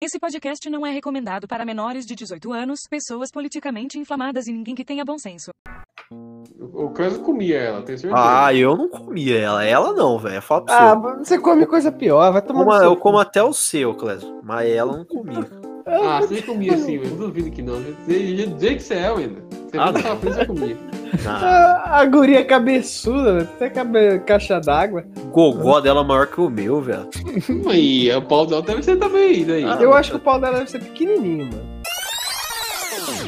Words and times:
Esse 0.00 0.20
podcast 0.20 0.70
não 0.70 0.86
é 0.86 0.92
recomendado 0.92 1.48
para 1.48 1.64
menores 1.64 2.06
de 2.06 2.14
18 2.14 2.52
anos, 2.52 2.82
pessoas 2.88 3.32
politicamente 3.32 3.98
inflamadas 3.98 4.46
e 4.46 4.52
ninguém 4.52 4.72
que 4.72 4.84
tenha 4.84 5.04
bom 5.04 5.18
senso. 5.18 5.50
O 6.72 6.90
Clésio 6.90 7.20
comia 7.22 7.58
ela, 7.58 7.82
tenho 7.82 7.98
certeza. 7.98 8.14
Ah, 8.16 8.54
eu 8.54 8.76
não 8.76 8.88
comia 8.88 9.36
ela. 9.40 9.64
Ela 9.64 9.92
não, 9.92 10.16
velho. 10.16 10.40
Fala 10.40 10.64
pra 10.64 10.92
Ah, 10.92 10.94
você. 10.94 11.18
você 11.24 11.38
come 11.40 11.66
coisa 11.66 11.90
pior, 11.90 12.32
vai 12.32 12.40
tomar 12.40 12.78
seu 12.78 12.84
eu 12.92 12.96
como 12.96 13.18
até 13.18 13.42
o 13.42 13.52
seu, 13.52 13.92
Clésio. 13.94 14.40
Mas 14.44 14.70
ela 14.70 14.98
não 14.98 15.04
comia. 15.04 15.44
Ah, 15.90 16.20
você 16.20 16.42
comia 16.42 16.76
sim, 16.76 16.98
mas 16.98 17.10
eu 17.10 17.16
duvido 17.16 17.50
que 17.50 17.62
não. 17.62 17.80
Do 17.80 17.94
jeito 18.06 18.50
do 18.54 18.60
jeito 18.60 18.76
que 18.76 18.82
você 18.82 18.94
é, 18.94 19.08
ainda. 19.08 19.42
Você 19.70 19.78
Ah, 19.78 19.92
tava 19.92 20.16
frente, 20.16 20.34
você 20.34 20.46
comia. 20.46 20.76
Ah, 21.26 21.82
Ah, 21.86 22.00
a 22.00 22.04
guria 22.04 22.44
cabeçuda, 22.44 23.34
velho. 23.34 23.48
Até 23.56 23.70
cabe... 23.70 24.18
caixa 24.20 24.60
d'água. 24.60 25.04
o 25.16 25.28
gogó 25.30 25.80
dela 25.80 26.02
é 26.02 26.04
maior 26.04 26.26
que 26.26 26.40
o 26.40 26.50
meu, 26.50 26.80
velho. 26.82 27.08
E 27.72 28.10
o 28.12 28.22
pau 28.22 28.44
dela 28.46 28.62
deve 28.62 28.82
ser 28.82 28.96
também, 28.96 29.44
daí. 29.44 29.64
Ah, 29.64 29.78
Eu 29.80 29.94
acho 29.94 30.10
que 30.10 30.16
o 30.16 30.20
pau 30.20 30.38
dela 30.40 30.58
deve 30.58 30.70
ser 30.70 30.80
pequenininho, 30.82 31.46
mano. 31.46 31.78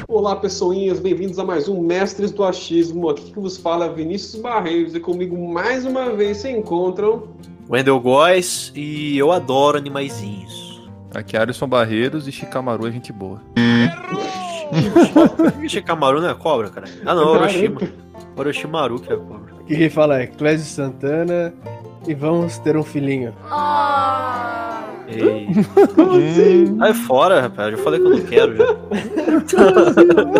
Olá, 0.09 0.34
pessoinhas, 0.37 0.98
bem-vindos 0.98 1.38
a 1.38 1.45
mais 1.45 1.69
um 1.69 1.80
Mestres 1.80 2.33
do 2.33 2.42
Achismo. 2.45 3.09
Aqui 3.11 3.30
que 3.33 3.38
vos 3.41 3.56
fala 3.56 3.87
é 3.87 3.88
Vinícius 3.92 4.42
Barreiros 4.42 4.95
e 4.95 5.01
comigo 5.01 5.37
mais 5.38 5.87
uma 5.87 6.11
vez 6.11 6.38
se 6.38 6.51
encontram. 6.51 7.29
Wendel 7.70 8.01
Góes 8.01 8.73
e 8.74 9.16
eu 9.16 9.30
adoro 9.30 9.79
animaizinhos. 9.79 10.70
Aqui 11.14 11.37
é 11.37 11.41
Alisson 11.41 11.66
Barreiros 11.66 12.28
e 12.28 12.32
Shikamaru 12.32 12.87
é 12.87 12.92
gente 12.92 13.12
boa. 13.12 13.41
Shikamaru 15.68 16.20
não 16.20 16.30
é 16.30 16.34
cobra, 16.34 16.68
cara? 16.70 16.87
Ah, 17.05 17.14
não, 17.14 17.27
Orochima. 17.28 17.80
Orochimaru 18.37 19.01
que 19.01 19.12
é 19.12 19.16
cobra. 19.16 19.54
Que 19.66 19.77
quem 19.77 19.91
fala 19.91 20.20
é 20.20 20.27
Clésio 20.27 20.66
Santana 20.66 21.52
e 22.06 22.15
vamos 22.15 22.59
ter 22.59 22.77
um 22.77 22.82
filhinho. 22.84 23.34
Ei. 25.09 25.48
Sai 26.78 26.95
fora, 26.95 27.40
rapaz. 27.40 27.73
Eu 27.73 27.79
já 27.79 27.84
falei 27.84 28.01
que 28.01 28.06
eu 28.06 28.10
não 28.10 28.20
quero 28.27 28.56
já. 28.56 28.66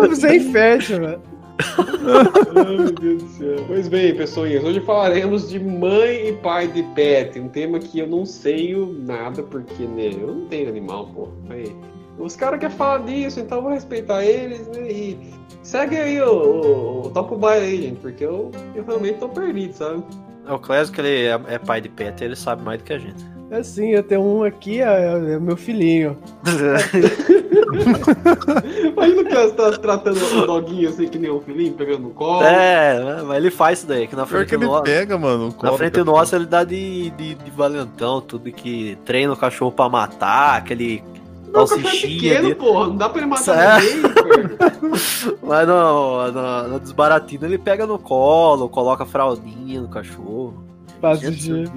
Você 0.09 0.27
é 0.27 0.35
infértil, 0.37 0.99
velho. 1.01 1.21
Ai, 2.55 2.77
meu 2.77 2.91
Deus 2.91 3.23
do 3.23 3.29
céu. 3.29 3.65
Pois 3.67 3.87
bem, 3.87 4.15
pessoinhas, 4.15 4.63
hoje 4.63 4.79
falaremos 4.81 5.49
de 5.49 5.59
mãe 5.59 6.29
e 6.29 6.33
pai 6.33 6.67
de 6.67 6.83
pet. 6.95 7.39
Um 7.39 7.47
tema 7.47 7.79
que 7.79 7.99
eu 7.99 8.07
não 8.07 8.25
sei 8.25 8.75
o 8.75 8.85
nada, 8.87 9.43
porque, 9.43 9.83
né, 9.83 10.11
eu 10.13 10.27
não 10.27 10.45
tenho 10.47 10.69
animal, 10.69 11.07
pô. 11.07 11.29
Aí, 11.49 11.75
os 12.17 12.35
caras 12.35 12.59
querem 12.59 12.75
falar 12.75 12.99
disso, 12.99 13.39
então 13.39 13.59
eu 13.59 13.63
vou 13.63 13.73
respeitar 13.73 14.23
eles, 14.23 14.67
né? 14.67 14.91
E 14.91 15.17
segue 15.63 15.97
aí 15.97 16.21
o, 16.21 16.31
o, 16.31 17.07
o 17.07 17.09
topo 17.11 17.37
baile 17.37 17.65
aí, 17.65 17.81
gente, 17.81 17.99
porque 17.99 18.25
eu, 18.25 18.51
eu 18.75 18.83
realmente 18.83 19.19
tô 19.19 19.29
perdido, 19.29 19.73
sabe? 19.73 20.03
É 20.47 20.53
o 20.53 20.59
Clésio, 20.59 20.93
que 20.93 21.01
ele 21.01 21.25
é, 21.25 21.39
é 21.47 21.59
pai 21.59 21.81
de 21.81 21.89
pet, 21.89 22.23
ele 22.23 22.35
sabe 22.35 22.63
mais 22.63 22.79
do 22.79 22.83
que 22.83 22.93
a 22.93 22.97
gente. 22.97 23.23
Assim, 23.51 23.89
eu 23.89 24.01
tenho 24.01 24.21
um 24.21 24.43
aqui, 24.43 24.81
é, 24.81 25.33
é 25.33 25.39
meu 25.39 25.57
filhinho. 25.57 26.17
Imagina 27.51 29.23
que 29.23 29.35
você 29.35 29.51
tá 29.51 29.71
tratando 29.73 30.17
o 30.17 30.45
doguinho 30.47 30.89
assim 30.89 31.07
que 31.07 31.19
nem 31.19 31.29
um 31.31 31.41
filhinho, 31.41 31.73
pegando 31.73 31.99
no 32.03 32.09
colo. 32.11 32.43
É, 32.43 33.21
mas 33.23 33.37
ele 33.37 33.51
faz 33.51 33.79
isso 33.79 33.87
daí, 33.87 34.07
que 34.07 34.15
na 34.15 34.25
Pior 34.25 34.37
frente 34.37 34.49
que 34.49 34.55
ele 34.55 34.65
nossa. 34.65 34.83
pega, 34.83 35.17
mano. 35.17 35.53
o 35.57 35.63
Na 35.63 35.73
frente 35.73 36.01
nossa 36.03 36.35
ele 36.35 36.45
dá 36.45 36.63
de, 36.63 37.09
de, 37.11 37.35
de 37.35 37.51
valentão, 37.51 38.21
tudo 38.21 38.51
que 38.51 38.97
treina 39.05 39.33
o 39.33 39.37
cachorro 39.37 39.71
pra 39.71 39.89
matar, 39.89 40.57
aquele 40.57 41.03
Não, 41.51 41.63
o 41.63 41.67
cachorro 41.67 41.79
é 41.79 41.83
salsichinha 41.83 42.35
pequeno, 42.35 42.55
porra, 42.55 42.87
não 42.87 42.95
dá 42.97 43.09
pra 43.09 43.21
ele 43.21 43.29
matar 43.29 43.77
É. 43.77 43.81
ninguém, 43.81 44.01
cara. 44.01 44.71
Mas 45.43 45.67
no, 45.67 46.31
no, 46.31 46.67
no 46.69 46.79
desbaratino 46.79 47.45
ele 47.45 47.57
pega 47.57 47.85
no 47.85 47.99
colo, 47.99 48.69
coloca 48.69 49.05
fraldinha 49.05 49.81
no 49.81 49.89
cachorro. 49.89 50.63
Faz 51.01 51.19
Gente, 51.19 51.41
de... 51.41 51.71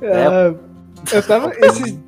É. 0.00 0.26
É, 0.26 0.54
eu 1.12 1.22
tava. 1.26 1.52
Esses... 1.58 1.98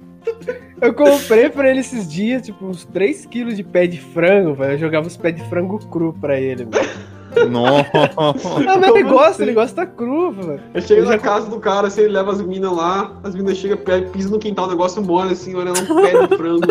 Eu 0.81 0.95
comprei 0.95 1.49
pra 1.51 1.69
ele 1.71 1.81
esses 1.81 2.11
dias, 2.11 2.43
tipo, 2.43 2.65
uns 2.67 2.87
3kg 2.87 3.53
de 3.55 3.63
pé 3.63 3.87
de 3.87 4.01
frango, 4.01 4.55
velho. 4.55 4.73
Eu 4.73 4.79
jogava 4.79 5.07
os 5.07 5.17
pés 5.17 5.35
de 5.37 5.43
frango 5.49 5.79
cru 5.87 6.15
pra 6.21 6.39
ele, 6.41 6.65
velho. 6.65 7.11
Nossa. 7.49 7.89
Ah, 8.17 8.77
mas 8.77 8.89
ele 8.91 9.03
gosta, 9.05 9.29
assim? 9.31 9.43
ele 9.45 9.53
gosta 9.53 9.87
cru, 9.87 10.33
velho. 10.33 10.61
Eu 10.75 10.83
chego 10.83 11.05
na 11.05 11.13
já- 11.13 11.19
casa 11.19 11.49
do 11.49 11.61
cara, 11.61 11.87
assim, 11.87 12.01
ele 12.03 12.13
leva 12.15 12.33
as 12.33 12.41
minas 12.43 12.73
lá, 12.73 13.13
as 13.23 13.35
minas 13.37 13.57
chegam, 13.57 13.79
pisa 14.13 14.29
no 14.31 14.39
quintal, 14.39 14.67
o 14.67 14.71
negócio 14.71 15.01
mole, 15.01 15.33
assim, 15.33 15.55
olhando 15.55 15.81
um 15.81 16.03
pé 16.03 16.27
de 16.27 16.37
frango. 16.37 16.67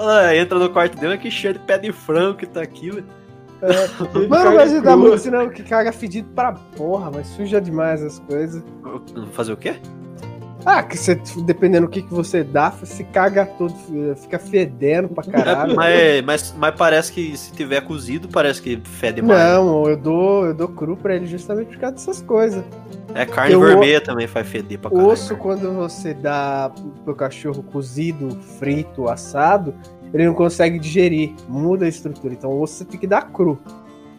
Ah, 0.00 0.34
entra 0.34 0.58
no 0.58 0.70
quarto 0.70 0.98
dele, 0.98 1.18
que 1.18 1.30
cheio 1.30 1.54
de 1.54 1.60
pé 1.60 1.78
de 1.78 1.92
frango 1.92 2.36
que 2.38 2.46
tá 2.46 2.62
aqui, 2.62 2.90
velho. 2.90 3.06
Mano, 4.28 4.54
mas 4.54 4.72
ele 4.72 4.80
dá 4.80 4.96
muito 4.96 5.18
sinal 5.18 5.48
que 5.50 5.62
caga 5.62 5.92
fedido 5.92 6.28
pra 6.34 6.52
porra, 6.52 7.10
mas 7.14 7.26
suja 7.28 7.60
demais 7.60 8.02
as 8.02 8.18
coisas. 8.20 8.62
Fazer 9.32 9.52
o 9.52 9.56
quê? 9.56 9.76
Ah, 10.68 10.82
que 10.82 10.98
você, 10.98 11.14
dependendo 11.44 11.86
do 11.86 11.90
que, 11.90 12.02
que 12.02 12.12
você 12.12 12.42
dá, 12.42 12.72
se 12.72 13.04
caga 13.04 13.46
todo, 13.46 13.72
fica 14.16 14.36
fedendo 14.36 15.08
pra 15.08 15.22
caralho. 15.22 15.74
Mas, 15.76 16.22
mas, 16.24 16.54
mas 16.58 16.74
parece 16.74 17.12
que 17.12 17.36
se 17.36 17.52
tiver 17.52 17.80
cozido, 17.82 18.26
parece 18.26 18.60
que 18.60 18.76
fede 18.84 19.22
mais. 19.22 19.38
Não, 19.40 19.88
eu 19.88 19.96
dou, 19.96 20.44
eu 20.46 20.52
dou 20.54 20.66
cru 20.66 20.96
pra 20.96 21.14
ele 21.14 21.26
justamente 21.26 21.68
por 21.68 21.78
causa 21.78 21.94
dessas 21.94 22.20
coisas. 22.20 22.64
É 23.14 23.24
carne 23.24 23.54
Eu- 23.54 23.60
vermelha 23.60 24.00
também 24.00 24.26
faz 24.26 24.46
feder 24.48 24.78
pra 24.80 24.88
O 24.88 24.94
caralho. 24.94 25.12
osso, 25.12 25.36
quando 25.36 25.72
você 25.72 26.12
dá 26.12 26.72
pro 27.04 27.14
cachorro 27.14 27.62
cozido, 27.62 28.36
frito, 28.58 29.08
assado, 29.08 29.72
ele 30.12 30.26
não 30.26 30.34
consegue 30.34 30.80
digerir, 30.80 31.32
muda 31.48 31.84
a 31.84 31.88
estrutura. 31.88 32.34
Então 32.34 32.50
o 32.50 32.60
osso 32.60 32.74
você 32.74 32.84
tem 32.84 32.98
que 32.98 33.06
dar 33.06 33.30
cru. 33.30 33.56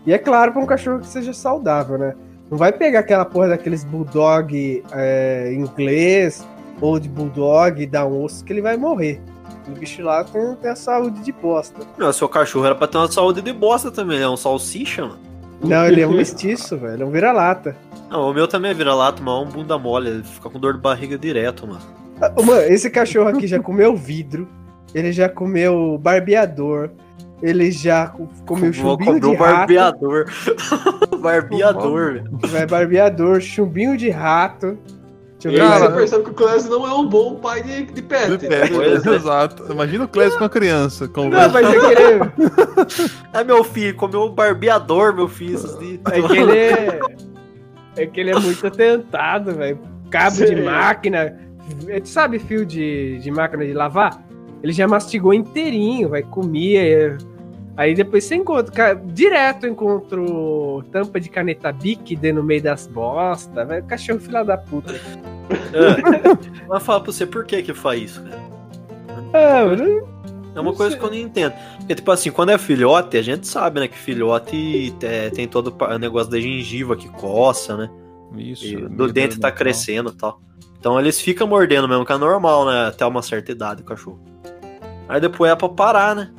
E 0.05 0.13
é 0.13 0.17
claro 0.17 0.53
para 0.53 0.61
um 0.61 0.65
cachorro 0.65 0.99
que 0.99 1.07
seja 1.07 1.33
saudável, 1.33 1.97
né? 1.97 2.15
Não 2.49 2.57
vai 2.57 2.71
pegar 2.71 2.99
aquela 2.99 3.25
porra 3.25 3.49
daqueles 3.49 3.83
bulldog 3.83 4.83
é, 4.93 5.53
inglês 5.53 6.45
ou 6.79 6.99
de 6.99 7.09
bulldog 7.09 7.81
e 7.81 7.85
dar 7.85 8.05
um 8.05 8.23
osso 8.23 8.43
que 8.43 8.53
ele 8.53 8.61
vai 8.61 8.77
morrer. 8.77 9.19
O 9.67 9.71
bicho 9.71 10.01
lá 10.01 10.23
tem, 10.23 10.55
tem 10.55 10.71
a 10.71 10.75
saúde 10.75 11.21
de 11.21 11.31
bosta. 11.31 11.85
Não, 11.97 12.11
seu 12.13 12.29
cachorro 12.29 12.65
era 12.65 12.75
pra 12.75 12.87
ter 12.87 12.97
uma 12.97 13.11
saúde 13.11 13.41
de 13.41 13.51
bosta 13.51 13.91
também, 13.91 14.15
ele 14.17 14.25
é 14.25 14.29
um 14.29 14.37
salsicha, 14.37 15.01
mano. 15.03 15.19
Não, 15.61 15.85
ele 15.85 16.01
é 16.01 16.07
um 16.07 16.13
mestiço, 16.15 16.77
velho. 16.77 17.03
É 17.03 17.05
um 17.05 17.11
vira-lata. 17.11 17.75
Não, 18.09 18.29
o 18.29 18.33
meu 18.33 18.47
também 18.47 18.71
é 18.71 18.73
vira-lata, 18.73 19.21
mas 19.21 19.33
é 19.33 19.37
um 19.39 19.49
bunda 19.49 19.77
mole, 19.77 20.09
ele 20.09 20.23
fica 20.23 20.49
com 20.49 20.59
dor 20.59 20.73
de 20.75 20.79
barriga 20.79 21.17
direto, 21.17 21.67
mano. 21.67 21.81
Ah, 22.21 22.31
Mano, 22.41 22.61
esse 22.61 22.89
cachorro 22.89 23.27
aqui 23.29 23.45
já 23.45 23.59
comeu 23.59 23.95
vidro, 23.95 24.47
ele 24.93 25.11
já 25.11 25.27
comeu 25.27 25.99
barbeador, 26.01 26.89
ele 27.41 27.71
já 27.71 28.07
co- 28.07 28.27
comeu 28.45 28.71
chumbinho 28.73 29.19
de 29.19 29.25
um 29.27 29.35
rato, 29.35 29.39
barbeador. 29.57 30.25
barbeador, 31.21 32.13
velho. 32.13 32.39
vai 32.47 32.65
barbeador, 32.65 33.41
chumbinho 33.41 33.95
de 33.97 34.09
rato. 34.09 34.77
Deixa 35.39 35.49
eu 35.49 35.51
E 35.51 35.55
ver. 35.55 35.59
Cara, 35.69 35.85
você 35.91 35.95
percebe 35.97 36.23
que 36.23 36.29
o 36.31 36.33
Clésio 36.33 36.69
não 36.71 36.87
é 36.87 36.93
um 36.95 37.07
bom 37.07 37.35
pai 37.35 37.61
de, 37.61 37.83
de 37.85 38.01
pet. 38.01 38.37
De 38.37 38.47
pé, 38.47 38.67
Pois 38.67 39.05
é. 39.05 39.15
Exato. 39.15 39.71
Imagina 39.71 40.05
o 40.05 40.07
Clésio 40.07 40.37
com 40.39 40.45
a 40.45 40.49
criança. 40.49 41.05
Não, 41.05 41.13
Conversa. 41.13 41.49
mas 41.49 41.67
é 41.67 41.79
que 41.79 41.85
ele, 41.85 43.11
É 43.33 43.43
meu 43.43 43.63
filho, 43.63 43.95
comeu 43.95 44.23
um 44.23 44.31
barbeador, 44.31 45.13
meu 45.15 45.27
filho, 45.27 45.59
é 46.11 46.21
que 46.21 46.37
ele 46.37 46.57
é, 46.57 46.99
é 47.97 48.05
que 48.07 48.19
ele 48.19 48.31
é 48.31 48.39
muito 48.39 48.65
atentado, 48.65 49.53
velho. 49.53 49.77
Cabo 50.09 50.37
de 50.37 50.47
Sim. 50.47 50.61
máquina, 50.63 51.37
tu 52.01 52.07
sabe 52.09 52.39
fio 52.39 52.65
de, 52.65 53.19
de 53.19 53.29
máquina 53.29 53.63
de 53.63 53.73
lavar? 53.73 54.19
Ele 54.63 54.73
já 54.73 54.88
mastigou 54.88 55.34
inteirinho, 55.34 56.09
vai 56.09 56.23
comia. 56.23 56.81
é. 56.81 57.18
Aí 57.78 57.94
depois 57.94 58.23
você 58.23 58.35
encontra, 58.35 58.95
direto 58.95 59.66
eu 59.68 59.72
encontro 59.72 60.84
tampa 60.91 61.19
de 61.19 61.29
caneta 61.29 61.72
Bic 61.72 62.16
dentro 62.16 62.41
no 62.41 62.47
meio 62.47 62.63
das 62.63 62.88
bostas, 62.88 63.68
velho. 63.68 63.85
Cachorro 63.85 64.19
filha 64.19 64.44
da 64.44 64.57
puta. 64.57 64.94
É. 65.72 66.68
Mas 66.68 66.84
fala 66.84 67.00
pra 67.00 67.09
você 67.13 67.25
por 67.25 67.45
que 67.45 67.63
que 67.63 67.73
faz 67.73 68.01
isso, 68.01 68.22
cara. 68.22 68.41
Mano, 69.31 70.07
É 70.53 70.59
uma 70.59 70.74
coisa 70.74 70.97
que 70.97 71.03
eu 71.06 71.09
não 71.09 71.16
entendo. 71.16 71.53
Porque, 71.78 71.95
tipo 71.95 72.12
assim, 72.12 72.31
quando 72.31 72.50
é 72.50 72.57
filhote, 72.57 73.16
a 73.16 73.22
gente 73.22 73.47
sabe, 73.47 73.79
né, 73.79 73.88
que 73.88 73.97
filhote 73.97 74.94
é, 75.01 75.29
tem 75.29 75.47
todo 75.47 75.74
o 75.79 75.97
negócio 75.97 76.29
da 76.29 76.38
gengiva 76.38 76.97
que 76.97 77.07
coça, 77.09 77.78
né? 77.78 77.89
Isso. 78.35 78.66
E 78.66 78.75
meio 78.75 78.89
do 78.89 79.07
dente 79.12 79.39
tá 79.39 79.51
crescendo 79.51 80.09
e 80.09 80.16
tal. 80.18 80.41
Então 80.79 80.99
eles 80.99 81.19
ficam 81.19 81.47
mordendo 81.47 81.88
mesmo, 81.88 82.05
que 82.05 82.11
é 82.11 82.17
normal, 82.17 82.65
né? 82.65 82.88
Até 82.88 83.05
uma 83.05 83.21
certa 83.21 83.51
idade 83.51 83.81
o 83.81 83.85
cachorro. 83.85 84.19
Aí 85.09 85.19
depois 85.19 85.51
é 85.51 85.56
pra 85.56 85.69
parar, 85.69 86.15
né? 86.15 86.29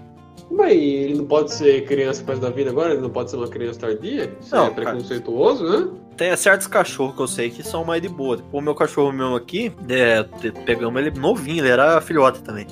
Mas 0.50 0.72
ele 0.72 1.14
não 1.16 1.26
pode 1.26 1.52
ser 1.52 1.84
criança 1.84 2.22
para 2.24 2.36
da 2.36 2.48
vida 2.48 2.70
agora? 2.70 2.92
Ele 2.92 3.02
não 3.02 3.10
pode 3.10 3.30
ser 3.30 3.36
uma 3.36 3.48
criança 3.48 3.80
tardia? 3.80 4.32
Isso 4.40 4.54
Não, 4.54 4.66
é 4.66 4.70
cara. 4.70 4.82
preconceituoso, 4.90 5.64
né? 5.64 5.88
Tem 6.16 6.34
certos 6.36 6.66
cachorros 6.66 7.14
que 7.14 7.22
eu 7.22 7.28
sei 7.28 7.50
que 7.50 7.62
são 7.62 7.84
mais 7.84 8.00
de 8.00 8.08
boa. 8.08 8.36
Tipo, 8.38 8.56
o 8.58 8.60
meu 8.60 8.74
cachorro 8.74 9.12
mesmo 9.12 9.36
aqui, 9.36 9.72
é, 9.88 10.22
pegamos 10.64 11.00
ele 11.00 11.10
novinho, 11.18 11.58
ele 11.64 11.68
era 11.68 12.00
filhote 12.00 12.42
também. 12.42 12.66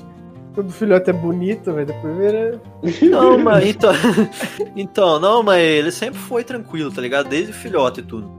todo 0.55 0.71
filhote 0.71 1.09
é 1.11 1.13
bonito, 1.13 1.71
velho. 1.71 1.85
Depois 1.85 2.17
vira. 2.17 2.61
Não, 3.11 3.37
mas 3.37 3.65
então. 3.67 3.93
então, 4.75 5.19
não, 5.19 5.43
mas 5.43 5.61
ele 5.61 5.91
sempre 5.91 6.19
foi 6.19 6.43
tranquilo, 6.43 6.91
tá 6.91 6.99
ligado? 7.01 7.29
Desde 7.29 7.53
filhote 7.53 7.99
e 7.99 8.03
tudo. 8.03 8.29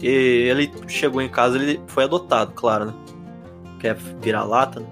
E 0.00 0.06
ele 0.06 0.70
chegou 0.88 1.22
em 1.22 1.28
casa, 1.28 1.56
ele 1.56 1.80
foi 1.86 2.04
adotado, 2.04 2.52
claro, 2.54 2.86
né? 2.86 2.94
Quer 3.80 3.94
virar 4.20 4.44
lata, 4.44 4.80
né? 4.80 4.86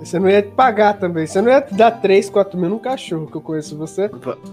Você 0.00 0.18
não 0.18 0.28
ia 0.28 0.42
pagar 0.42 0.98
também. 0.98 1.24
Você 1.28 1.40
não 1.40 1.48
ia 1.48 1.60
dar 1.70 1.92
3, 1.92 2.28
4 2.28 2.58
mil 2.58 2.70
num 2.70 2.78
cachorro 2.80 3.28
que 3.28 3.36
eu 3.36 3.40
conheço 3.40 3.78
você. 3.78 4.10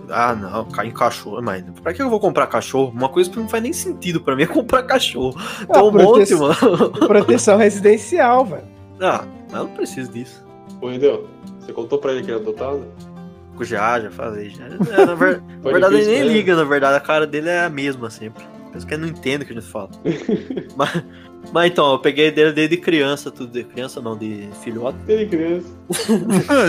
Ah, 0.07 0.35
não, 0.35 0.67
em 0.85 0.91
cachorro, 0.91 1.41
mas 1.41 1.63
pra 1.81 1.91
que 1.91 2.01
eu 2.03 2.09
vou 2.09 2.19
comprar 2.19 2.45
cachorro? 2.45 2.91
Uma 2.95 3.09
coisa 3.09 3.31
que 3.31 3.39
não 3.39 3.49
faz 3.49 3.63
nem 3.63 3.73
sentido 3.73 4.21
pra 4.21 4.35
mim 4.35 4.43
é 4.43 4.47
comprar 4.47 4.83
cachorro. 4.83 5.33
Tem 5.33 5.67
Ah, 5.75 5.83
um 5.83 5.91
monte, 5.91 6.35
prote- 6.35 6.35
mano. 6.35 6.91
Proteção 7.07 7.57
residencial, 7.57 8.45
velho. 8.45 8.63
Ah, 9.01 9.23
mas 9.49 9.59
eu 9.61 9.67
não 9.67 9.73
preciso 9.75 10.11
disso. 10.11 10.45
Ô, 10.79 10.87
Rendeu, 10.89 11.27
você 11.59 11.73
contou 11.73 11.97
pra 11.97 12.11
ele 12.11 12.21
que 12.21 12.29
era 12.29 12.39
adotado? 12.39 12.85
Já, 13.61 13.99
já 13.99 14.11
falei. 14.11 14.51
Já. 14.51 14.65
É, 14.65 15.05
na 15.05 15.15
ver- 15.15 15.41
verdade, 15.63 15.95
ele 15.95 16.05
nem 16.11 16.19
né? 16.19 16.25
liga, 16.27 16.55
na 16.55 16.63
verdade, 16.63 16.95
a 16.95 16.99
cara 17.01 17.25
dele 17.25 17.49
é 17.49 17.63
a 17.65 17.69
mesma 17.69 18.11
sempre. 18.11 18.43
Pensa 18.71 18.85
que 18.85 18.93
ele 18.93 19.01
não 19.01 19.09
entende 19.09 19.43
o 19.43 19.47
que 19.47 19.53
a 19.53 19.59
gente 19.59 19.67
fala. 19.71 19.89
mas, 20.77 21.03
mas 21.51 21.71
então, 21.71 21.91
eu 21.93 21.99
peguei 21.99 22.29
dele 22.31 22.51
desde 22.51 22.77
criança, 22.77 23.31
tudo 23.31 23.51
de 23.51 23.63
criança 23.63 23.99
não, 23.99 24.15
de 24.17 24.47
filhote. 24.61 24.97
Ele 25.07 25.25
criança. 25.25 25.67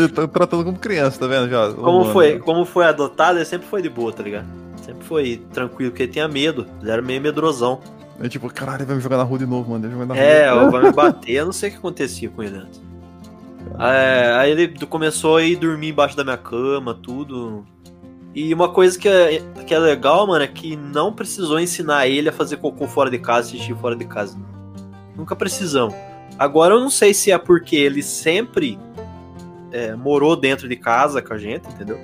Eu 0.00 0.08
tô 0.08 0.26
tratando 0.26 0.64
como 0.64 0.78
criança, 0.78 1.20
tá 1.20 1.26
vendo? 1.26 1.50
Já, 1.50 1.72
Como 1.74 2.06
foi, 2.06 2.38
como 2.38 2.64
foi 2.64 2.86
adotado, 2.86 3.38
ele 3.38 3.44
sempre 3.44 3.66
foi 3.68 3.82
de 3.82 3.90
boa, 3.90 4.12
tá 4.12 4.22
ligado? 4.22 4.46
Sempre 4.82 5.04
foi 5.04 5.42
tranquilo, 5.52 5.90
porque 5.90 6.04
ele 6.04 6.12
tinha 6.12 6.26
medo. 6.26 6.66
Ele 6.80 6.90
era 6.90 7.02
meio 7.02 7.20
medrosão. 7.20 7.80
É 8.22 8.28
tipo, 8.28 8.48
caralho, 8.52 8.78
ele 8.78 8.86
vai 8.86 8.96
me 8.96 9.02
jogar 9.02 9.16
na 9.18 9.22
rua 9.22 9.38
de 9.38 9.46
novo, 9.46 9.70
mano. 9.70 9.84
Ele 9.86 9.94
vai 9.94 10.06
me 10.06 10.14
jogar 10.14 10.20
na 10.20 10.26
É, 10.26 10.50
rua. 10.50 10.70
vai 10.70 10.82
me 10.84 10.92
bater, 10.96 11.32
eu 11.32 11.44
não 11.46 11.52
sei 11.52 11.68
o 11.68 11.72
que 11.72 11.78
acontecia 11.78 12.28
com 12.30 12.42
ele 12.42 12.56
antes. 12.56 12.80
É, 13.78 14.32
aí 14.38 14.50
ele 14.50 14.68
começou 14.86 15.36
a 15.36 15.42
ir 15.42 15.56
dormir 15.56 15.88
embaixo 15.90 16.16
da 16.16 16.24
minha 16.24 16.36
cama, 16.38 16.94
tudo. 16.94 17.64
E 18.34 18.54
uma 18.54 18.68
coisa 18.68 18.98
que 18.98 19.08
é, 19.08 19.40
que 19.66 19.74
é 19.74 19.78
legal, 19.78 20.26
mano, 20.26 20.44
é 20.44 20.46
que 20.46 20.76
não 20.76 21.12
precisou 21.12 21.58
ensinar 21.58 22.06
ele 22.06 22.28
a 22.28 22.32
fazer 22.32 22.58
cocô 22.58 22.86
fora 22.86 23.10
de 23.10 23.18
casa, 23.18 23.50
xixi 23.50 23.74
fora 23.74 23.96
de 23.96 24.04
casa. 24.04 24.38
Nunca 25.16 25.34
precisamos. 25.34 25.94
Agora 26.38 26.74
eu 26.74 26.80
não 26.80 26.90
sei 26.90 27.12
se 27.12 27.32
é 27.32 27.38
porque 27.38 27.76
ele 27.76 28.02
sempre 28.02 28.78
é, 29.72 29.94
morou 29.94 30.36
dentro 30.36 30.68
de 30.68 30.76
casa 30.76 31.20
com 31.20 31.34
a 31.34 31.38
gente, 31.38 31.68
entendeu? 31.68 31.98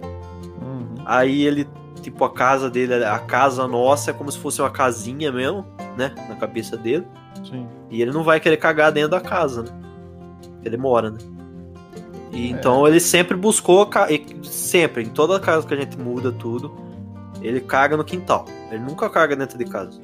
Uhum. 0.61 0.95
Aí 1.05 1.43
ele, 1.45 1.67
tipo, 2.03 2.25
a 2.25 2.33
casa 2.33 2.69
dele, 2.69 3.05
a 3.05 3.19
casa 3.21 3.67
nossa 3.69 4.11
é 4.11 4.15
como 4.15 4.31
se 4.31 4.39
fosse 4.39 4.61
uma 4.61 4.71
casinha 4.71 5.31
mesmo, 5.31 5.65
né? 5.97 6.13
Na 6.29 6.35
cabeça 6.35 6.77
dele. 6.77 7.07
Sim. 7.49 7.69
E 7.89 8.03
ele 8.03 8.11
não 8.11 8.25
vai 8.25 8.41
querer 8.41 8.57
cagar 8.57 8.91
dentro 8.91 9.11
da 9.11 9.21
casa, 9.21 9.63
né? 9.63 9.71
Ele 10.65 10.77
mora, 10.77 11.11
né? 11.11 11.19
E 12.37 12.51
então 12.51 12.87
ele 12.87 13.01
sempre 13.01 13.37
buscou, 13.37 13.89
sempre, 14.43 15.03
em 15.05 15.09
toda 15.09 15.41
casa 15.41 15.67
que 15.67 15.73
a 15.73 15.77
gente 15.77 15.97
muda 15.99 16.31
tudo, 16.31 16.75
ele 17.41 17.61
caga 17.61 17.97
no 17.97 18.05
quintal. 18.05 18.45
Ele 18.71 18.83
nunca 18.83 19.09
caga 19.09 19.35
dentro 19.35 19.57
de 19.57 19.65
casa. 19.65 20.01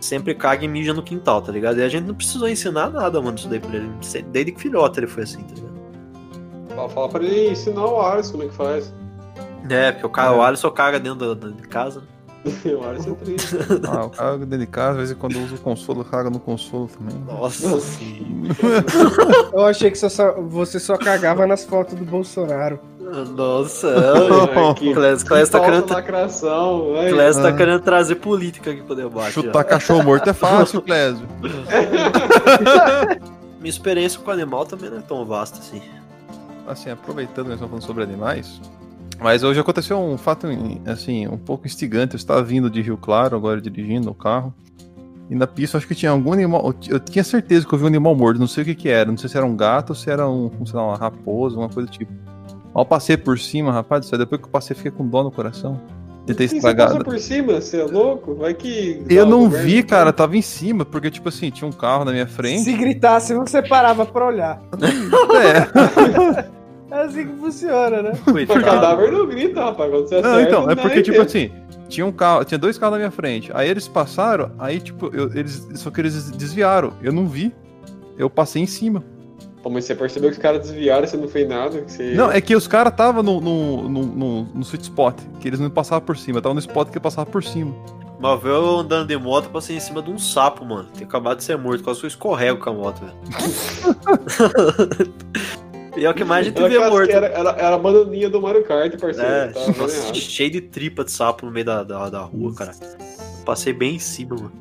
Sempre 0.00 0.34
caga 0.34 0.64
e 0.64 0.68
mija 0.68 0.92
no 0.92 1.02
quintal, 1.02 1.40
tá 1.40 1.50
ligado? 1.50 1.78
E 1.78 1.82
a 1.82 1.88
gente 1.88 2.04
não 2.06 2.14
precisou 2.14 2.48
ensinar 2.48 2.90
nada, 2.90 3.20
mano, 3.22 3.36
isso 3.38 3.48
daí 3.48 3.58
pra 3.58 3.74
ele. 3.74 3.90
Desde 4.30 4.52
que 4.52 4.60
filhote 4.60 5.00
ele 5.00 5.06
foi 5.06 5.22
assim, 5.22 5.42
tá 5.42 5.54
ligado? 5.54 5.74
Fala, 6.76 6.88
fala 6.88 7.08
pra 7.08 7.24
ele 7.24 7.50
ensinar 7.50 7.84
o 7.86 8.00
Alisson 8.00 8.32
como 8.32 8.42
é 8.44 8.46
que 8.48 8.54
faz. 8.54 8.94
É, 9.70 9.92
porque 9.92 10.06
o, 10.06 10.10
cara, 10.10 10.36
o 10.36 10.42
Alisson 10.42 10.70
caga 10.70 11.00
dentro 11.00 11.34
da- 11.34 11.48
da- 11.48 11.56
de 11.56 11.62
casa, 11.68 12.02
o 12.44 12.84
Alisson 12.88 13.12
é 13.12 13.24
triste. 13.24 13.56
Ah, 13.88 14.04
o 14.04 14.10
cara 14.10 14.38
dentro 14.38 14.58
de 14.58 14.66
casa, 14.66 14.90
às 14.92 14.96
vezes 14.96 15.16
quando 15.18 15.38
usa 15.42 15.54
o 15.54 15.58
consolo, 15.58 16.04
caga 16.04 16.30
no 16.30 16.38
consolo 16.38 16.88
também. 16.88 17.16
Nossa 17.26 17.80
senhora. 17.80 18.54
Eu 19.52 19.64
achei 19.64 19.90
que 19.90 19.98
só- 19.98 20.08
só- 20.08 20.34
você 20.40 20.78
só 20.78 20.96
cagava 20.96 21.46
nas 21.46 21.64
fotos 21.64 21.94
do 21.98 22.04
Bolsonaro. 22.04 22.78
Nossa, 23.36 23.94
Clésio 24.94 25.26
tá 25.52 25.60
querendo, 25.60 25.90
lacração. 25.92 26.94
Clésio 27.10 27.42
tá 27.42 27.48
Ah. 27.48 27.52
querendo 27.52 27.80
trazer 27.80 28.16
política 28.16 28.70
aqui 28.72 28.82
pro 28.82 28.94
debate. 28.94 29.38
ó. 29.38 29.42
Chutar 29.42 29.64
cachorro 29.64 30.02
morto 30.02 30.28
é 30.28 30.32
fácil, 30.32 30.82
Clésio. 30.82 31.26
Minha 33.60 33.70
experiência 33.70 34.20
com 34.20 34.30
animal 34.30 34.66
também 34.66 34.90
não 34.90 34.98
é 34.98 35.02
tão 35.02 35.24
vasta 35.24 35.58
assim. 35.58 35.80
Assim, 36.66 36.90
aproveitando 36.90 37.44
que 37.44 37.50
nós 37.50 37.54
estamos 37.60 37.70
falando 37.70 37.86
sobre 37.86 38.02
animais, 38.04 38.60
mas 39.20 39.42
hoje 39.42 39.60
aconteceu 39.60 39.98
um 39.98 40.18
fato, 40.18 40.46
assim, 40.86 41.26
um 41.26 41.38
pouco 41.38 41.66
instigante. 41.66 42.14
Eu 42.14 42.18
estava 42.18 42.42
vindo 42.42 42.68
de 42.68 42.80
Rio 42.82 42.96
Claro, 42.96 43.36
agora 43.36 43.60
dirigindo 43.60 44.10
o 44.10 44.14
carro, 44.14 44.54
e 45.30 45.34
na 45.34 45.46
pista 45.46 45.78
acho 45.78 45.86
que 45.86 45.94
tinha 45.94 46.10
algum 46.10 46.32
animal. 46.32 46.74
Eu 46.88 47.00
tinha 47.00 47.24
certeza 47.24 47.66
que 47.66 47.72
eu 47.72 47.78
vi 47.78 47.84
um 47.84 47.88
animal 47.88 48.14
morto, 48.14 48.38
não 48.38 48.46
sei 48.46 48.62
o 48.62 48.66
que 48.66 48.74
que 48.74 48.88
era. 48.88 49.10
Não 49.10 49.16
sei 49.16 49.28
se 49.28 49.36
era 49.36 49.46
um 49.46 49.56
gato 49.56 49.90
ou 49.90 49.96
se 49.96 50.10
era 50.10 50.28
um, 50.28 50.50
sei 50.66 50.76
lá, 50.76 50.86
uma 50.86 50.96
raposa, 50.96 51.56
uma 51.56 51.68
coisa 51.68 51.88
do 51.88 51.92
tipo. 51.92 52.12
Mal 52.74 52.84
passei 52.84 53.16
por 53.16 53.38
cima, 53.38 53.72
rapaz 53.72 54.10
depois 54.10 54.40
que 54.40 54.46
eu 54.46 54.50
passei, 54.50 54.76
fiquei 54.76 54.90
com 54.90 55.06
dó 55.06 55.22
no 55.22 55.30
coração. 55.30 55.80
Tentei 56.26 56.48
Sim, 56.48 56.52
você 56.52 56.56
estragar. 56.56 56.88
passa 56.88 57.04
por 57.04 57.18
cima, 57.18 57.60
você 57.60 57.80
é 57.80 57.84
louco? 57.84 58.34
Vai 58.34 58.54
que. 58.54 59.04
Eu 59.08 59.26
não 59.26 59.48
vi, 59.48 59.82
cara, 59.82 60.12
tava 60.12 60.36
em 60.36 60.42
cima, 60.42 60.84
porque, 60.84 61.10
tipo 61.10 61.28
assim, 61.28 61.50
tinha 61.50 61.68
um 61.68 61.72
carro 61.72 62.04
na 62.04 62.12
minha 62.12 62.26
frente. 62.26 62.62
Se 62.62 62.72
gritasse, 62.72 63.34
você 63.34 63.62
parava 63.62 64.04
pra 64.04 64.26
olhar. 64.26 64.62
É. 65.34 66.54
É 66.94 67.00
assim 67.06 67.26
que 67.26 67.32
funciona, 67.36 68.02
né? 68.02 68.12
O 68.26 68.32
Coitado. 68.32 68.62
cadáver 68.62 69.10
não 69.12 69.26
grita, 69.26 69.64
rapaz. 69.64 69.90
Quando 69.90 70.08
você 70.08 70.20
Não, 70.20 70.30
acerta, 70.32 70.48
então, 70.48 70.70
é 70.70 70.74
porque, 70.76 71.02
tipo 71.02 71.20
assim, 71.20 71.50
tinha 71.88 72.06
um 72.06 72.12
carro, 72.12 72.44
tinha 72.44 72.56
dois 72.58 72.78
carros 72.78 72.92
na 72.92 72.98
minha 72.98 73.10
frente. 73.10 73.50
Aí 73.52 73.68
eles 73.68 73.88
passaram, 73.88 74.52
aí, 74.58 74.80
tipo, 74.80 75.10
eu- 75.14 75.30
eles. 75.34 75.66
Só 75.74 75.90
que 75.90 76.00
eles 76.00 76.30
desviaram. 76.30 76.92
Eu 77.02 77.12
não 77.12 77.26
vi. 77.26 77.52
Eu 78.16 78.30
passei 78.30 78.62
em 78.62 78.66
cima. 78.66 79.02
Pô, 79.60 79.70
mas 79.70 79.86
você 79.86 79.94
percebeu 79.94 80.30
que 80.30 80.36
os 80.36 80.42
caras 80.42 80.60
desviaram 80.60 81.04
e 81.04 81.08
você 81.08 81.16
não 81.16 81.26
fez 81.26 81.48
nada? 81.48 81.80
Que 81.80 81.90
você... 81.90 82.14
Não, 82.14 82.30
é 82.30 82.38
que 82.40 82.54
os 82.54 82.68
caras 82.68 82.92
estavam 82.92 83.22
no, 83.22 83.40
no, 83.40 83.88
no, 83.88 84.02
no, 84.04 84.42
no 84.44 84.60
sweet 84.60 84.82
spot, 84.84 85.16
que 85.40 85.48
eles 85.48 85.58
não 85.58 85.70
passavam 85.70 86.04
por 86.04 86.16
cima, 86.18 86.40
tava 86.42 86.52
no 86.54 86.60
spot 86.60 86.90
que 86.90 87.00
passava 87.00 87.28
por 87.28 87.42
cima. 87.42 87.74
Uma 88.18 88.36
vez 88.36 88.54
eu 88.54 88.78
andando 88.80 89.08
de 89.08 89.16
moto, 89.16 89.48
passei 89.48 89.76
em 89.76 89.80
cima 89.80 90.02
de 90.02 90.10
um 90.10 90.18
sapo, 90.18 90.64
mano. 90.66 90.86
Tinha 90.94 91.06
acabado 91.06 91.38
de 91.38 91.44
ser 91.44 91.56
morto, 91.56 91.82
quase 91.82 91.98
que 91.98 92.06
eu 92.06 92.08
escorrego 92.08 92.60
com 92.60 92.70
a 92.70 92.72
moto, 92.74 93.00
velho. 93.00 93.14
e 95.96 96.04
é 96.04 96.10
o 96.10 96.14
que 96.14 96.24
mais 96.24 96.46
a 96.46 96.50
gente 96.50 96.58
Era, 96.58 96.68
vê 96.68 96.78
morto. 96.90 97.10
era, 97.10 97.26
era, 97.26 97.50
era 97.50 97.74
a 97.74 97.78
bananinha 97.78 98.28
do 98.30 98.40
Mario 98.40 98.64
Kart, 98.64 98.98
parceiro. 98.98 99.28
É, 99.30 99.46
vendo 99.48 99.78
nossa, 99.78 99.96
errado. 100.02 100.14
cheio 100.16 100.50
de 100.50 100.60
tripa 100.60 101.04
de 101.04 101.10
sapo 101.12 101.46
no 101.46 101.52
meio 101.52 101.66
da, 101.66 101.82
da, 101.84 102.10
da 102.10 102.20
rua, 102.20 102.54
cara. 102.54 102.72
Passei 103.44 103.72
bem 103.72 103.96
em 103.96 103.98
cima, 103.98 104.34
mano. 104.36 104.52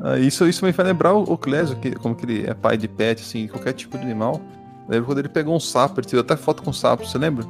Ah, 0.00 0.18
isso, 0.18 0.46
isso 0.48 0.64
me 0.64 0.72
faz 0.72 0.88
lembrar 0.88 1.14
o, 1.14 1.22
o 1.22 1.38
Clésio, 1.38 1.76
que, 1.76 1.92
como 1.92 2.14
que 2.14 2.24
ele 2.26 2.46
é 2.46 2.54
pai 2.54 2.76
de 2.76 2.88
pet, 2.88 3.22
assim, 3.22 3.46
qualquer 3.46 3.72
tipo 3.72 3.96
de 3.96 4.04
animal. 4.04 4.40
Lembro 4.88 5.06
quando 5.06 5.18
ele 5.18 5.28
pegou 5.28 5.54
um 5.54 5.60
sapo, 5.60 6.00
ele 6.00 6.06
tirou 6.08 6.22
até 6.22 6.36
foto 6.36 6.62
com 6.62 6.72
sapo, 6.72 7.06
você 7.06 7.16
lembra? 7.18 7.44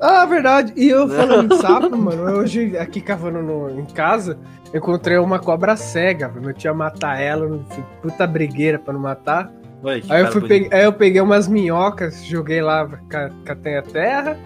Ah, 0.00 0.24
verdade. 0.26 0.72
E 0.76 0.88
eu 0.90 1.08
falando 1.10 1.54
em 1.54 1.58
sapo, 1.58 1.96
mano, 1.96 2.22
hoje 2.38 2.76
aqui 2.76 3.00
cavando 3.00 3.42
no- 3.42 3.80
em 3.80 3.86
casa, 3.86 4.38
encontrei 4.72 5.16
uma 5.16 5.38
cobra 5.38 5.74
cega, 5.76 6.28
mano. 6.28 6.50
Eu 6.50 6.54
tinha 6.54 6.74
matar 6.74 7.18
ela, 7.20 7.58
puta 8.02 8.26
brigueira 8.26 8.78
pra 8.78 8.92
não 8.92 9.00
matar. 9.00 9.50
Que 9.82 9.88
Aí 9.88 9.96
eu, 10.20 10.24
cara 10.24 10.32
fui 10.32 10.40
bonito. 10.40 10.68
pe- 10.70 10.74
aí 10.76 10.84
eu 10.84 10.92
peguei 10.92 11.20
umas 11.20 11.46
minhocas, 11.48 12.24
joguei 12.24 12.60
lá, 12.60 12.86
ca- 13.08 13.30
catei 13.44 13.76
a 13.76 13.82
terra, 13.82 14.36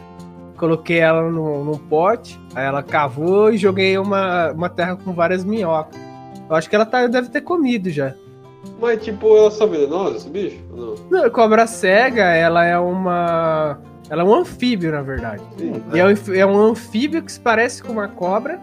coloquei 0.59 0.99
ela 0.99 1.23
no, 1.31 1.65
num 1.65 1.79
pote, 1.79 2.39
aí 2.55 2.65
ela 2.67 2.83
cavou 2.83 3.51
e 3.53 3.57
joguei 3.57 3.97
uma, 3.99 4.53
uma 4.53 4.69
terra 4.69 4.97
com 4.97 5.13
várias 5.13 5.45
minhocas. 5.45 5.99
Eu 6.49 6.55
acho 6.57 6.69
que 6.69 6.77
ela 6.77 6.85
tá, 6.85 7.07
deve 7.07 7.29
ter 7.31 7.41
comido 7.41 7.89
já. 7.89 8.15
Mas, 8.81 9.03
tipo, 9.03 9.27
ela 9.37 9.51
só 9.51 9.67
venenosa, 9.67 10.17
esse 10.19 10.29
bicho? 10.29 10.59
Não. 10.71 10.95
Não, 11.11 11.31
cobra 11.31 11.67
cega, 11.67 12.25
ela 12.25 12.65
é 12.65 12.79
uma. 12.79 13.79
Ela 14.11 14.23
é 14.23 14.25
um 14.27 14.35
anfíbio, 14.35 14.93
na 14.93 15.01
verdade. 15.03 15.43
Sim. 15.57 15.83
E 15.95 15.99
é 15.99 16.05
um, 16.05 16.09
anf- 16.09 16.29
é 16.29 16.45
um 16.47 16.57
anfíbio 16.71 17.23
que 17.23 17.33
se 17.33 17.41
parece 17.41 17.83
com 17.83 17.93
uma 17.93 18.07
cobra. 18.09 18.61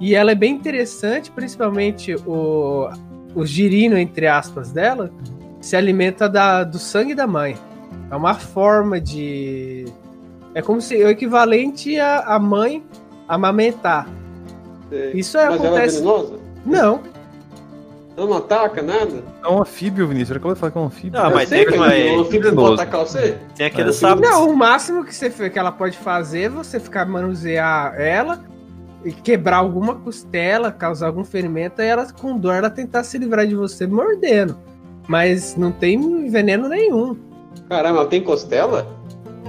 E 0.00 0.14
ela 0.14 0.32
é 0.32 0.34
bem 0.34 0.54
interessante, 0.54 1.30
principalmente 1.30 2.14
o, 2.26 2.88
o 3.34 3.44
girino, 3.46 3.96
entre 3.98 4.26
aspas, 4.26 4.72
dela, 4.72 5.10
se 5.66 5.74
alimenta 5.76 6.28
da, 6.28 6.62
do 6.62 6.78
sangue 6.78 7.12
da 7.14 7.26
mãe. 7.26 7.56
É 8.08 8.14
uma 8.14 8.34
forma 8.34 9.00
de. 9.00 9.86
É 10.54 10.62
como 10.62 10.80
se 10.80 10.94
o 11.02 11.08
equivalente 11.08 11.98
a, 11.98 12.20
a 12.20 12.38
mãe 12.38 12.84
amamentar. 13.26 14.08
Sei. 14.88 15.12
Isso 15.14 15.36
é, 15.36 15.50
Mas 15.50 15.56
ela 15.58 15.64
é 15.64 15.68
acontece. 15.68 15.96
venenosa? 15.98 16.34
Não, 16.64 17.00
Ela 18.16 18.26
não 18.28 18.36
ataca, 18.36 18.80
nada? 18.80 19.22
É 19.44 19.48
um 19.48 19.60
anfíbio, 19.60 20.06
Vinícius. 20.06 20.30
Ele 20.30 20.38
acabou 20.38 20.54
de 20.54 20.60
falar 20.60 20.72
que 20.72 20.78
é 20.78 20.80
um 20.80 20.84
anfíbio. 20.86 21.20
Ah, 21.20 21.28
Eu 21.28 21.34
mas 21.34 21.48
tem 21.50 21.66
que- 21.66 21.76
mas- 21.76 22.10
o 22.16 22.20
anfíbio 22.20 22.54
não 22.54 22.72
atacar 22.74 23.00
você? 23.00 23.38
Tem 23.56 23.66
aquele 23.66 23.90
É, 23.90 23.92
sapo. 23.92 24.22
Não, 24.22 24.48
o 24.48 24.56
máximo 24.56 25.04
que, 25.04 25.14
você, 25.14 25.28
que 25.50 25.58
ela 25.58 25.72
pode 25.72 25.98
fazer 25.98 26.42
é 26.42 26.48
você 26.48 26.78
ficar 26.80 27.04
manusear 27.06 28.00
ela 28.00 28.42
e 29.04 29.12
quebrar 29.12 29.56
alguma 29.58 29.96
costela, 29.96 30.70
causar 30.72 31.08
algum 31.08 31.24
ferimento, 31.24 31.82
e 31.82 31.84
ela, 31.84 32.06
com 32.12 32.38
dor, 32.38 32.54
ela 32.54 32.70
tentar 32.70 33.02
se 33.04 33.18
livrar 33.18 33.46
de 33.46 33.54
você 33.56 33.86
mordendo. 33.86 34.56
Mas 35.08 35.56
não 35.56 35.70
tem 35.72 36.28
veneno 36.28 36.68
nenhum. 36.68 37.16
Caramba, 37.68 38.06
tem 38.06 38.22
costela? 38.22 38.86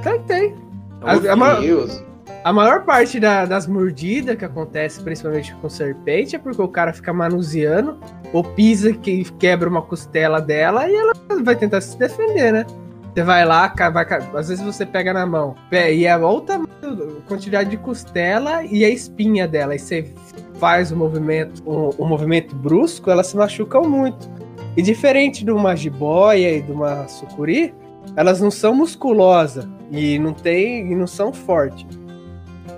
Claro 0.02 0.20
que 0.20 0.26
tem. 0.28 0.56
É 1.04 1.10
A, 1.10 1.60
Deus. 1.60 2.04
a 2.44 2.54
maior 2.54 2.84
parte 2.84 3.20
da- 3.20 3.46
das 3.46 3.68
mordidas 3.68 4.36
que 4.36 4.46
acontece, 4.46 5.02
principalmente 5.02 5.54
com 5.56 5.70
serpente, 5.70 6.36
é 6.36 6.40
porque 6.40 6.62
o 6.62 6.68
cara 6.68 6.94
fica 6.94 7.14
manuseando 7.14 7.98
ou 8.34 8.44
pisa 8.44 8.94
que 8.94 9.24
quebra 9.34 9.70
uma 9.70 9.82
costela 9.82 10.40
dela 10.42 10.90
e 10.90 10.96
ela 10.96 11.14
vai 11.44 11.56
tentar 11.56 11.82
se 11.82 11.98
defender, 11.98 12.52
né? 12.52 12.66
Você 13.14 13.24
vai 13.24 13.44
lá, 13.46 13.74
vai, 13.92 14.06
às 14.36 14.50
vezes 14.50 14.64
você 14.64 14.86
pega 14.86 15.12
na 15.12 15.26
mão 15.26 15.56
e 15.72 16.06
é 16.06 16.16
olha 16.16 16.28
o 16.28 16.42
tamanho, 16.42 16.68
a 16.84 17.28
quantidade 17.28 17.70
de 17.72 17.78
costela 17.78 18.64
e 18.64 18.86
a 18.86 18.90
espinha 18.90 19.48
dela. 19.48 19.74
E 19.76 19.80
você 19.80 20.06
faz 20.60 20.92
o 20.92 20.96
movimento, 20.96 21.64
o, 21.66 21.96
o 21.98 22.06
movimento 22.06 22.56
brusco, 22.56 23.10
elas 23.10 23.28
se 23.28 23.36
machucam 23.38 23.84
muito. 23.90 24.30
E 24.78 24.82
diferente 24.82 25.44
de 25.44 25.52
uma 25.52 25.76
jiboia 25.76 26.56
e 26.56 26.62
de 26.62 26.72
uma 26.72 27.08
sucuri, 27.08 27.74
elas 28.16 28.40
não 28.40 28.52
são 28.52 28.76
musculosas 28.76 29.68
e 29.92 30.20
não 30.20 30.34
tem 30.34 30.92
e 30.92 30.96
não 30.96 31.08
são 31.08 31.34
fortes. 31.34 31.98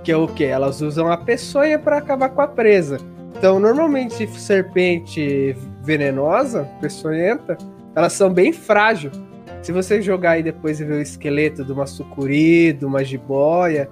Que 0.04 0.14
é 0.14 0.16
o 0.18 0.28
que? 0.28 0.46
Elas 0.46 0.82
usam 0.82 1.12
a 1.12 1.18
peçonha 1.18 1.78
para 1.78 1.98
acabar 1.98 2.30
com 2.30 2.42
a 2.42 2.48
presa. 2.48 2.98
Então, 3.38 3.60
normalmente 3.60 4.26
serpente 4.40 5.56
venenosa, 5.84 6.70
peçonhenta, 6.80 7.58
elas 7.96 8.14
são 8.14 8.30
bem 8.30 8.54
frágeis. 8.54 9.14
Se 9.62 9.74
você 9.74 10.02
jogar 10.02 10.32
aí 10.32 10.44
depois 10.44 10.80
e 10.80 10.86
ver 10.86 10.94
o 10.94 11.02
esqueleto 11.02 11.66
de 11.66 11.72
uma 11.74 11.86
sucuri, 11.86 12.72
de 12.72 12.86
uma 12.86 13.04
jiboia, 13.04 13.90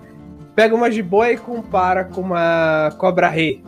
pega 0.55 0.73
uma 0.73 0.89
jiboia 0.89 1.33
e 1.33 1.37
compara 1.37 2.05
com 2.05 2.21
uma 2.21 2.89
cobra-rei, 2.97 3.61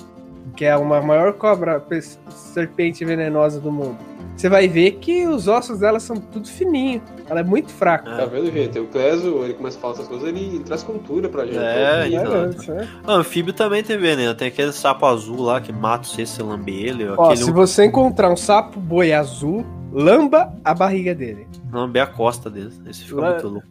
que 0.55 0.63
é 0.63 0.75
uma 0.77 1.01
maior 1.01 1.33
cobra, 1.33 1.79
pe- 1.79 2.01
serpente 2.29 3.03
venenosa 3.03 3.59
do 3.59 3.71
mundo. 3.71 4.08
Você 4.39 4.47
vai 4.47 4.69
ver 4.69 4.91
que 4.91 5.27
os 5.27 5.49
ossos 5.49 5.79
dela 5.79 5.99
são 5.99 6.15
tudo 6.15 6.47
fininho. 6.47 7.01
Ela 7.29 7.41
é 7.41 7.43
muito 7.43 7.73
fraca. 7.73 8.09
Tá 8.09 8.23
vendo, 8.23 8.49
gente? 8.49 8.79
O 8.79 8.87
Clésio, 8.87 9.43
ele 9.43 9.53
começa 9.53 9.77
a 9.77 9.81
falar 9.81 9.93
essas 9.95 10.07
coisas, 10.07 10.29
ele, 10.29 10.39
ele 10.39 10.63
traz 10.63 10.81
cultura 10.81 11.27
pra 11.27 11.45
gente. 11.45 11.57
É. 11.57 12.03
É, 12.03 12.47
isso 12.47 12.71
é. 12.71 12.87
Anfíbio 13.05 13.51
também 13.51 13.83
tem 13.83 13.97
veneno. 13.97 14.33
Tem 14.33 14.47
aquele 14.47 14.71
sapo 14.71 15.05
azul 15.05 15.41
lá 15.41 15.59
que 15.59 15.73
mata 15.73 16.07
você 16.07 16.25
se 16.25 16.35
você 16.35 16.43
lamber 16.43 16.73
ele. 16.73 17.09
Ó, 17.09 17.25
aquele 17.25 17.43
se 17.43 17.51
você 17.51 17.83
encontrar 17.83 18.31
um 18.31 18.37
sapo 18.37 18.79
boi 18.79 19.11
azul, 19.11 19.65
lamba 19.91 20.53
a 20.63 20.73
barriga 20.73 21.13
dele. 21.13 21.45
lamber 21.69 22.03
a 22.03 22.07
costa 22.07 22.49
dele. 22.49 22.71
Esse 22.87 23.03
fica 23.03 23.19
Lá- 23.19 23.31
muito 23.31 23.47
louco. 23.49 23.67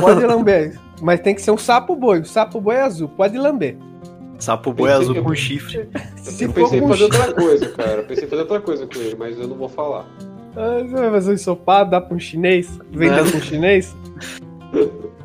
Pode 0.00 0.24
lamber, 0.24 0.78
mas 1.02 1.18
tem 1.18 1.34
que 1.34 1.42
ser 1.42 1.50
um 1.50 1.58
sapo 1.58 1.96
boi. 1.96 2.20
O 2.20 2.24
sapo 2.24 2.60
boi 2.60 2.76
azul, 2.76 3.08
pode 3.08 3.36
lamber. 3.36 3.76
Sapo 4.38 4.72
boi 4.72 4.92
azul 4.92 5.14
que- 5.14 5.22
com 5.22 5.34
chifre. 5.34 5.88
Eu 6.40 6.52
pensei 6.52 6.78
em 6.78 6.88
fazer 6.88 7.04
outra 7.04 7.32
coisa, 7.32 7.68
cara. 7.70 7.90
Eu 7.92 8.04
pensei 8.04 8.24
em 8.24 8.28
fazer 8.28 8.42
outra 8.42 8.60
coisa 8.60 8.86
com 8.86 8.98
ele, 8.98 9.16
mas 9.18 9.38
eu 9.38 9.48
não 9.48 9.56
vou 9.56 9.68
falar. 9.68 10.06
Ah, 10.56 10.78
você 10.82 10.94
vai 10.94 11.10
fazer 11.10 11.30
um 11.30 11.34
ensopado, 11.34 11.90
dá 11.90 12.00
pra 12.00 12.16
um 12.16 12.20
chinês? 12.20 12.78
Vender 12.90 13.28
pra 13.28 13.38
um 13.38 13.42
chinês? 13.42 13.96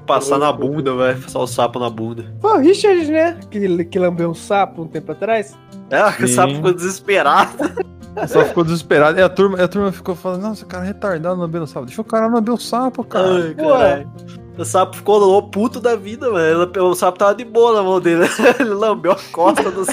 Passar 0.06 0.38
na 0.38 0.52
bunda, 0.52 0.94
vai. 0.94 1.16
Passar 1.16 1.40
o 1.40 1.48
sapo 1.48 1.80
na 1.80 1.90
bunda. 1.90 2.26
Pô, 2.42 2.56
o 2.56 2.60
Richard, 2.60 3.10
né? 3.10 3.38
Que, 3.50 3.86
que 3.86 4.00
lambeu 4.00 4.30
um 4.30 4.34
sapo 4.34 4.82
um 4.84 4.88
tempo 4.88 5.12
atrás. 5.12 5.56
É, 5.90 6.24
o 6.24 6.28
sapo 6.28 6.56
ficou 6.56 6.74
desesperado. 6.74 7.52
Só 8.28 8.44
ficou 8.46 8.64
desesperado. 8.64 9.18
E 9.20 9.22
a 9.24 9.30
turma, 9.30 9.62
a 9.64 9.68
turma 9.68 9.92
ficou 9.92 10.14
falando, 10.16 10.42
nossa, 10.42 10.66
cara 10.66 10.84
é 10.84 10.88
retardado 10.88 11.40
lambendo 11.40 11.64
o 11.64 11.68
sapo. 11.68 11.86
Deixa 11.86 12.02
o 12.02 12.06
cara 12.06 12.28
lamber 12.28 12.54
o 12.54 12.60
sapo, 12.60 13.04
cara. 13.04 13.28
Ai, 13.46 13.54
caralho. 13.56 14.12
O 14.58 14.64
sapo 14.64 14.96
ficou 14.98 15.18
louco, 15.18 15.50
puto 15.50 15.80
da 15.80 15.96
vida, 15.96 16.30
mano. 16.30 16.72
O 16.84 16.94
sapo 16.96 17.18
tava 17.18 17.34
de 17.34 17.44
boa 17.44 17.74
na 17.74 17.82
mão 17.84 18.00
dele. 18.00 18.26
Ele 18.60 18.70
lambeu 18.70 19.14
a 19.14 19.18
costa 19.32 19.72
do 19.72 19.84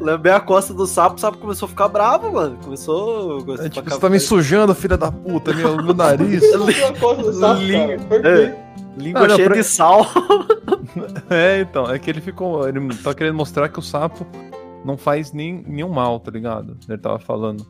Lambeu 0.00 0.34
a 0.36 0.40
costa 0.40 0.72
do 0.72 0.86
sapo, 0.86 1.16
o 1.16 1.20
sapo 1.20 1.38
começou 1.38 1.66
a 1.66 1.68
ficar 1.70 1.88
bravo, 1.88 2.32
mano. 2.32 2.56
Começou. 2.62 3.38
É, 3.58 3.66
a 3.66 3.68
tipo, 3.68 3.90
você 3.90 3.98
tá 3.98 4.08
me 4.08 4.20
sujando, 4.20 4.74
filha 4.74 4.96
da 4.96 5.10
puta, 5.10 5.52
meu, 5.52 5.76
meu 5.82 5.92
nariz. 5.94 6.42
Eu 6.54 6.64
vi 6.66 6.82
a 6.84 6.92
costa 6.92 7.22
do 7.24 7.32
sapo, 7.32 7.60
cara. 7.60 7.98
Perfeito. 7.98 8.64
Língua 8.96 9.22
Ah, 9.24 9.28
não, 9.28 9.36
cheia 9.36 9.48
pra- 9.48 9.56
de 9.56 9.64
sal. 9.64 10.06
É, 11.28 11.60
então, 11.60 11.90
é 11.90 11.98
que 11.98 12.08
ele 12.08 12.20
ficou. 12.20 12.68
Ele 12.68 12.94
tá 13.02 13.12
querendo 13.12 13.34
mostrar 13.34 13.68
que 13.68 13.78
o 13.78 13.82
sapo 13.82 14.24
não 14.84 14.96
faz 14.96 15.32
nem, 15.32 15.64
nenhum 15.66 15.88
mal, 15.88 16.20
tá 16.20 16.30
ligado? 16.30 16.76
Ele 16.88 16.98
tava 16.98 17.18
falando. 17.18 17.66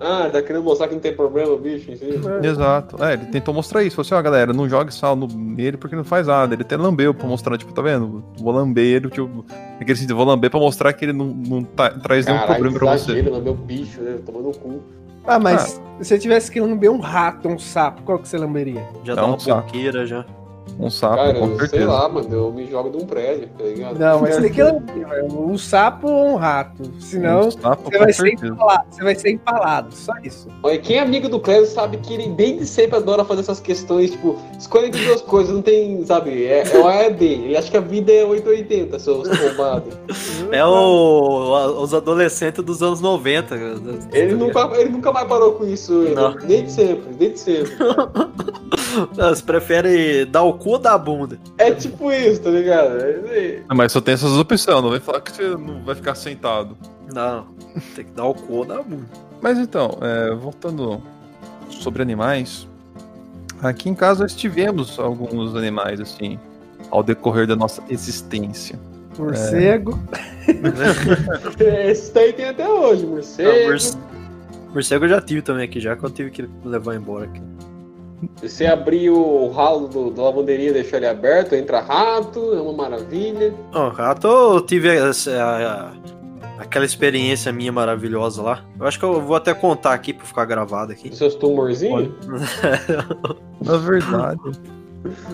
Ah, 0.00 0.30
tá 0.32 0.40
querendo 0.40 0.62
mostrar 0.64 0.88
que 0.88 0.94
não 0.94 1.00
tem 1.00 1.14
problema, 1.14 1.54
bicho, 1.58 1.90
em 1.90 1.96
si. 1.96 2.08
Exato. 2.42 3.02
É, 3.04 3.12
ele 3.12 3.26
tentou 3.26 3.52
mostrar 3.52 3.82
isso. 3.82 3.96
Falou 3.96 4.06
assim, 4.06 4.14
ó, 4.14 4.22
galera, 4.22 4.52
não 4.52 4.66
jogue 4.66 4.94
sal 4.94 5.14
no- 5.14 5.26
nele 5.26 5.76
porque 5.76 5.94
não 5.94 6.04
faz 6.04 6.26
nada. 6.26 6.54
Ele 6.54 6.62
até 6.62 6.74
lambeu 6.76 7.12
pra 7.12 7.26
mostrar, 7.28 7.58
tipo, 7.58 7.70
tá 7.74 7.82
vendo? 7.82 8.24
Vou 8.38 8.50
lamber 8.52 8.82
ele, 8.84 9.10
tipo. 9.10 9.44
Aquele 9.78 9.96
sentido, 9.98 10.16
vou 10.16 10.24
lamber 10.24 10.50
pra 10.50 10.58
mostrar 10.58 10.92
que 10.94 11.04
ele 11.04 11.12
não, 11.12 11.26
não 11.26 11.62
tá- 11.62 11.90
traz 11.90 12.24
nenhum 12.24 12.38
Caralho, 12.38 12.54
problema 12.62 12.78
pra 12.78 12.96
você. 12.98 13.12
exagero, 13.12 13.42
meu 13.42 13.54
bicho, 13.54 14.00
né? 14.00 14.16
Tomando 14.24 14.48
o 14.48 14.56
cu. 14.58 14.80
Ah, 15.26 15.38
mas 15.38 15.78
se 16.00 16.04
você 16.08 16.18
tivesse 16.18 16.50
que 16.50 16.58
lamber 16.60 16.90
um 16.90 16.98
rato, 16.98 17.46
um 17.46 17.58
sapo, 17.58 18.02
qual 18.02 18.18
que 18.18 18.26
você 18.26 18.38
lamberia? 18.38 18.82
Já 19.04 19.14
Dá 19.14 19.20
dá 19.20 19.26
um 19.26 19.30
uma 19.32 19.38
sapo. 19.38 19.66
boqueira 19.66 20.06
já. 20.06 20.24
Um 20.78 20.90
sapo, 20.90 21.16
Cara, 21.16 21.34
com 21.34 21.46
eu 21.46 21.58
sei 21.58 21.68
certeza. 21.68 21.90
lá, 21.90 22.08
mano, 22.08 22.28
eu 22.32 22.52
me 22.52 22.66
jogo 22.66 22.90
de 22.90 23.02
um 23.02 23.06
prédio, 23.06 23.48
tá 23.58 23.64
ligado? 23.64 23.98
Não, 23.98 24.20
mas 24.20 24.34
você 24.34 24.42
tem 24.42 24.52
que 24.52 24.62
um 24.62 25.58
sapo 25.58 26.08
ou 26.08 26.28
um 26.30 26.36
rato. 26.36 26.82
Senão, 27.00 27.48
um 27.48 27.50
sapo, 27.50 27.90
você 27.90 27.98
vai, 27.98 28.12
ser 28.12 28.22
certeza. 28.22 28.52
empalado, 28.52 28.84
você 28.90 29.02
vai 29.02 29.14
ser 29.14 29.30
empalado. 29.30 29.94
Só 29.94 30.12
isso. 30.22 30.48
Olha, 30.62 30.78
quem 30.78 30.96
é 30.96 31.00
amigo 31.00 31.28
do 31.28 31.40
Clésio 31.40 31.66
sabe 31.66 31.98
que 31.98 32.14
ele 32.14 32.28
desde 32.30 32.66
sempre 32.66 32.96
adora 32.96 33.24
fazer 33.24 33.40
essas 33.40 33.60
questões, 33.60 34.12
tipo, 34.12 34.38
escolha 34.58 34.86
entre 34.86 35.04
duas 35.04 35.20
coisas, 35.20 35.54
não 35.54 35.62
tem, 35.62 36.04
sabe, 36.04 36.46
é, 36.46 36.64
é 36.66 36.78
o 36.78 36.86
A 36.86 36.94
é 36.94 37.10
B. 37.10 37.26
Ele 37.26 37.56
acha 37.56 37.70
que 37.70 37.76
a 37.76 37.80
vida 37.80 38.12
é 38.12 38.24
880, 38.24 38.98
seu 38.98 39.22
arrombado. 39.22 39.84
É 40.50 40.64
o, 40.64 41.82
os 41.82 41.92
adolescentes 41.92 42.64
dos 42.64 42.82
anos 42.82 43.00
90. 43.00 43.54
Ele 44.12 44.34
nunca, 44.34 44.70
ele 44.74 44.90
nunca 44.90 45.12
mais 45.12 45.28
parou 45.28 45.52
com 45.52 45.64
isso, 45.66 46.02
ele, 46.02 46.14
Não. 46.14 46.34
desde 46.36 46.72
sempre, 46.72 47.14
desde 47.14 47.38
sempre. 47.38 47.72
Você 49.14 49.42
prefere 49.42 50.24
dar 50.24 50.42
o 50.42 50.54
cu 50.54 50.70
ou 50.70 50.78
dar 50.78 50.94
a 50.94 50.98
bunda? 50.98 51.38
É 51.58 51.70
tipo 51.72 52.10
isso, 52.12 52.40
tá 52.42 52.50
ligado? 52.50 52.98
É 53.00 53.10
isso 53.12 53.26
aí. 53.26 53.62
Ah, 53.68 53.74
Mas 53.74 53.92
só 53.92 54.00
tem 54.00 54.14
essas 54.14 54.32
opções, 54.36 54.82
não 54.82 54.90
vai 54.90 55.00
falar 55.00 55.20
que 55.20 55.32
você 55.32 55.48
não 55.48 55.82
vai 55.84 55.94
ficar 55.94 56.14
sentado. 56.14 56.76
Não, 57.14 57.46
tem 57.94 58.04
que 58.04 58.12
dar 58.12 58.24
o 58.26 58.34
cu 58.34 58.52
ou 58.54 58.64
dar 58.64 58.78
a 58.78 58.82
bunda. 58.82 59.06
Mas 59.42 59.58
então, 59.58 59.98
é, 60.00 60.34
voltando 60.34 61.00
sobre 61.70 62.02
animais, 62.02 62.68
aqui 63.62 63.88
em 63.88 63.94
casa 63.94 64.22
nós 64.24 64.34
tivemos 64.34 64.98
alguns 64.98 65.54
animais, 65.56 66.00
assim, 66.00 66.38
ao 66.90 67.02
decorrer 67.02 67.46
da 67.46 67.56
nossa 67.56 67.82
existência. 67.88 68.78
Morcego. 69.18 69.98
Esse 71.86 72.12
daí 72.12 72.32
tem 72.32 72.46
até 72.48 72.68
hoje, 72.68 73.02
Não, 73.04 73.10
morcego. 73.12 73.68
morce- 73.70 73.98
Morcego 74.72 75.04
eu 75.04 75.08
já 75.08 75.20
tive 75.20 75.42
também 75.42 75.64
aqui, 75.64 75.80
já 75.80 75.96
que 75.96 76.04
eu 76.04 76.10
tive 76.10 76.30
que 76.30 76.48
levar 76.64 76.94
embora 76.94 77.24
aqui. 77.24 77.40
Se 78.36 78.48
você 78.48 78.66
abrir 78.66 79.08
o 79.10 79.48
ralo 79.50 79.88
do, 79.88 80.10
da 80.10 80.22
lavanderia 80.24 80.70
e 80.70 80.72
deixar 80.72 80.98
ele 80.98 81.06
aberto, 81.06 81.54
entra 81.54 81.80
rato, 81.80 82.52
é 82.54 82.60
uma 82.60 82.72
maravilha. 82.72 83.54
Ó, 83.72 83.88
rato, 83.88 84.26
eu 84.26 84.60
tive 84.60 84.88
essa- 84.94 85.30
a- 85.30 85.72
a- 85.72 85.92
aquela 86.62 86.84
experiência 86.84 87.50
minha 87.52 87.72
maravilhosa 87.72 88.42
lá. 88.42 88.64
Eu 88.78 88.86
acho 88.86 88.98
que 88.98 89.04
eu 89.04 89.20
vou 89.22 89.36
até 89.36 89.54
contar 89.54 89.94
aqui 89.94 90.12
pra 90.12 90.26
ficar 90.26 90.44
gravado 90.44 90.92
aqui. 90.92 91.08
Os 91.08 91.16
seus 91.18 91.34
tumorzinhos. 91.34 92.10
Na 93.64 93.76
verdade. 93.78 94.40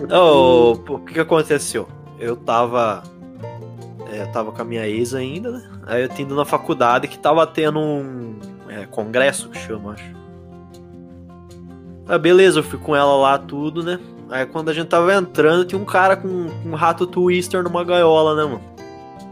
O 0.09 0.99
que 0.99 1.13
que 1.15 1.19
aconteceu? 1.19 1.87
Eu 2.19 2.35
tava. 2.35 3.03
é, 4.11 4.21
eu 4.21 4.31
tava 4.31 4.51
com 4.51 4.61
a 4.61 4.65
minha 4.65 4.87
ex 4.87 5.13
ainda, 5.13 5.51
né? 5.51 5.69
Aí 5.85 6.01
eu 6.03 6.09
tinha 6.09 6.25
ido 6.25 6.35
na 6.35 6.45
faculdade 6.45 7.07
que 7.07 7.19
tava 7.19 7.45
tendo 7.45 7.79
um 7.79 8.35
é, 8.69 8.85
congresso 8.85 9.49
que 9.49 9.57
chama, 9.57 9.93
acho. 9.93 10.15
Ah, 12.07 12.17
beleza, 12.17 12.59
eu 12.59 12.63
fui 12.63 12.79
com 12.79 12.95
ela 12.95 13.15
lá, 13.15 13.37
tudo, 13.37 13.83
né? 13.83 13.99
Aí 14.29 14.45
quando 14.45 14.69
a 14.69 14.73
gente 14.73 14.87
tava 14.87 15.13
entrando, 15.13 15.65
tinha 15.65 15.79
um 15.79 15.85
cara 15.85 16.15
com, 16.15 16.47
um 16.65 16.75
rato 16.75 17.07
twister 17.07 17.63
numa 17.63 17.83
gaiola, 17.83 18.35
né, 18.35 18.43
mano? 18.43 18.77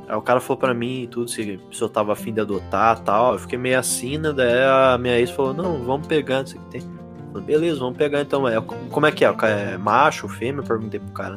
Aí 0.07 0.15
o 0.15 0.21
cara 0.21 0.39
falou 0.39 0.57
pra 0.57 0.73
mim 0.73 1.03
e 1.03 1.07
tudo, 1.07 1.29
se, 1.29 1.59
se 1.71 1.81
eu 1.81 1.89
tava 1.89 2.13
afim 2.13 2.33
de 2.33 2.39
adotar 2.39 2.99
tal. 2.99 3.33
Eu 3.33 3.39
fiquei 3.39 3.57
meio 3.57 3.79
assim, 3.79 4.17
né? 4.17 4.31
Daí 4.31 4.63
a 4.63 4.97
minha 4.97 5.17
ex 5.19 5.31
falou, 5.31 5.53
não, 5.53 5.83
vamos 5.83 6.07
pegar, 6.07 6.39
não 6.39 6.47
sei 6.47 6.59
o 6.59 6.63
que 6.63 6.69
tem. 6.71 6.81
Falei, 7.31 7.47
Beleza, 7.47 7.79
vamos 7.79 7.97
pegar 7.97 8.21
então. 8.21 8.47
É, 8.47 8.61
como 8.61 9.05
é 9.05 9.11
que 9.11 9.25
é? 9.25 9.29
O 9.29 9.35
cara 9.35 9.53
é 9.53 9.77
macho, 9.77 10.27
fêmea? 10.27 10.61
Eu 10.61 10.67
perguntei 10.67 10.99
pro 10.99 11.11
cara. 11.11 11.35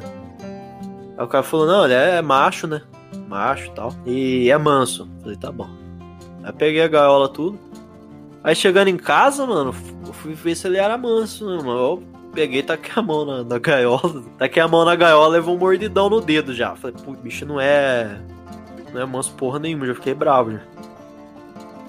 Aí 1.17 1.25
o 1.25 1.27
cara 1.27 1.43
falou, 1.43 1.65
não, 1.65 1.85
ele 1.85 1.93
é 1.93 2.21
macho, 2.21 2.67
né? 2.67 2.81
Macho 3.27 3.65
e 3.67 3.71
tal. 3.71 3.93
E 4.05 4.49
é 4.51 4.57
manso. 4.57 5.09
Eu 5.17 5.21
falei, 5.21 5.37
tá 5.37 5.51
bom. 5.51 5.69
Aí 6.43 6.53
peguei 6.53 6.83
a 6.83 6.87
gaiola 6.87 7.27
tudo. 7.27 7.59
Aí 8.43 8.55
chegando 8.55 8.87
em 8.87 8.97
casa, 8.97 9.45
mano, 9.45 9.75
eu 10.05 10.13
fui 10.13 10.33
ver 10.33 10.55
se 10.55 10.67
ele 10.67 10.77
era 10.77 10.97
manso, 10.97 11.45
né, 11.45 11.57
mano? 11.57 11.79
Eu 11.79 12.03
peguei, 12.33 12.63
taquei 12.63 12.91
a 12.95 13.01
mão 13.01 13.25
na, 13.25 13.43
na 13.43 13.59
gaiola. 13.59 14.23
Taquei 14.37 14.61
a 14.61 14.67
mão 14.67 14.85
na 14.85 14.95
gaiola 14.95 15.27
levou 15.27 15.55
um 15.55 15.59
mordidão 15.59 16.09
no 16.09 16.21
dedo 16.21 16.53
já. 16.53 16.75
Falei, 16.75 16.95
pô, 17.03 17.11
bicho 17.11 17.45
não 17.45 17.59
é. 17.59 18.19
Não 18.93 19.01
é 19.01 19.05
manso 19.05 19.33
porra 19.33 19.59
nenhuma, 19.59 19.85
já 19.85 19.93
fiquei 19.93 20.13
bravo 20.13 20.51
já. 20.51 20.61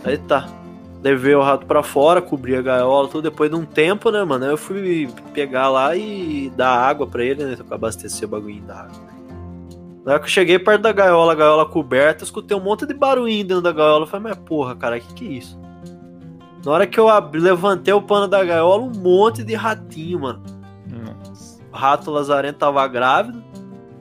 Aí 0.05 0.19
tá. 0.19 0.49
Levei 1.03 1.35
o 1.35 1.41
rato 1.41 1.65
pra 1.65 1.83
fora, 1.83 2.21
cobri 2.21 2.55
a 2.57 2.61
gaiola, 2.63 3.09
tudo. 3.09 3.31
Depois 3.31 3.49
de 3.49 3.57
um 3.57 3.65
tempo, 3.65 4.11
né, 4.11 4.23
mano? 4.25 4.45
Eu 4.45 4.57
fui 4.57 5.09
pegar 5.33 5.69
lá 5.71 5.97
e 5.97 6.53
dar 6.57 6.77
água 6.77 7.07
pra 7.07 7.25
ele, 7.25 7.45
né? 7.45 7.57
Pra 7.57 7.77
abastecer 7.77 8.29
o 8.29 8.31
bagulho 8.31 8.61
da 8.63 8.81
água. 8.81 9.11
Na 10.05 10.13
hora 10.13 10.21
que 10.21 10.27
eu 10.27 10.31
cheguei 10.31 10.59
perto 10.59 10.83
da 10.83 10.93
gaiola, 10.93 11.35
gaiola 11.35 11.65
coberta, 11.65 12.25
escutei 12.25 12.57
um 12.57 12.61
monte 12.61 12.87
de 12.87 12.93
barulhinho 12.93 13.47
dentro 13.47 13.63
da 13.63 13.73
gaiola. 13.73 14.05
Eu 14.05 14.09
falei, 14.09 14.31
mas 14.31 14.45
porra, 14.45 14.75
cara, 14.75 14.99
que 14.99 15.15
que 15.15 15.27
é 15.27 15.33
isso? 15.33 15.59
Na 16.65 16.73
hora 16.73 16.87
que 16.87 16.99
eu 17.01 17.09
abri, 17.09 17.41
levantei 17.41 17.93
o 17.95 18.03
pano 18.03 18.29
da 18.29 18.45
gaiola, 18.45 18.83
um 18.83 18.91
monte 18.91 19.43
de 19.43 19.55
ratinho, 19.55 20.21
mano. 20.21 20.43
Nossa. 20.87 21.61
O 21.73 21.77
rato 21.77 22.11
lazarento 22.11 22.59
tava 22.59 22.87
grávido, 22.89 23.43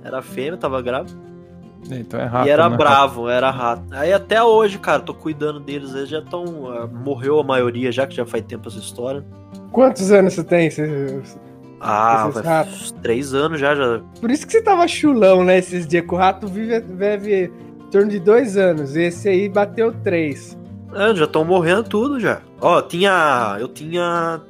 era 0.04 0.22
fêmea, 0.22 0.58
tava 0.58 0.82
grávida. 0.82 1.18
Então 1.90 2.20
é 2.20 2.26
rato, 2.26 2.48
e 2.48 2.52
era 2.52 2.70
né? 2.70 2.76
bravo, 2.76 3.30
era 3.30 3.50
rato. 3.50 3.84
Aí 3.92 4.12
até 4.12 4.44
hoje, 4.44 4.78
cara, 4.78 5.00
tô 5.00 5.14
cuidando 5.14 5.60
deles, 5.62 5.96
eles 5.96 6.10
já 6.10 6.20
estão. 6.20 6.44
morreu 6.94 7.40
a 7.40 7.44
maioria 7.44 7.90
já, 7.92 8.06
que 8.06 8.16
já 8.16 8.26
faz 8.26 8.44
tempo 8.44 8.68
essa 8.68 8.80
história. 8.80 9.24
Quantos 9.72 10.12
anos 10.12 10.34
você 10.34 10.44
tem? 10.44 10.70
Você- 10.70 11.22
Ah, 11.80 12.28
vai 12.34 12.64
uns 12.68 12.92
três 13.02 13.34
anos 13.34 13.58
já, 13.62 13.74
já. 13.74 14.02
Por 14.20 14.30
isso 14.30 14.46
que 14.46 14.52
você 14.52 14.62
tava 14.62 14.86
chulão, 14.90 15.46
né? 15.46 15.58
Esses 15.60 15.88
dias 15.88 16.06
que 16.06 16.14
o 16.14 16.18
rato 16.18 16.46
vive, 16.46 16.82
vive 16.82 17.46
em 17.80 17.90
torno 17.90 18.10
de 18.10 18.20
dois 18.20 18.58
anos. 18.58 18.98
Esse 18.98 19.30
aí 19.30 19.48
bateu 19.48 19.94
três. 20.04 20.59
É, 20.94 21.14
já 21.16 21.26
estão 21.26 21.46
morrendo 21.46 21.84
tudo 21.84 22.20
já. 22.20 22.42
Ó, 22.62 22.82
tinha. 22.82 23.58
Eu 23.60 23.68
tinha 23.68 24.42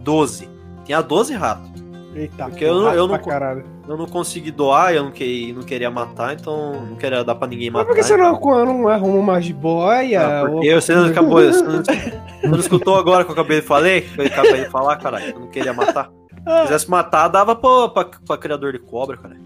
12. 0.00 0.48
Tinha 0.84 1.00
12 1.02 1.34
ratos. 1.34 1.70
Eita, 2.14 2.44
Porque 2.44 2.64
eu 2.64 2.80
não- 2.80 2.92
eu 2.94 3.06
não- 3.08 3.18
caralho. 3.18 3.64
Eu 3.88 3.96
não 3.96 4.06
consegui 4.06 4.50
doar, 4.52 4.94
eu 4.94 5.02
não, 5.04 5.10
que, 5.10 5.52
não 5.54 5.62
queria 5.62 5.90
matar, 5.90 6.34
então 6.34 6.72
não 6.88 6.94
queria 6.96 7.24
dar 7.24 7.34
pra 7.34 7.48
ninguém 7.48 7.68
Mas 7.68 7.82
matar. 7.82 7.86
por 7.88 7.96
que 7.96 8.02
você 8.04 8.16
não, 8.16 8.38
não 8.64 8.88
arruma 8.88 9.18
uma 9.18 9.40
jiboia? 9.40 10.42
Ou- 10.44 10.50
porque 10.52 10.74
você 10.74 10.94
não 10.94 11.06
acabou. 11.06 11.40
Você 11.42 11.62
não, 11.62 11.82
você 11.82 12.46
não 12.48 12.58
escutou 12.58 12.96
agora 12.96 13.24
que 13.24 13.30
eu 13.30 13.34
acabei 13.34 13.60
de 13.60 13.66
falar? 13.66 14.00
Que 14.00 14.08
eu 14.18 14.26
acabei 14.26 14.64
de 14.64 14.70
falar, 14.70 14.96
caralho. 14.96 15.30
Eu 15.34 15.40
não 15.40 15.48
queria 15.48 15.72
matar. 15.72 16.10
Se 16.46 16.62
quisesse 16.62 16.90
matar, 16.90 17.28
dava 17.28 17.56
pra, 17.56 17.88
pra, 17.88 18.04
pra 18.26 18.36
criador 18.36 18.72
de 18.72 18.78
cobra, 18.78 19.16
cara. 19.16 19.36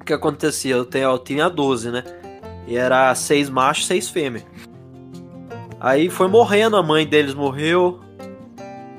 O 0.00 0.04
que 0.04 0.12
acontecia? 0.12 0.74
Eu, 0.74 0.84
tenho, 0.84 1.10
eu 1.10 1.18
tinha 1.18 1.48
12, 1.48 1.90
né? 1.90 2.02
E 2.66 2.76
era 2.76 3.14
seis 3.14 3.48
machos, 3.48 3.86
seis 3.86 4.08
fêmeas. 4.08 4.44
Aí 5.80 6.08
foi 6.08 6.28
morrendo, 6.28 6.76
a 6.76 6.82
mãe 6.82 7.06
deles 7.06 7.34
morreu. 7.34 8.00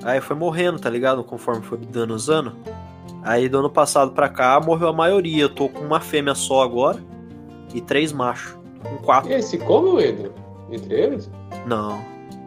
Aí 0.03 0.21
foi 0.21 0.35
morrendo, 0.35 0.79
tá 0.79 0.89
ligado? 0.89 1.23
Conforme 1.23 1.61
foi 1.61 1.77
dando 1.77 2.13
os 2.13 2.29
anos. 2.29 2.53
Aí 3.21 3.49
do 3.49 3.59
ano 3.59 3.69
passado 3.69 4.11
pra 4.11 4.29
cá 4.29 4.59
morreu 4.59 4.87
a 4.89 4.93
maioria. 4.93 5.43
Eu 5.43 5.49
tô 5.49 5.67
com 5.67 5.81
uma 5.83 5.99
fêmea 5.99 6.33
só 6.35 6.63
agora. 6.63 6.97
E 7.73 7.81
três 7.81 8.13
machos. 8.13 8.57
Com 8.83 8.97
quatro. 8.99 9.29
E 9.29 9.35
aí, 9.35 9.43
se 9.43 9.57
come, 9.57 9.89
Wendel? 9.89 10.31
Entre 10.71 10.93
eles? 10.93 11.29
Não. 11.67 11.99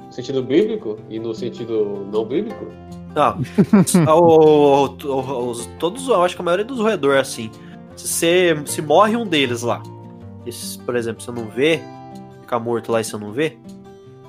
No 0.07 0.13
sentido 0.13 0.43
bíblico 0.43 0.99
e 1.11 1.19
no 1.19 1.35
sentido 1.35 2.07
não 2.11 2.25
bíblico? 2.25 2.65
Não. 3.15 3.39
O- 4.09 4.87
o- 4.87 5.07
o- 5.07 5.51
os- 5.51 5.67
todos, 5.79 6.09
eu 6.09 6.23
acho 6.23 6.35
que 6.35 6.41
a 6.41 6.45
maioria 6.45 6.65
dos 6.65 6.79
roedores 6.81 7.17
é 7.19 7.21
assim. 7.21 7.51
Se, 7.95 8.09
você, 8.09 8.63
se 8.67 8.81
morre 8.81 9.15
um 9.17 9.27
deles 9.27 9.61
lá, 9.63 9.83
e 10.47 10.51
se, 10.53 10.79
por 10.79 10.97
exemplo, 10.97 11.23
você 11.23 11.31
não 11.31 11.45
vê, 11.49 11.81
fica 12.41 12.59
morto 12.59 12.91
lá 12.91 13.01
e 13.01 13.05
você 13.05 13.17
não 13.19 13.31
vê, 13.31 13.59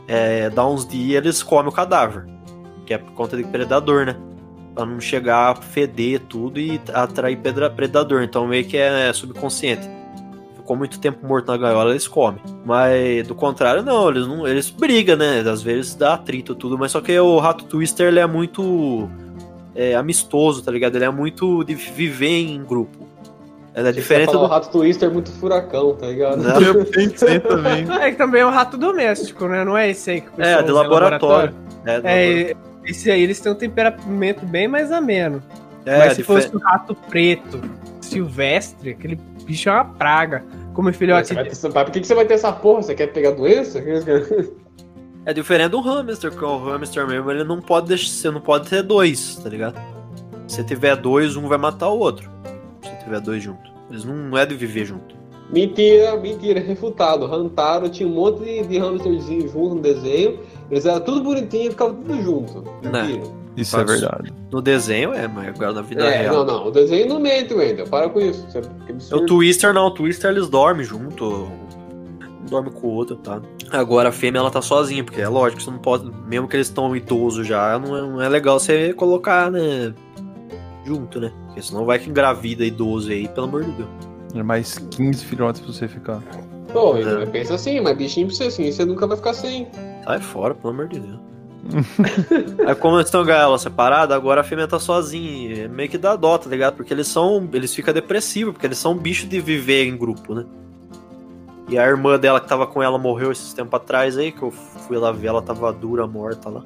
é, 0.07 0.49
dá 0.49 0.65
uns 0.65 0.87
dias 0.87 1.23
eles 1.23 1.43
comem 1.43 1.69
o 1.69 1.71
cadáver. 1.71 2.25
Que 2.85 2.93
é 2.93 2.97
por 2.97 3.11
conta 3.13 3.37
de 3.37 3.43
predador, 3.43 4.05
né? 4.05 4.15
Pra 4.75 4.85
não 4.85 4.99
chegar 4.99 5.51
a 5.51 5.55
feder 5.55 6.19
tudo 6.21 6.59
e 6.59 6.81
atrair 6.93 7.37
predador. 7.75 8.23
Então 8.23 8.47
meio 8.47 8.65
que 8.65 8.77
é 8.77 9.11
subconsciente. 9.13 9.87
Ficou 10.55 10.75
muito 10.75 10.99
tempo 10.99 11.25
morto 11.25 11.47
na 11.47 11.57
gaiola, 11.57 11.91
eles 11.91 12.07
comem. 12.07 12.41
Mas 12.65 13.27
do 13.27 13.35
contrário, 13.35 13.83
não, 13.83 14.09
eles 14.09 14.27
não. 14.27 14.47
Eles 14.47 14.69
brigam, 14.69 15.17
né? 15.17 15.39
Às 15.41 15.61
vezes 15.61 15.95
dá 15.95 16.13
atrito 16.13 16.55
tudo, 16.55 16.77
mas 16.77 16.91
só 16.91 17.01
que 17.01 17.17
o 17.19 17.37
rato 17.39 17.65
twister 17.65 18.07
ele 18.07 18.19
é 18.19 18.27
muito 18.27 19.09
é, 19.75 19.95
amistoso, 19.95 20.63
tá 20.63 20.71
ligado? 20.71 20.95
Ele 20.95 21.05
é 21.05 21.09
muito 21.09 21.63
de 21.63 21.75
viver 21.75 22.27
em 22.27 22.63
grupo. 22.63 23.12
É 23.75 23.91
diferente 23.91 24.31
do. 24.31 24.39
o 24.39 24.45
rato 24.45 24.69
twister 24.71 25.09
é 25.09 25.11
muito 25.11 25.31
furacão, 25.31 25.95
tá 25.95 26.05
ligado? 26.07 26.37
Não. 26.43 26.61
Eu 26.61 26.85
pensei 26.85 27.39
também. 27.39 27.85
É 28.01 28.11
que 28.11 28.17
também 28.17 28.41
é 28.41 28.45
um 28.45 28.51
rato 28.51 28.77
doméstico, 28.77 29.47
né? 29.47 29.63
Não 29.65 29.75
é 29.77 29.89
esse 29.89 30.11
aí 30.11 30.21
que 30.21 30.29
o 30.29 30.31
pessoal 30.33 30.59
É, 30.59 30.63
de 30.63 30.69
em 30.69 30.73
laboratório. 30.73 31.55
É, 31.85 31.99
do 31.99 32.07
É, 32.07 32.53
esse 32.85 33.09
aí 33.09 33.21
eles 33.23 33.39
têm 33.39 33.51
um 33.51 33.55
temperamento 33.55 34.45
bem 34.45 34.67
mais 34.67 34.91
ameno. 34.91 35.41
é, 35.85 35.97
Mas 35.99 36.13
se 36.13 36.17
difer- 36.21 36.43
fosse 36.43 36.55
um 36.55 36.59
rato 36.59 36.93
preto, 37.09 37.59
silvestre, 37.99 38.91
aquele 38.91 39.15
bicho 39.43 39.69
é 39.69 39.71
uma 39.73 39.85
praga. 39.85 40.43
Como 40.73 40.91
Você 40.91 40.97
filhote 40.97 41.33
vai 41.33 41.43
ter, 41.45 41.55
por 41.71 41.91
que, 41.91 41.99
que 42.01 42.07
você 42.07 42.15
vai 42.15 42.25
ter 42.25 42.33
essa 42.35 42.51
porra? 42.51 42.81
Você 42.83 42.93
quer 42.95 43.07
pegar 43.07 43.31
doença? 43.31 43.79
é 45.25 45.33
diferente 45.33 45.71
do 45.71 45.81
hamster, 45.81 46.31
porque 46.31 46.45
o 46.45 46.57
hamster 46.57 47.07
mesmo 47.07 47.31
ele 47.31 47.43
não 47.43 47.61
pode 47.61 47.87
deixar. 47.87 48.07
Você 48.09 48.31
não 48.31 48.41
pode 48.41 48.69
ter 48.69 48.81
dois, 48.83 49.35
tá 49.35 49.49
ligado? 49.49 49.79
Se 50.47 50.63
tiver 50.63 50.95
dois, 50.95 51.35
um 51.35 51.47
vai 51.47 51.57
matar 51.57 51.89
o 51.89 51.97
outro. 51.99 52.29
Tiver 53.03 53.19
dois 53.19 53.43
juntos. 53.43 53.71
Eles 53.89 54.05
não, 54.05 54.15
não 54.15 54.37
é 54.37 54.45
de 54.45 54.55
viver 54.55 54.85
junto. 54.85 55.15
Mentira, 55.51 56.15
mentira, 56.17 56.59
refutado. 56.59 57.25
Hantaro 57.25 57.87
tinha 57.89 58.07
um 58.07 58.13
monte 58.13 58.43
de, 58.43 58.63
de 58.67 58.77
hamsterzinho 58.79 59.47
junto 59.49 59.75
no 59.75 59.81
desenho. 59.81 60.39
Eles 60.71 60.85
eram 60.85 61.01
tudo 61.01 61.21
bonitinho 61.21 61.67
e 61.67 61.69
ficavam 61.71 61.95
tudo 61.95 62.21
junto. 62.21 62.63
Mentira. 62.81 63.23
Isso 63.55 63.75
é 63.77 63.85
Mas- 63.85 63.99
verdade. 64.01 64.33
No 64.51 64.61
desenho 64.61 65.13
é, 65.13 65.27
mas 65.27 65.49
agora 65.49 65.73
na 65.73 65.81
vida 65.83 66.05
É, 66.05 66.21
real. 66.23 66.37
não, 66.37 66.45
não. 66.45 66.67
O 66.67 66.71
desenho 66.71 67.07
não 67.07 67.19
mente, 67.19 67.53
Wendel. 67.53 67.85
Para 67.87 68.09
com 68.09 68.19
isso. 68.19 68.47
Isso 68.47 69.13
é 69.13 69.15
O. 69.15 69.25
Twister 69.27 69.73
não, 69.73 69.87
o 69.87 69.91
Twister 69.91 70.31
eles 70.31 70.47
dormem 70.49 70.83
junto. 70.83 71.25
Um 71.25 72.45
dorme 72.49 72.71
com 72.71 72.87
o 72.87 72.91
outro, 72.91 73.15
tá? 73.17 73.39
Agora 73.71 74.09
a 74.09 74.11
fêmea 74.11 74.39
ela 74.39 74.49
tá 74.49 74.61
sozinha, 74.61 75.03
porque 75.03 75.21
é 75.21 75.27
lógico, 75.27 75.61
você 75.61 75.69
não 75.69 75.77
pode. 75.77 76.09
Mesmo 76.27 76.47
que 76.47 76.55
eles 76.55 76.67
estão 76.67 76.95
idosos 76.95 77.45
já, 77.45 77.77
não 77.77 77.95
é, 77.95 78.01
não 78.01 78.21
é 78.21 78.27
legal 78.29 78.59
você 78.59 78.91
colocar, 78.93 79.51
né? 79.51 79.93
Junto, 80.85 81.19
né? 81.19 81.31
Porque 81.53 81.61
senão 81.61 81.85
vai 81.85 81.99
que 81.99 82.09
engravida 82.09 82.65
idoso 82.65 83.11
aí, 83.11 83.27
pelo 83.27 83.45
amor 83.47 83.63
de 83.63 83.71
Deus. 83.73 83.89
É 84.33 84.41
mais 84.41 84.79
15 84.79 85.23
filhotes 85.25 85.61
pra 85.61 85.71
você 85.71 85.87
ficar. 85.87 86.19
Pô, 86.71 86.97
É. 86.97 87.25
pensa 87.27 87.53
assim, 87.53 87.79
mas 87.79 87.95
bichinho 87.95 88.25
pra 88.27 88.35
você 88.35 88.45
assim, 88.45 88.71
você 88.71 88.83
nunca 88.83 89.05
vai 89.05 89.15
ficar 89.15 89.33
sem. 89.35 89.67
Sai 90.03 90.19
fora, 90.19 90.55
pelo 90.55 90.73
amor 90.73 90.87
de 90.87 90.99
Deus. 90.99 91.19
Aí 92.67 92.75
como 92.75 92.95
eles 92.97 93.05
estão 93.07 93.23
gaiola 93.23 93.57
separada, 93.59 94.15
agora 94.15 94.41
a 94.41 94.43
fêmea 94.43 94.67
tá 94.67 94.79
sozinha. 94.79 95.65
É 95.65 95.67
Meio 95.67 95.87
que 95.87 95.97
dá 95.97 96.15
dó, 96.15 96.37
tá 96.37 96.49
ligado? 96.49 96.75
Porque 96.75 96.91
eles 96.91 97.07
são. 97.07 97.47
Eles 97.53 97.73
ficam 97.73 97.93
depressivos, 97.93 98.53
porque 98.53 98.65
eles 98.65 98.79
são 98.79 98.97
bichos 98.97 99.29
de 99.29 99.39
viver 99.39 99.85
em 99.85 99.95
grupo, 99.95 100.33
né? 100.33 100.45
E 101.69 101.77
a 101.77 101.85
irmã 101.87 102.19
dela 102.19 102.41
que 102.41 102.47
tava 102.49 102.65
com 102.67 102.81
ela 102.83 102.97
morreu 102.97 103.31
esses 103.31 103.53
tempos 103.53 103.75
atrás 103.79 104.17
aí, 104.17 104.31
que 104.31 104.41
eu 104.41 104.51
fui 104.51 104.97
lá 104.97 105.11
ver, 105.11 105.27
ela 105.27 105.41
tava 105.41 105.71
dura, 105.71 106.05
morta 106.07 106.49
lá. 106.49 106.63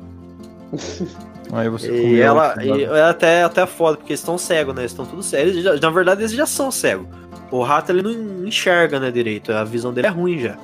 Aí 1.51 1.69
você 1.69 1.91
E 1.91 2.19
ela. 2.19 2.56
E 2.63 2.84
é 2.84 3.01
até, 3.03 3.43
até 3.43 3.65
foda, 3.65 3.97
porque 3.97 4.12
eles 4.12 4.19
estão 4.19 4.38
cegos, 4.38 4.75
né? 4.75 4.82
Eles 4.82 4.91
estão 4.91 5.06
tudo 5.06 5.23
cegos. 5.23 5.56
Já- 5.63 5.75
na 5.77 5.89
verdade, 5.89 6.21
eles 6.21 6.32
já 6.34 6.45
são 6.45 6.69
cegos. 6.71 7.08
O 7.51 7.62
rato 7.63 7.91
ele 7.91 8.01
não 8.01 8.45
enxerga, 8.45 8.99
né, 8.99 9.10
direito. 9.10 9.51
A 9.53 9.63
visão 9.63 9.93
dele 9.93 10.08
é 10.08 10.10
ruim 10.10 10.39
já. 10.39 10.58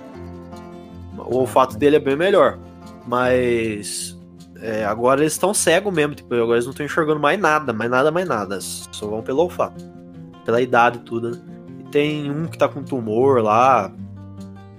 O 1.18 1.38
olfato 1.38 1.78
dele 1.78 1.96
é 1.96 2.00
bem 2.00 2.16
melhor. 2.18 2.58
Mas. 3.08 4.18
é, 4.62 4.84
agora 4.86 5.22
eles 5.22 5.34
estão 5.34 5.54
cegos 5.54 5.94
mesmo. 5.94 6.16
Tipo, 6.16 6.34
agora 6.36 6.54
eles 6.56 6.66
não 6.66 6.72
estão 6.72 6.86
enxergando 6.86 7.20
mais 7.20 7.40
nada, 7.40 7.72
mais 7.72 7.90
nada, 7.90 8.12
mais 8.12 8.28
nada. 8.28 8.60
Só 8.62 9.08
vão 9.08 9.22
pelo 9.22 9.44
olfato. 9.44 9.84
Pela 10.46 10.62
idade 10.62 10.98
e 10.98 11.02
tudo, 11.02 11.32
né? 11.32 11.38
E 11.80 11.84
tem 11.90 12.30
um 12.30 12.46
que 12.48 12.58
tá 12.58 12.68
com 12.68 12.84
tumor 12.84 13.42
lá. 13.42 13.90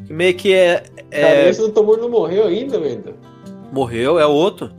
Que 0.06 0.12
meio 0.12 0.34
que 0.34 0.52
é. 0.52 0.84
é- 1.10 1.20
Cara, 1.22 1.48
esse 1.48 1.60
do 1.60 1.70
tumor 1.70 1.96
não 1.96 2.10
morreu 2.10 2.46
ainda, 2.46 2.78
Wendel. 2.78 3.14
morreu, 3.72 4.18
é 4.18 4.26
outro. 4.26 4.70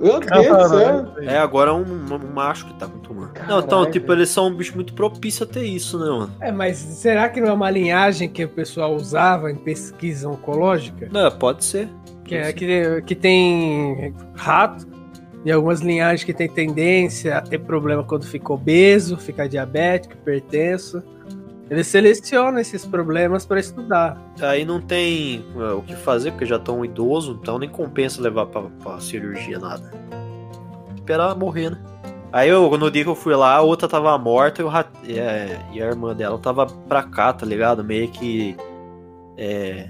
Meu 0.00 0.18
Deus 0.18 0.46
do 0.48 0.68
céu. 0.68 1.14
É, 1.20 1.36
agora 1.36 1.70
é 1.70 1.74
um, 1.74 1.82
um 1.82 2.34
macho 2.34 2.66
que 2.66 2.74
tá 2.74 2.86
com 2.86 2.98
tumor. 2.98 3.30
não, 3.46 3.58
então, 3.58 3.78
Caralho. 3.78 3.90
tipo, 3.90 4.12
eles 4.12 4.30
são 4.30 4.46
um 4.46 4.54
bicho 4.54 4.74
muito 4.74 4.94
propício 4.94 5.44
a 5.44 5.46
ter 5.46 5.64
isso, 5.64 5.98
né, 5.98 6.06
mano? 6.06 6.32
É, 6.40 6.50
mas 6.50 6.78
será 6.78 7.28
que 7.28 7.40
não 7.40 7.48
é 7.48 7.52
uma 7.52 7.70
linhagem 7.70 8.28
que 8.28 8.42
o 8.44 8.48
pessoal 8.48 8.94
usava 8.94 9.50
em 9.50 9.56
pesquisa 9.56 10.28
oncológica? 10.28 11.08
Não, 11.12 11.30
pode 11.30 11.64
ser. 11.64 11.88
Que, 12.24 12.34
é, 12.34 12.52
que, 12.52 13.02
que 13.02 13.14
tem 13.14 14.14
rato 14.34 14.88
e 15.44 15.50
algumas 15.50 15.80
linhagens 15.80 16.22
que 16.22 16.32
tem 16.32 16.48
tendência 16.48 17.38
a 17.38 17.40
ter 17.40 17.58
problema 17.58 18.04
quando 18.04 18.24
fica 18.24 18.52
obeso, 18.52 19.16
fica 19.16 19.48
diabético, 19.48 20.14
hipertenso. 20.14 21.02
Eles 21.70 21.86
selecionam 21.86 22.58
esses 22.58 22.84
problemas 22.84 23.46
para 23.46 23.60
estudar. 23.60 24.20
Aí 24.40 24.64
não 24.64 24.80
tem 24.80 25.44
é, 25.56 25.72
o 25.72 25.82
que 25.82 25.94
fazer, 25.94 26.32
porque 26.32 26.44
já 26.44 26.56
estão 26.56 26.84
idosos, 26.84 27.38
então 27.40 27.60
nem 27.60 27.68
compensa 27.68 28.20
levar 28.20 28.46
pra 28.46 28.98
cirurgia 28.98 29.56
nada. 29.56 29.88
Esperar 30.96 31.36
morrer, 31.36 31.70
né? 31.70 31.78
Aí 32.32 32.48
eu, 32.48 32.76
no 32.76 32.90
dia 32.90 33.04
que 33.04 33.10
eu 33.10 33.14
fui 33.14 33.36
lá, 33.36 33.54
a 33.54 33.60
outra 33.60 33.88
tava 33.88 34.16
morta 34.18 34.62
e, 34.62 34.64
o 34.64 34.70
e, 35.72 35.80
a 35.80 35.86
irmã 35.86 36.14
dela 36.14 36.38
tava 36.38 36.66
pra 36.66 37.04
cá, 37.04 37.32
tá 37.32 37.46
ligado? 37.46 37.84
Meio 37.84 38.08
que 38.08 38.56
é, 39.36 39.88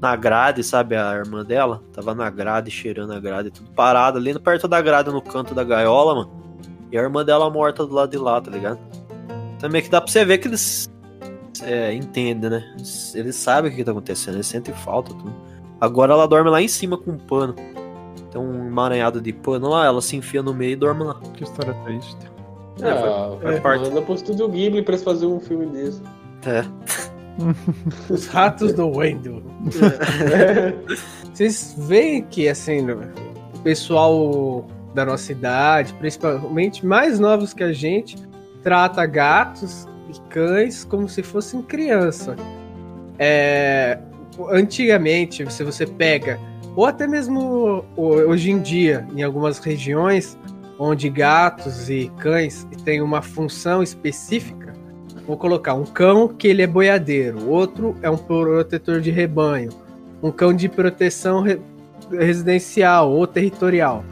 na 0.00 0.16
grade, 0.16 0.64
sabe? 0.64 0.96
A 0.96 1.14
irmã 1.14 1.44
dela 1.44 1.80
tava 1.92 2.12
na 2.12 2.28
grade, 2.28 2.72
cheirando 2.72 3.12
a 3.12 3.20
grade, 3.20 3.52
tudo 3.52 3.70
parado 3.70 4.18
ali 4.18 4.36
perto 4.36 4.66
da 4.66 4.80
grade, 4.80 5.10
no 5.10 5.22
canto 5.22 5.54
da 5.54 5.62
gaiola, 5.62 6.14
mano. 6.14 6.30
E 6.90 6.98
a 6.98 7.02
irmã 7.02 7.24
dela 7.24 7.48
morta 7.48 7.86
do 7.86 7.94
lado 7.94 8.10
de 8.10 8.18
lá, 8.18 8.40
tá 8.40 8.50
ligado? 8.50 8.80
Também 9.60 9.80
que 9.80 9.88
dá 9.88 10.00
pra 10.00 10.10
você 10.10 10.24
ver 10.24 10.38
que 10.38 10.48
eles 10.48 10.89
é, 11.62 11.92
entendem, 11.94 12.50
né? 12.50 12.64
Eles, 12.74 13.14
eles 13.14 13.36
sabem 13.36 13.70
o 13.70 13.74
que 13.74 13.84
tá 13.84 13.90
acontecendo, 13.90 14.34
eles 14.34 14.46
sentem 14.46 14.74
falta, 14.74 15.12
tudo. 15.14 15.32
Agora 15.80 16.12
ela 16.12 16.26
dorme 16.28 16.50
lá 16.50 16.60
em 16.60 16.68
cima 16.68 16.98
com 16.98 17.12
um 17.12 17.18
pano. 17.18 17.54
Tem 18.30 18.40
um 18.40 18.66
emaranhado 18.66 19.20
de 19.20 19.32
pano 19.32 19.68
lá, 19.68 19.86
ela 19.86 20.00
se 20.00 20.16
enfia 20.16 20.42
no 20.42 20.54
meio 20.54 20.72
e 20.72 20.76
dorme 20.76 21.04
lá. 21.04 21.18
Que 21.34 21.44
história 21.44 21.74
triste. 21.84 22.16
É, 22.82 22.90
Ah, 22.90 23.36
faz 23.42 23.60
parte. 23.60 23.88
Manda 23.88 24.02
pro 24.02 24.14
estúdio 24.14 24.48
Ghibli 24.48 24.82
pra 24.82 24.94
eles 24.94 25.04
fazerem 25.04 25.34
um 25.34 25.40
filme 25.40 25.66
desse. 25.66 26.02
É. 26.46 26.64
Os 28.12 28.26
ratos 28.26 28.72
do 28.72 28.88
Wendel. 28.88 29.42
Vocês 31.32 31.74
veem 31.78 32.22
que, 32.24 32.48
assim, 32.48 32.90
o 32.90 33.58
pessoal 33.62 34.66
da 34.94 35.04
nossa 35.04 35.32
idade, 35.32 35.94
principalmente 35.94 36.84
mais 36.84 37.18
novos 37.18 37.54
que 37.54 37.62
a 37.62 37.72
gente, 37.72 38.16
trata 38.62 39.06
gatos 39.06 39.86
e 40.10 40.20
cães 40.28 40.84
como 40.84 41.08
se 41.08 41.22
fossem 41.22 41.62
criança. 41.62 42.36
É, 43.18 43.98
antigamente, 44.50 45.50
se 45.52 45.62
você 45.64 45.86
pega, 45.86 46.38
ou 46.76 46.86
até 46.86 47.06
mesmo 47.06 47.84
hoje 47.96 48.50
em 48.50 48.60
dia, 48.60 49.06
em 49.14 49.22
algumas 49.22 49.58
regiões, 49.58 50.38
onde 50.78 51.10
gatos 51.10 51.90
e 51.90 52.10
cães 52.18 52.66
têm 52.84 53.02
uma 53.02 53.20
função 53.20 53.82
específica, 53.82 54.72
vou 55.26 55.36
colocar 55.36 55.74
um 55.74 55.84
cão 55.84 56.28
que 56.28 56.48
ele 56.48 56.62
é 56.62 56.66
boiadeiro, 56.66 57.48
outro 57.48 57.94
é 58.02 58.08
um 58.08 58.16
protetor 58.16 59.00
de 59.00 59.10
rebanho, 59.10 59.70
um 60.22 60.30
cão 60.30 60.54
de 60.54 60.68
proteção 60.68 61.42
re- 61.42 61.60
residencial 62.10 63.10
ou 63.10 63.26
territorial. 63.26 64.04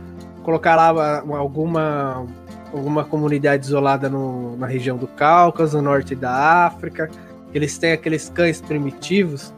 Colocar 0.43 0.77
lá 0.77 1.23
uma- 1.23 1.39
alguma 1.39 2.27
alguma 2.73 3.05
comunidade 3.05 3.67
isolada 3.67 4.09
no- 4.09 4.57
na 4.57 4.67
região 4.67 4.97
do 4.97 5.07
Cáucaso, 5.07 5.77
no 5.79 5.83
norte 5.85 6.15
da 6.15 6.67
África. 6.67 7.11
Eles 7.55 7.79
têm 7.79 7.93
aqueles 7.93 8.29
cães 8.29 8.61
primitivos 8.61 9.53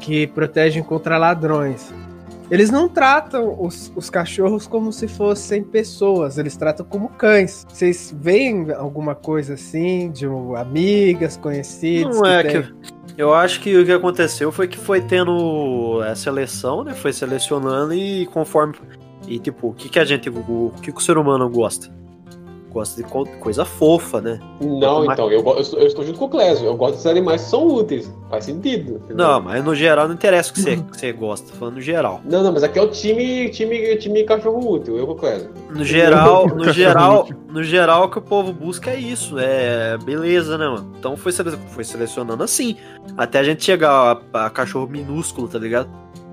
que 0.00 0.26
protegem 0.28 0.82
contra 0.82 1.18
ladrões. 1.18 1.92
Eles 2.50 2.70
não 2.70 2.88
tratam 2.88 3.60
os, 3.60 3.92
os 3.94 4.08
cachorros 4.08 4.66
como 4.66 4.90
se 4.90 5.06
fossem 5.06 5.62
pessoas, 5.62 6.38
eles 6.38 6.56
tratam 6.56 6.86
como 6.86 7.10
cães. 7.10 7.66
Vocês 7.68 8.14
veem 8.18 8.70
alguma 8.72 9.14
coisa 9.14 9.52
assim, 9.54 10.10
de 10.10 10.26
um- 10.26 10.56
amigas, 10.56 11.36
conhecidos? 11.36 12.16
Não 12.16 12.24
é 12.24 12.42
tem? 12.42 12.62
que. 12.62 12.74
Eu 13.18 13.34
acho 13.34 13.60
que 13.60 13.76
o 13.76 13.84
que 13.84 13.92
aconteceu 13.92 14.50
foi 14.50 14.66
que 14.68 14.78
foi 14.78 15.00
tendo 15.02 16.00
a 16.08 16.14
seleção, 16.14 16.84
né? 16.84 16.94
Foi 16.94 17.12
selecionando 17.12 17.92
e 17.92 18.24
conforme. 18.26 18.76
E 19.26 19.38
tipo, 19.38 19.68
o 19.68 19.72
que, 19.74 19.88
que 19.90 19.98
a 19.98 20.04
gente. 20.04 20.30
O, 20.30 20.38
o 20.68 20.72
que, 20.80 20.90
que 20.92 20.98
o 20.98 21.02
ser 21.02 21.18
humano 21.18 21.50
gosta? 21.50 21.90
Gosta 22.72 23.02
de 23.02 23.08
co- 23.08 23.24
coisa 23.40 23.64
fofa, 23.64 24.20
né? 24.20 24.38
Não, 24.60 25.04
Mas- 25.06 25.14
então, 25.14 25.30
eu, 25.32 25.42
eu 25.42 25.58
estou, 25.60 25.78
eu 25.80 25.86
estou 25.86 26.04
junto 26.04 26.18
com 26.18 26.26
o 26.26 26.28
Clésio. 26.28 26.66
Eu 26.66 26.76
gosto 26.76 26.92
desses 26.92 27.06
animais 27.06 27.42
que 27.44 27.50
são 27.50 27.66
úteis. 27.66 28.12
Faz 28.28 28.44
sentido. 28.44 28.96
entendeu? 28.96 29.16
Não, 29.16 29.40
mas 29.40 29.64
no 29.64 29.74
geral 29.74 30.06
não 30.06 30.14
interessa 30.14 30.50
o 30.50 30.54
que 30.54 30.60
você, 30.60 30.76
que 30.76 30.98
você 30.98 31.12
gosta, 31.12 31.52
falando 31.54 31.76
no 31.76 31.80
geral. 31.80 32.20
Não, 32.24 32.42
não, 32.42 32.52
mas 32.52 32.62
aqui 32.62 32.78
é 32.78 32.82
o 32.82 32.88
time, 32.88 33.48
time, 33.48 33.96
time 33.96 34.22
cachorro 34.24 34.74
útil, 34.74 34.98
eu 34.98 35.06
com 35.06 35.12
o 35.12 35.16
Clésio. 35.16 35.50
No 35.70 35.82
geral, 35.84 36.46
no 36.54 36.70
geral, 36.72 37.28
no 37.48 37.62
geral 37.64 38.04
o 38.04 38.08
que 38.10 38.18
o 38.18 38.22
povo 38.22 38.52
busca 38.52 38.90
é 38.90 38.96
isso, 39.00 39.36
é 39.38 39.96
beleza, 39.98 40.58
né, 40.58 40.68
mano? 40.68 40.92
Então 40.98 41.16
foi, 41.16 41.32
sele- 41.32 41.56
foi 41.70 41.84
selecionando 41.84 42.42
assim, 42.44 42.76
até 43.16 43.38
a 43.38 43.42
gente 43.44 43.64
chegar 43.64 44.20
a, 44.34 44.46
a 44.46 44.50
cachorro 44.50 44.86
minúsculo, 44.86 45.48
tá 45.48 45.58
ligado? 45.58 45.88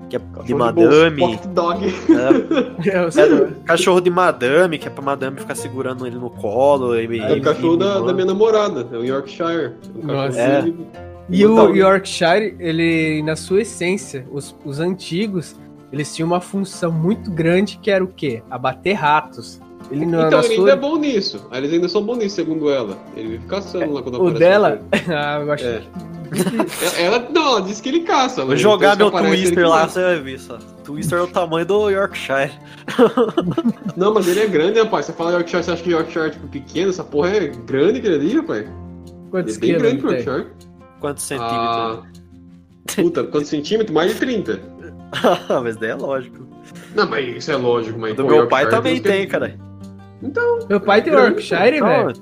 Que 0.08 0.16
é 0.16 0.18
de 0.20 0.24
Cachorro 0.26 0.44
de 0.46 0.54
madame, 0.54 1.20
Pocket 1.20 1.46
dog. 1.48 1.84
é, 1.84 3.20
é 3.20 3.50
cachorro 3.64 4.00
de 4.00 4.10
madame, 4.10 4.78
que 4.78 4.86
é 4.86 4.90
pra 4.90 5.02
madame 5.02 5.38
ficar 5.40 5.54
segurando 5.56 6.06
ele 6.06 6.16
no 6.16 6.30
colo. 6.30 6.94
E, 6.96 7.18
É 7.18 7.32
o 7.34 7.42
cachorro 7.42 7.74
e- 7.74 7.78
da, 7.78 8.00
da 8.00 8.12
minha 8.12 8.26
namorada, 8.26 8.86
é 8.92 8.96
o 8.96 9.04
Yorkshire. 9.04 9.72
O 10.00 10.06
Nossa. 10.06 10.38
cachorro 10.38 10.76
É. 11.02 11.06
E 11.28 11.44
o 11.44 11.74
Yorkshire, 11.74 12.54
ele, 12.60 13.20
na 13.24 13.34
sua 13.34 13.62
essência, 13.62 14.24
os, 14.30 14.54
os 14.64 14.78
antigos, 14.78 15.56
eles 15.92 16.14
tinham 16.14 16.28
uma 16.28 16.40
função 16.40 16.92
muito 16.92 17.32
grande 17.32 17.78
que 17.78 17.90
era 17.90 18.04
o 18.04 18.06
quê? 18.06 18.42
Abater 18.48 18.94
ratos. 18.96 19.60
Ele 19.90 20.06
na, 20.06 20.26
Então, 20.26 20.40
na 20.40 20.46
ele 20.46 20.54
sua... 20.56 20.64
ainda 20.64 20.72
é 20.72 20.76
bom 20.76 20.96
nisso. 20.96 21.46
Eles 21.52 21.72
ainda 21.72 21.88
são 21.88 22.02
bons 22.02 22.18
nisso, 22.18 22.36
segundo 22.36 22.68
ela. 22.70 22.96
Ele 23.16 23.28
vive 23.30 23.46
caçando 23.46 23.92
lá 23.92 24.02
quando 24.02 24.14
O 24.16 24.28
aparece 24.28 24.38
dela, 24.38 24.80
uma 24.92 25.16
ah, 25.16 25.40
eu 25.40 25.52
acho 25.52 25.64
É. 25.64 25.82
Ela, 26.82 26.98
ela- 27.18 27.28
não, 27.32 27.48
ela 27.50 27.62
disse 27.62 27.80
que 27.80 27.88
ele 27.88 28.00
caça. 28.00 28.44
Vou 28.44 28.56
jogar 28.56 28.96
meu 28.96 29.06
aparece, 29.08 29.30
Twister 29.36 29.58
ele 29.58 29.68
lá, 29.68 29.86
você 29.88 30.02
vai 30.02 30.20
ver 30.20 30.40
só. 30.40 30.58
Twister 30.82 31.18
é 31.18 31.22
o 31.22 31.26
tamanho 31.28 31.64
do 31.64 31.88
Yorkshire. 31.88 32.50
Não, 33.96 34.12
mas 34.12 34.26
ele 34.26 34.40
é 34.40 34.46
grande, 34.46 34.80
rapaz. 34.80 35.06
Você 35.06 35.12
fala 35.12 35.30
Yorkshire, 35.32 35.62
você 35.62 35.70
acha 35.70 35.82
que 35.84 35.90
Yorkshire 35.90 36.26
é 36.26 36.30
tipo 36.30 36.48
pequeno? 36.48 36.90
Essa 36.90 37.04
porra 37.04 37.30
é 37.30 37.46
grande 37.46 37.98
aquele 38.00 38.14
ali, 38.16 38.34
rapaz. 38.36 38.60
Ele 38.62 38.70
quantos 39.30 39.56
é 39.56 39.60
bem 39.60 39.68
quilos 39.68 39.82
grande 39.82 39.94
ele 39.96 40.00
pro 40.02 40.10
tem? 40.16 40.24
Yorkshire. 40.24 40.50
Quantos 41.00 41.24
centímetros? 41.24 41.60
Ah, 41.60 42.02
puta, 42.96 43.24
quantos 43.24 43.48
centímetros? 43.48 43.94
Mais 43.94 44.12
de 44.12 44.18
30. 44.18 44.60
mas 45.62 45.76
daí 45.76 45.90
é 45.90 45.94
lógico. 45.94 46.44
Não, 46.94 47.08
mas 47.08 47.36
isso 47.36 47.52
é 47.52 47.56
lógico, 47.56 47.98
mas. 48.00 48.12
O 48.12 48.16
do 48.16 48.22
pô, 48.24 48.30
meu 48.30 48.48
pai 48.48 48.68
também 48.68 48.96
que- 48.96 49.02
tem, 49.08 49.28
cara. 49.28 49.54
Meu 50.68 50.80
pai 50.80 51.02
tem 51.02 51.12
Grande, 51.12 51.28
Yorkshire, 51.30 51.76
Então, 51.76 51.88
velho. 51.88 52.12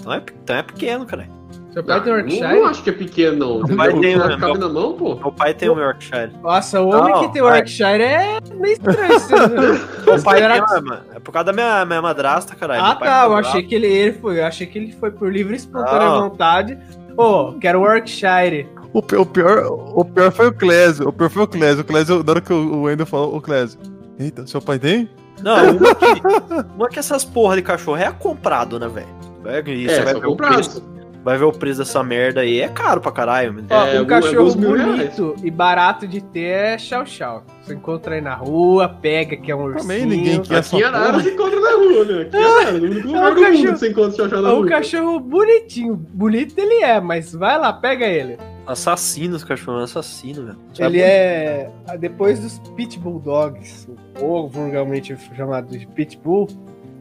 então, 0.00 0.12
é, 0.12 0.22
então 0.42 0.56
é 0.56 0.62
pequeno, 0.62 1.06
cara. 1.06 1.28
Seu 1.72 1.82
pai 1.82 2.00
tem 2.02 2.12
Não, 2.12 2.18
Yorkshire? 2.20 2.42
não, 2.48 2.54
não 2.60 2.66
acho 2.66 2.82
que 2.84 2.90
é 2.90 2.92
pequeno, 2.92 3.36
não. 3.36 3.66
Meu 3.66 3.76
pai 3.76 3.92
tem, 3.98 4.16
Não 4.16 4.28
né, 4.28 4.36
cabe 4.38 4.58
meu- 4.58 4.60
na 4.60 4.68
mão, 4.68 4.92
pô. 4.92 5.16
Meu 5.16 5.32
pai 5.32 5.54
tem 5.54 5.68
um 5.68 5.78
Yorkshire. 5.80 6.30
Nossa, 6.40 6.80
o 6.80 6.88
homem 6.88 7.12
Não, 7.14 7.20
que 7.26 7.32
tem 7.32 7.42
vai. 7.42 7.56
Yorkshire 7.56 8.02
é 8.02 8.38
meio 8.54 8.72
estranho. 8.74 9.18
você- 9.18 9.34
Meu 10.06 10.22
pai 10.22 10.40
Era- 10.42 10.64
tem, 10.66 10.82
mano. 10.82 11.00
É 11.14 11.18
por 11.18 11.32
causa 11.32 11.46
da 11.46 11.52
minha, 11.52 11.84
minha 11.84 12.00
madrasta, 12.00 12.54
caralho. 12.54 12.80
Ah 12.84 12.94
tá, 12.94 13.24
eu 13.24 13.34
achei 13.34 13.62
que 13.64 13.74
ele, 13.74 13.88
ele 13.88 14.12
foi, 14.12 14.38
eu 14.38 14.46
achei 14.46 14.66
que 14.68 14.78
ele 14.78 14.92
foi 14.92 15.10
por 15.10 15.32
livre 15.32 15.54
e 15.54 15.56
espontânea 15.56 15.98
Não. 16.10 16.28
vontade. 16.30 16.78
Ô, 17.16 17.54
quero 17.60 17.82
Yorkshire. 17.84 18.68
O, 18.92 18.98
o 18.98 19.26
pior, 19.26 19.64
o 19.66 20.04
pior 20.04 20.30
foi 20.30 20.46
o 20.46 20.52
Clésio. 20.52 21.08
O 21.08 21.12
pior 21.12 21.28
foi 21.30 21.42
o 21.42 21.48
Clésio. 21.48 21.80
O 21.80 21.84
Clésio, 21.84 22.22
na 22.22 22.30
hora 22.30 22.40
que 22.40 22.52
o 22.52 22.56
o 22.74 22.82
Wendel 22.82 23.06
falou, 23.06 23.34
o 23.36 23.40
Clésio. 23.40 23.80
Eita, 24.16 24.46
seu 24.46 24.60
pai 24.62 24.78
tem? 24.78 25.08
Não, 25.44 25.76
uma 25.76 25.94
que, 25.94 26.74
uma 26.76 26.88
que 26.88 26.98
essas 26.98 27.24
porra 27.24 27.56
de 27.56 27.62
cachorro 27.62 27.98
é 27.98 28.10
comprado, 28.10 28.80
né, 28.80 28.88
velho? 28.88 29.06
Pega 29.42 29.70
isso, 29.70 29.92
É, 29.92 29.96
você 29.98 30.02
vai 30.04 30.14
ver, 30.14 30.18
o 30.26 30.30
comprado. 30.30 30.54
preço, 30.54 30.82
vai 31.22 31.36
ver 31.38 31.44
o 31.44 31.52
preço 31.52 31.78
dessa 31.80 32.02
merda 32.02 32.40
aí. 32.40 32.60
É 32.62 32.68
caro 32.68 32.98
pra 33.00 33.12
caralho, 33.12 33.62
É, 33.68 34.00
um 34.00 34.06
cachorro 34.06 34.56
mil 34.56 34.70
bonito 34.76 35.36
e 35.44 35.50
barato 35.50 36.06
de 36.08 36.22
ter 36.22 36.40
é 36.40 36.78
Chow 36.78 37.04
Chow. 37.04 37.42
Você 37.62 37.74
encontra 37.74 38.14
aí 38.14 38.20
na 38.22 38.34
rua, 38.34 38.88
pega 38.88 39.36
que 39.36 39.50
é 39.52 39.54
um 39.54 39.64
ursinho. 39.64 39.82
Também 39.82 40.06
ninguém 40.06 40.40
quer 40.42 40.58
Aqui 40.60 40.76
em 40.76 40.82
Arara 40.82 41.10
porra. 41.12 41.22
se 41.22 41.30
encontra 41.30 41.60
na 41.60 41.70
rua, 41.72 42.04
né? 42.06 42.22
Aqui 42.22 42.36
em 42.38 42.44
Arara, 42.44 42.72
no 42.72 42.84
único 42.84 43.06
lugar 43.08 43.22
é 43.22 43.30
um 43.30 43.34
do 43.34 43.40
mundo 43.40 43.44
cachorro- 43.46 43.72
que 43.72 43.78
você 43.78 43.88
encontra 43.90 44.12
chachá 44.16 44.40
na 44.40 44.48
É 44.48 44.52
um 44.52 44.56
rua. 44.56 44.66
cachorro 44.68 45.20
bonitinho. 45.20 45.94
Bonito 45.94 46.58
ele 46.58 46.82
é, 46.82 47.00
mas 47.00 47.32
vai 47.34 47.58
lá, 47.58 47.72
pega 47.72 48.06
ele. 48.06 48.38
Assassino, 48.66 49.36
esse 49.36 49.44
cachorro 49.44 49.80
é 49.80 49.84
assassino, 49.84 50.46
velho. 50.46 50.58
Ele 50.78 50.98
vai- 51.00 51.08
é. 51.08 51.70
Depois 51.98 52.40
dos 52.40 52.58
Pitbull 52.76 53.18
Dogs, 53.20 53.88
ou 54.20 54.48
vulgarmente 54.48 55.14
chamado 55.36 55.76
de 55.76 55.86
Pitbull, 55.86 56.48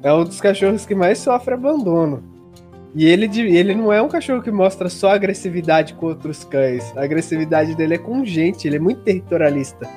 é 0.01 0.11
um 0.13 0.23
dos 0.25 0.41
cachorros 0.41 0.85
que 0.85 0.93
mais 0.93 1.19
sofre 1.19 1.53
abandono. 1.53 2.23
E 2.95 3.05
ele, 3.07 3.25
ele 3.55 3.73
não 3.73 3.91
é 3.91 4.01
um 4.01 4.07
cachorro 4.09 4.41
que 4.41 4.51
mostra 4.51 4.87
só 4.89 5.11
agressividade 5.13 5.93
com 5.95 6.05
outros 6.07 6.43
cães. 6.43 6.95
A 6.95 7.03
agressividade 7.03 7.73
dele 7.75 7.95
é 7.95 7.97
com 7.97 8.23
gente, 8.23 8.67
ele 8.67 8.75
é 8.75 8.79
muito 8.79 9.01
territorialista. 9.01 9.89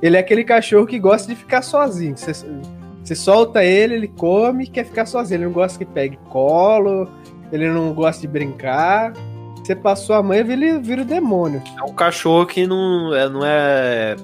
Ele 0.00 0.16
é 0.16 0.20
aquele 0.20 0.44
cachorro 0.44 0.86
que 0.86 0.98
gosta 0.98 1.28
de 1.28 1.34
ficar 1.34 1.60
sozinho. 1.62 2.16
Você, 2.16 2.32
você 3.02 3.14
solta 3.14 3.62
ele, 3.64 3.94
ele 3.94 4.08
come 4.08 4.64
e 4.64 4.66
quer 4.66 4.84
ficar 4.84 5.04
sozinho. 5.06 5.38
Ele 5.38 5.44
não 5.46 5.52
gosta 5.52 5.78
que 5.78 5.84
pegue 5.84 6.18
colo, 6.30 7.08
ele 7.52 7.68
não 7.68 7.92
gosta 7.92 8.22
de 8.22 8.28
brincar. 8.28 9.12
Você 9.64 9.74
passou 9.74 10.14
a 10.14 10.22
mãe, 10.22 10.40
ele 10.40 10.78
vira 10.78 11.00
o 11.00 11.04
demônio. 11.06 11.62
É 11.78 11.82
um 11.82 11.94
cachorro 11.94 12.44
que 12.44 12.66
não 12.66 13.14
é. 13.14 13.28
Não 13.30 13.40
é 13.42 14.14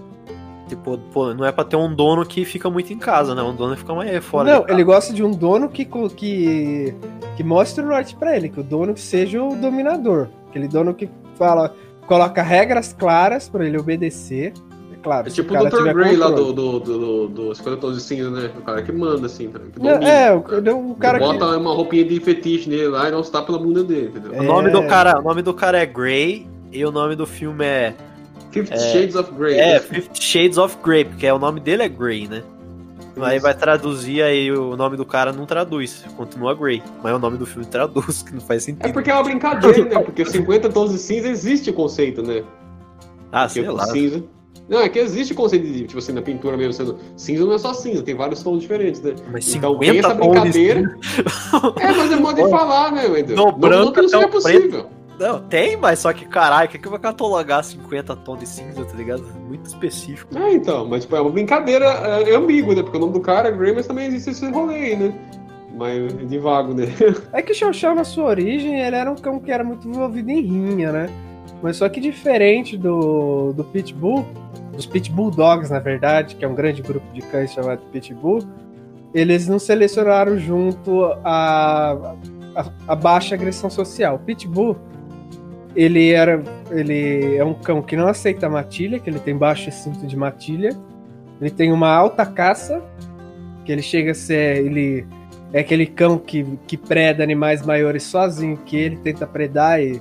tipo, 0.68 0.98
pô, 1.12 1.34
não 1.34 1.44
é 1.44 1.50
pra 1.50 1.64
ter 1.64 1.76
um 1.76 1.92
dono 1.92 2.24
que 2.24 2.44
fica 2.44 2.70
muito 2.70 2.92
em 2.92 2.98
casa, 2.98 3.34
né? 3.34 3.42
Um 3.42 3.54
dono 3.54 3.72
que 3.74 3.80
fica 3.80 3.94
mais 3.94 4.24
fora. 4.24 4.52
não, 4.52 4.68
ele 4.68 4.84
gosta 4.84 5.12
de 5.12 5.24
um 5.24 5.30
dono 5.30 5.68
que, 5.68 5.84
que, 6.14 6.94
que 7.36 7.42
mostre 7.42 7.82
o 7.82 7.88
norte 7.88 8.14
pra 8.14 8.36
ele, 8.36 8.48
que 8.48 8.60
o 8.60 8.62
dono 8.62 8.96
seja 8.96 9.42
o 9.42 9.56
dominador. 9.56 10.28
Aquele 10.48 10.68
dono 10.68 10.94
que 10.94 11.08
fala, 11.36 11.74
coloca 12.06 12.42
regras 12.42 12.92
claras 12.92 13.48
pra 13.48 13.66
ele 13.66 13.78
obedecer. 13.78 14.52
É 15.00 15.02
claro, 15.02 15.26
É 15.26 15.30
tipo 15.30 15.54
o 15.54 15.68
Dr. 15.68 15.92
Grey 15.94 16.16
lá 16.16 16.26
controle. 16.28 16.52
do, 16.52 16.52
do, 16.52 16.80
do, 16.80 17.28
do, 17.28 17.48
do 17.48 17.54
50 17.54 17.76
Tons 17.78 17.96
de 17.96 18.02
Cinza, 18.02 18.30
né? 18.30 18.50
O 18.58 18.62
cara 18.62 18.82
que 18.82 18.92
manda, 18.92 19.26
assim, 19.26 19.48
tá? 19.48 19.58
que 19.58 19.78
Não, 19.80 19.92
domina, 19.94 20.10
é, 20.10 20.32
o, 20.32 20.42
cara. 20.42 20.76
o 20.76 20.94
cara 20.94 21.18
Você 21.18 21.32
que. 21.32 21.38
bota 21.38 21.56
uma 21.58 21.74
roupinha 21.74 22.04
de 22.04 22.20
fetiche 22.20 22.68
nele 22.68 22.88
lá 22.88 23.08
e 23.08 23.10
dá 23.10 23.18
uns 23.18 23.30
tapas 23.30 23.56
na 23.56 23.62
bunda 23.62 23.82
dele, 23.82 24.12
entendeu? 24.14 24.40
O 24.40 24.42
nome, 24.44 24.68
É. 24.68 24.72
do 24.72 24.82
cara, 24.86 25.18
o 25.18 25.22
nome 25.22 25.42
do 25.42 25.54
cara 25.54 25.78
é 25.78 25.86
Grey 25.86 26.46
e 26.70 26.84
o 26.84 26.90
nome 26.92 27.16
do 27.16 27.26
filme 27.26 27.64
é. 27.64 27.94
Fifty 28.50 28.78
Shades 28.78 29.14
of 29.16 29.32
Grey. 29.32 29.54
É, 29.58 29.72
né? 29.74 29.80
Fifty 29.80 30.22
Shades 30.22 30.58
of 30.58 30.76
Grey, 30.84 31.04
porque 31.04 31.26
é, 31.26 31.32
o 31.32 31.38
nome 31.38 31.60
dele 31.60 31.82
é 31.84 31.88
Grey, 31.88 32.28
né? 32.28 32.42
Aí 33.22 33.36
Isso. 33.36 33.42
vai 33.42 33.54
traduzir, 33.54 34.22
aí 34.22 34.50
o 34.52 34.76
nome 34.76 34.96
do 34.96 35.04
cara 35.04 35.32
não 35.32 35.44
traduz, 35.46 36.04
continua 36.16 36.54
Grey. 36.54 36.82
Mas 37.02 37.14
o 37.14 37.18
nome 37.18 37.36
do 37.38 37.44
filme 37.46 37.66
traduz, 37.66 38.22
que 38.24 38.32
não 38.34 38.40
faz 38.40 38.64
sentido. 38.64 38.86
É 38.86 38.92
porque 38.92 39.10
é 39.10 39.14
uma 39.14 39.22
brincadeira, 39.24 39.84
né? 39.84 39.98
Porque 40.02 40.24
50 40.24 40.68
tons 40.70 40.92
de 40.92 40.98
cinza 40.98 41.28
existe 41.28 41.70
o 41.70 41.72
conceito, 41.72 42.22
né? 42.22 42.42
Ah, 43.32 43.46
Porque 43.46 43.60
sei 43.60 43.70
lá. 43.70 43.86
cinza. 43.86 44.24
Não, 44.70 44.80
é 44.80 44.88
que 44.88 45.00
existe 45.00 45.32
o 45.32 45.36
conceito 45.36 45.66
de, 45.66 45.84
tipo 45.84 45.98
assim, 45.98 46.12
na 46.12 46.22
pintura 46.22 46.56
mesmo, 46.56 46.72
sendo. 46.72 46.96
Cinza 47.16 47.44
não 47.44 47.54
é 47.54 47.58
só 47.58 47.74
cinza, 47.74 48.04
tem 48.04 48.14
vários 48.14 48.40
tons 48.40 48.60
diferentes, 48.60 49.02
né? 49.02 49.16
Mas 49.32 49.52
Então 49.52 49.76
tem 49.76 49.88
50 49.94 50.06
essa 50.06 50.16
tons 50.16 50.22
de 50.22 50.30
brincadeira. 50.30 50.98
É, 51.80 51.92
mas 51.92 52.12
é 52.12 52.16
modo 52.16 52.42
de 52.42 52.48
falar, 52.48 52.92
né, 52.92 53.06
Wendel? 53.08 53.36
Não 53.36 53.52
branco 53.52 54.00
não 54.00 54.22
o 54.22 54.28
possível. 54.28 54.86
Não, 55.18 55.40
tem, 55.40 55.76
mas 55.76 55.98
só 55.98 56.12
que 56.12 56.24
caralho, 56.24 56.68
o 56.68 56.70
que, 56.70 56.78
que 56.78 56.88
vai 56.88 57.00
catalogar 57.00 57.64
50 57.64 58.16
tons 58.16 58.38
de 58.38 58.46
cinza, 58.46 58.84
tá 58.84 58.96
ligado? 58.96 59.24
Muito 59.48 59.66
específico. 59.66 60.38
É, 60.38 60.54
então, 60.54 60.86
mas 60.86 61.02
tipo, 61.02 61.16
é 61.16 61.20
uma 61.20 61.30
brincadeira 61.30 61.86
é, 61.86 62.30
é 62.30 62.36
ambígua, 62.36 62.74
né? 62.74 62.82
Porque 62.82 62.96
o 62.96 63.00
nome 63.00 63.12
do 63.12 63.20
cara 63.20 63.48
é 63.48 63.52
Grey, 63.52 63.74
mas 63.74 63.88
também 63.88 64.06
existe 64.06 64.30
esse 64.30 64.48
rolê 64.50 64.76
aí, 64.76 64.96
né? 64.96 65.12
Mas 65.76 66.28
de 66.28 66.38
vago, 66.38 66.72
né? 66.72 66.86
É 67.32 67.42
que 67.42 67.52
o 67.52 67.72
Chow, 67.72 67.94
na 67.94 68.04
sua 68.04 68.26
origem, 68.26 68.80
ele 68.80 68.96
era 68.96 69.10
um 69.10 69.16
cão 69.16 69.40
que 69.40 69.50
era 69.50 69.64
muito 69.64 69.88
envolvido 69.88 70.30
em 70.30 70.40
rinha, 70.40 70.92
né? 70.92 71.10
Mas 71.62 71.76
só 71.76 71.88
que 71.88 72.00
diferente 72.00 72.76
do, 72.76 73.52
do 73.52 73.64
Pitbull, 73.64 74.26
dos 74.72 74.86
Pitbull 74.86 75.30
Dogs, 75.30 75.70
na 75.70 75.78
verdade, 75.78 76.36
que 76.36 76.44
é 76.44 76.48
um 76.48 76.54
grande 76.54 76.80
grupo 76.80 77.06
de 77.12 77.20
cães 77.20 77.52
chamado 77.52 77.82
Pitbull, 77.92 78.40
eles 79.12 79.46
não 79.46 79.58
selecionaram 79.58 80.38
junto 80.38 81.04
a, 81.24 82.14
a, 82.54 82.64
a 82.88 82.94
baixa 82.94 83.34
agressão 83.34 83.68
social. 83.68 84.16
O 84.16 84.18
Pitbull, 84.20 84.76
ele 85.76 86.10
era 86.10 86.42
ele 86.70 87.36
é 87.36 87.44
um 87.44 87.54
cão 87.54 87.82
que 87.82 87.96
não 87.96 88.08
aceita 88.08 88.48
matilha, 88.48 88.98
que 88.98 89.10
ele 89.10 89.18
tem 89.18 89.36
baixo 89.36 89.68
instinto 89.68 90.06
de 90.06 90.16
matilha. 90.16 90.70
Ele 91.40 91.50
tem 91.50 91.72
uma 91.72 91.92
alta 91.92 92.24
caça, 92.24 92.82
que 93.64 93.72
ele 93.72 93.82
chega 93.82 94.12
a 94.12 94.14
ser 94.14 94.64
ele 94.64 95.06
é 95.52 95.60
aquele 95.60 95.86
cão 95.86 96.16
que, 96.16 96.46
que 96.66 96.76
preda 96.76 97.24
animais 97.24 97.64
maiores 97.66 98.04
sozinho, 98.04 98.56
que 98.56 98.76
ele 98.76 98.96
tenta 98.96 99.26
predar 99.26 99.80
e, 99.80 100.00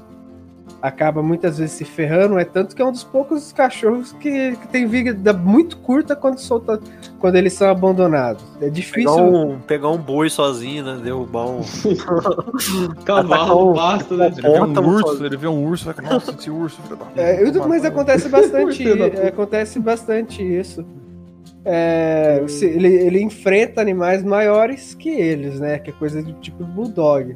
acaba 0.81 1.21
muitas 1.21 1.57
vezes 1.57 1.75
se 1.75 1.85
ferrando, 1.85 2.37
é 2.39 2.45
tanto 2.45 2.75
que 2.75 2.81
é 2.81 2.85
um 2.85 2.91
dos 2.91 3.03
poucos 3.03 3.51
cachorros 3.51 4.11
que, 4.13 4.55
que 4.55 4.67
tem 4.69 4.85
vida 4.87 5.33
muito 5.33 5.77
curta 5.77 6.15
quando 6.15 6.39
solta, 6.39 6.79
quando 7.19 7.35
eles 7.35 7.53
são 7.53 7.69
abandonados. 7.69 8.43
É 8.61 8.69
difícil. 8.69 9.11
Pegar 9.13 9.21
um, 9.23 9.59
pegar 9.59 9.89
um 9.89 9.97
boi 9.97 10.29
sozinho, 10.29 10.83
né? 10.85 10.99
Derrubar 11.03 11.47
um. 11.49 11.61
Cavalo, 13.05 13.73
basta, 13.73 14.15
né? 14.15 14.27
Ele 14.27 14.41
vê 14.41 14.59
um 14.61 14.63
um 14.65 14.87
urso, 14.89 15.07
sozinho. 15.07 15.25
ele 15.25 15.37
vê 15.37 15.47
um 15.47 15.65
urso, 15.65 15.85
vai 15.85 15.93
ficar, 15.93 16.13
nossa, 16.13 16.31
esse 16.31 16.49
urso, 16.49 16.79
É, 17.15 17.43
eu- 17.43 17.67
mas 17.67 17.83
acontece 17.85 18.27
bastante, 18.29 18.83
puta. 18.83 19.27
acontece 19.27 19.79
bastante 19.79 20.41
isso. 20.43 20.85
É, 21.65 22.41
se- 22.47 22.65
ele, 22.65 22.87
ele 22.87 23.21
enfrenta 23.21 23.81
animais 23.81 24.23
maiores 24.23 24.93
que 24.95 25.09
eles, 25.09 25.59
né? 25.59 25.77
Que 25.77 25.89
é 25.89 25.93
coisa 25.93 26.21
do 26.23 26.33
tipo 26.33 26.63
bulldog. 26.63 27.35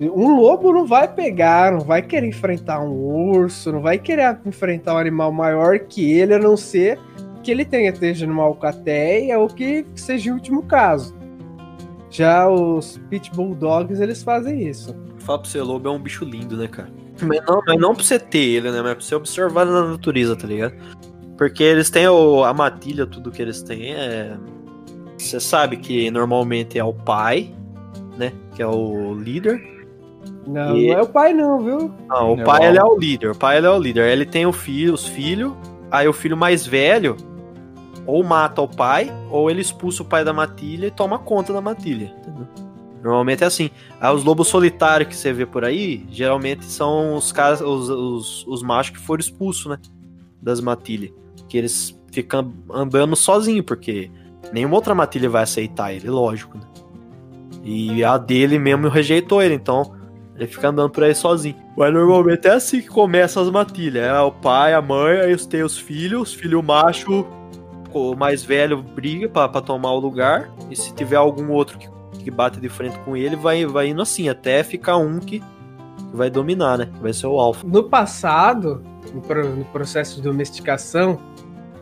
Um 0.00 0.36
lobo 0.36 0.72
não 0.72 0.86
vai 0.86 1.08
pegar, 1.12 1.72
não 1.72 1.80
vai 1.80 2.02
querer 2.02 2.26
enfrentar 2.28 2.80
um 2.82 2.92
urso, 2.92 3.72
não 3.72 3.80
vai 3.80 3.98
querer 3.98 4.38
enfrentar 4.44 4.94
um 4.94 4.98
animal 4.98 5.32
maior 5.32 5.78
que 5.78 6.12
ele, 6.12 6.34
a 6.34 6.38
não 6.38 6.56
ser 6.56 6.98
que 7.42 7.50
ele 7.50 7.64
tenha 7.64 7.90
esteja 7.90 8.26
numa 8.26 8.42
alcateia 8.42 9.38
ou 9.38 9.46
que 9.48 9.86
seja 9.94 10.30
o 10.30 10.34
último 10.34 10.62
caso. 10.64 11.14
Já 12.10 12.48
os 12.48 13.00
pit 13.08 13.30
bulldogs, 13.34 14.00
eles 14.00 14.22
fazem 14.22 14.68
isso. 14.68 14.94
Fala 15.18 15.38
pra 15.38 15.48
você, 15.48 15.60
lobo 15.62 15.88
é 15.88 15.92
um 15.92 15.98
bicho 15.98 16.24
lindo, 16.24 16.56
né, 16.56 16.66
cara? 16.68 16.90
Mas 17.22 17.40
não, 17.46 17.62
mas 17.66 17.80
não 17.80 17.94
pra 17.94 18.04
você 18.04 18.18
ter 18.18 18.38
ele, 18.38 18.70
né? 18.70 18.82
Mas 18.82 18.94
pra 18.94 19.00
você 19.02 19.14
observar 19.14 19.64
na 19.64 19.92
natureza, 19.92 20.36
tá 20.36 20.46
ligado? 20.46 20.74
Porque 21.38 21.62
eles 21.62 21.88
têm 21.88 22.06
o- 22.08 22.44
a 22.44 22.52
matilha, 22.52 23.06
tudo 23.06 23.30
que 23.30 23.40
eles 23.40 23.62
têm 23.62 23.94
é. 23.94 24.36
Você 25.18 25.40
sabe 25.40 25.78
que 25.78 26.10
normalmente 26.10 26.78
é 26.78 26.84
o 26.84 26.92
pai, 26.92 27.54
né? 28.18 28.32
Que 28.54 28.62
é 28.62 28.66
o 28.66 29.14
líder. 29.14 29.75
Não, 30.46 30.76
E- 30.76 30.90
não 30.90 30.98
é 30.98 31.02
o 31.02 31.06
pai 31.08 31.32
não, 31.32 31.58
viu? 31.60 31.94
Não, 32.08 32.34
o 32.34 32.38
É 32.38 32.42
o 32.42 32.44
pai 32.44 32.66
ele 32.68 32.78
é 32.78 32.84
o 32.84 32.98
líder. 32.98 33.30
O 33.30 33.36
pai 33.36 33.58
ele 33.58 33.66
é 33.66 33.70
o 33.70 33.78
líder. 33.78 34.10
Ele 34.10 34.24
tem 34.24 34.46
o 34.46 34.52
filho, 34.52 34.94
os 34.94 35.06
filhos. 35.06 35.52
Aí 35.90 36.06
o 36.06 36.12
filho 36.12 36.36
mais 36.36 36.66
velho 36.66 37.16
ou 38.06 38.22
mata 38.22 38.62
o 38.62 38.68
pai, 38.68 39.12
ou 39.30 39.50
ele 39.50 39.60
expulsa 39.60 40.02
o 40.02 40.06
pai 40.06 40.24
da 40.24 40.32
matilha 40.32 40.86
e 40.86 40.90
toma 40.90 41.18
conta 41.18 41.52
da 41.52 41.60
matilha. 41.60 42.14
entendeu? 42.18 42.46
Normalmente 43.02 43.42
é 43.42 43.46
assim. 43.46 43.70
Aí 44.00 44.14
os 44.14 44.22
lobos 44.24 44.48
solitários 44.48 45.08
que 45.08 45.16
você 45.16 45.32
vê 45.32 45.44
por 45.44 45.64
aí, 45.64 46.06
geralmente 46.08 46.64
são 46.64 47.16
os 47.16 47.32
caras, 47.32 47.60
os, 47.60 47.88
os, 47.88 48.46
os 48.46 48.62
machos 48.62 48.96
que 48.96 49.04
foram 49.04 49.20
expulsos, 49.20 49.66
né? 49.66 49.78
Das 50.40 50.60
matilhas. 50.60 51.10
Que 51.48 51.58
eles 51.58 52.00
ficam 52.12 52.52
andando 52.72 53.14
sozinho, 53.16 53.62
porque 53.62 54.10
nenhuma 54.52 54.76
outra 54.76 54.94
matilha 54.94 55.28
vai 55.28 55.42
aceitar 55.42 55.92
ele, 55.92 56.08
lógico, 56.08 56.56
né? 56.56 56.64
E 57.64 58.04
a 58.04 58.16
dele 58.16 58.58
mesmo 58.58 58.88
rejeitou 58.88 59.42
ele, 59.42 59.54
então 59.54 59.92
ele 60.36 60.46
fica 60.46 60.68
andando 60.68 60.90
por 60.90 61.02
aí 61.04 61.14
sozinho. 61.14 61.56
Mas 61.76 61.92
normalmente 61.92 62.46
é 62.46 62.52
assim 62.52 62.80
que 62.80 62.88
começam 62.88 63.42
as 63.42 63.50
matilhas. 63.50 64.04
É 64.04 64.20
o 64.20 64.30
pai, 64.30 64.74
a 64.74 64.82
mãe, 64.82 65.18
aí 65.20 65.36
tem 65.46 65.62
os 65.62 65.78
filhos, 65.78 66.30
os 66.30 66.34
filhos 66.34 66.62
macho, 66.64 67.26
o 67.92 68.14
mais 68.14 68.44
velho 68.44 68.82
briga 68.82 69.28
pra 69.28 69.48
tomar 69.60 69.92
o 69.92 69.98
lugar. 69.98 70.50
E 70.70 70.76
se 70.76 70.94
tiver 70.94 71.16
algum 71.16 71.50
outro 71.50 71.78
que, 71.78 71.88
que 72.22 72.30
bate 72.30 72.60
de 72.60 72.68
frente 72.68 72.98
com 73.00 73.16
ele, 73.16 73.36
vai, 73.36 73.64
vai 73.66 73.88
indo 73.88 74.02
assim, 74.02 74.28
até 74.28 74.62
ficar 74.62 74.96
um 74.98 75.18
que, 75.18 75.40
que 75.40 75.44
vai 76.16 76.28
dominar, 76.28 76.76
né? 76.78 76.88
Vai 77.00 77.12
ser 77.12 77.26
o 77.26 77.38
alfa. 77.40 77.66
No 77.66 77.84
passado, 77.84 78.82
no 79.14 79.64
processo 79.66 80.16
de 80.16 80.22
domesticação, 80.22 81.18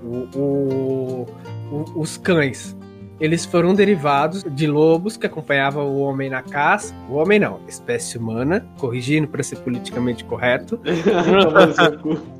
o- 0.02 0.28
o- 0.38 1.26
o- 1.72 2.00
os 2.00 2.16
cães 2.16 2.76
eles 3.20 3.44
foram 3.44 3.74
derivados 3.74 4.42
de 4.44 4.66
lobos 4.66 5.16
que 5.16 5.26
acompanhavam 5.26 5.86
o 5.86 6.00
homem 6.00 6.28
na 6.28 6.42
caça. 6.42 6.94
O 7.08 7.14
homem 7.14 7.38
não, 7.38 7.60
espécie 7.68 8.18
humana, 8.18 8.66
corrigindo 8.78 9.28
para 9.28 9.42
ser 9.42 9.56
politicamente 9.56 10.24
correto. 10.24 10.80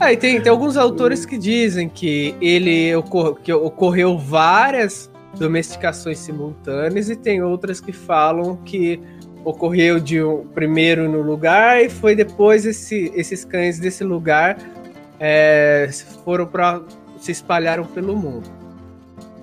Aí 0.00 0.16
tem, 0.16 0.40
tem 0.40 0.50
alguns 0.50 0.76
autores 0.76 1.24
que 1.26 1.36
dizem 1.38 1.88
que 1.88 2.34
ele 2.40 2.94
ocor- 2.96 3.36
que 3.40 3.52
ocorreu 3.52 4.18
várias 4.18 5.10
domesticações 5.38 6.18
simultâneas 6.18 7.08
e 7.08 7.16
tem 7.16 7.42
outras 7.42 7.80
que 7.80 7.92
falam 7.92 8.56
que 8.64 9.00
ocorreu 9.44 9.98
de 9.98 10.22
um 10.22 10.46
primeiro 10.54 11.10
no 11.10 11.20
lugar 11.22 11.82
e 11.82 11.88
foi 11.90 12.14
depois 12.14 12.64
esse- 12.64 13.10
esses 13.14 13.44
cães 13.44 13.78
desse 13.78 14.04
lugar 14.04 14.56
é, 15.18 15.88
foram 16.24 16.46
para 16.46 16.80
se 17.18 17.32
espalharam 17.32 17.84
pelo 17.84 18.16
mundo. 18.16 18.48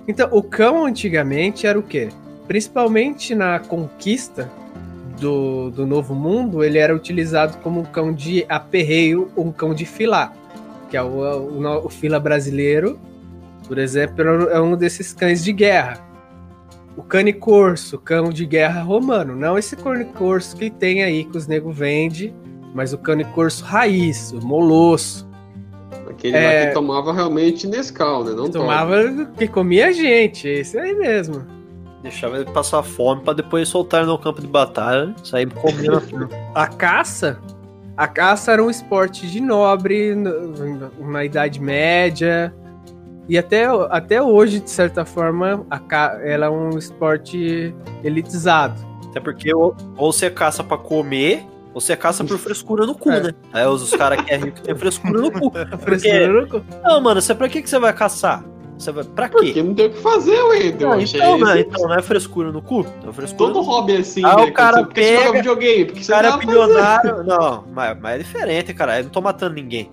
Então, 0.08 0.28
o 0.32 0.42
cão 0.42 0.84
antigamente 0.84 1.66
era 1.66 1.78
o 1.78 1.82
quê? 1.82 2.08
Principalmente 2.48 3.34
na 3.34 3.58
conquista 3.60 4.50
do, 5.20 5.70
do 5.70 5.86
Novo 5.86 6.14
Mundo, 6.14 6.64
ele 6.64 6.78
era 6.78 6.94
utilizado 6.94 7.58
como 7.58 7.80
um 7.80 7.84
cão 7.84 8.12
de 8.12 8.44
aperreio, 8.48 9.30
um 9.36 9.52
cão 9.52 9.74
de 9.74 9.84
filar, 9.84 10.32
que 10.88 10.96
é 10.96 11.02
o, 11.02 11.06
o, 11.56 11.60
no- 11.60 11.86
o 11.86 11.88
fila 11.88 12.18
brasileiro, 12.18 12.98
por 13.68 13.78
exemplo, 13.78 14.22
é 14.48 14.60
um 14.60 14.76
desses 14.76 15.12
cães 15.12 15.44
de 15.44 15.52
guerra. 15.52 16.04
O 16.96 17.02
cane 17.04 17.32
corso, 17.32 17.98
cão 17.98 18.30
de 18.30 18.44
guerra 18.44 18.82
romano, 18.82 19.36
não 19.36 19.56
esse 19.56 19.76
cane 19.76 20.06
corso 20.06 20.56
que 20.56 20.68
tem 20.70 21.04
aí 21.04 21.24
que 21.24 21.36
os 21.36 21.46
nego 21.46 21.70
vende, 21.70 22.34
mas 22.74 22.92
o 22.92 22.98
cane 22.98 23.24
corso 23.24 23.64
raiz, 23.64 24.32
o 24.32 24.44
molosso, 24.44 25.28
Aquele 26.20 26.36
É. 26.36 26.60
lá 26.60 26.66
que 26.68 26.74
tomava 26.74 27.12
realmente 27.14 27.66
Nescau, 27.66 28.22
né? 28.22 28.32
Não 28.32 28.44
que 28.44 28.50
toma. 28.52 28.64
tomava, 28.66 29.26
que 29.38 29.48
comia 29.48 29.90
gente, 29.90 30.46
esse 30.46 30.78
aí 30.78 30.94
mesmo. 30.94 31.46
Deixava 32.02 32.36
ele 32.36 32.44
passar 32.50 32.82
fome 32.82 33.22
pra 33.22 33.32
depois 33.32 33.68
soltar 33.68 34.04
no 34.04 34.18
campo 34.18 34.40
de 34.40 34.46
batalha, 34.46 35.14
sair 35.24 35.50
comendo 35.50 35.96
aquilo. 35.96 36.28
A 36.54 36.66
caça, 36.66 37.38
a 37.96 38.06
caça 38.06 38.52
era 38.52 38.62
um 38.62 38.68
esporte 38.70 39.26
de 39.26 39.40
nobre 39.40 40.14
no- 40.14 40.90
na 41.10 41.24
Idade 41.24 41.58
Média 41.60 42.54
e 43.28 43.36
até, 43.38 43.64
até 43.90 44.22
hoje, 44.22 44.60
de 44.60 44.70
certa 44.70 45.04
forma, 45.06 45.64
a 45.70 45.78
ca- 45.78 46.18
ela 46.22 46.46
é 46.46 46.50
um 46.50 46.76
esporte 46.78 47.74
elitizado. 48.04 48.80
Até 49.10 49.20
porque 49.20 49.54
ou, 49.54 49.74
ou 49.96 50.12
você 50.12 50.30
caça 50.30 50.62
pra 50.64 50.76
comer, 50.78 51.44
você 51.72 51.96
caça 51.96 52.24
por 52.24 52.38
frescura 52.38 52.84
no 52.86 52.94
cu, 52.94 53.10
É. 53.10 53.20
né? 53.20 53.30
Aí 53.52 53.66
os, 53.66 53.82
os 53.82 53.90
caras 53.94 54.22
que 54.24 54.32
é 54.32 54.36
rico 54.36 54.60
tem 54.60 54.74
frescura 54.76 55.20
no 55.20 55.30
cu. 55.30 55.52
Frescura 55.80 56.40
no 56.42 56.48
cu. 56.48 56.62
Não, 56.82 57.00
mano, 57.00 57.20
você 57.20 57.34
pra 57.34 57.48
que, 57.48 57.62
que 57.62 57.70
você 57.70 57.78
vai 57.78 57.92
caçar? 57.92 58.44
Você 58.78 58.90
vai. 58.92 59.04
Pra 59.04 59.28
quê? 59.28 59.36
Porque 59.36 59.62
não 59.62 59.74
tem 59.74 59.86
o 59.86 59.90
que 59.90 59.98
fazer, 59.98 60.40
Wendel. 60.42 60.88
Não, 60.90 61.00
então, 61.00 61.38
né? 61.38 61.52
esse- 61.60 61.68
então 61.68 61.86
não 61.88 61.94
é 61.94 62.00
frescura 62.02 62.50
no 62.50 62.62
cu? 62.62 62.86
É 63.06 63.12
frescura 63.12 63.52
Todo 63.52 63.60
hobby 63.62 63.96
é 63.96 63.98
assim, 63.98 64.24
Ah, 64.24 64.36
né? 64.36 64.42
o 64.44 64.52
cara 64.54 64.82
Porque 64.84 65.02
você 65.02 65.10
joga 65.12 65.22
pega- 65.26 65.38
videogame, 65.38 65.84
porque 65.84 66.00
O 66.00 66.04
você 66.04 66.12
cara 66.12 66.28
é 66.28 66.36
bilionário. 66.38 67.22
Não, 67.24 67.64
mas, 67.74 67.98
mas 68.00 68.14
é 68.14 68.18
diferente, 68.18 68.72
cara. 68.74 68.98
Eu 68.98 69.04
não 69.04 69.10
tô 69.10 69.20
matando 69.20 69.54
ninguém. 69.54 69.90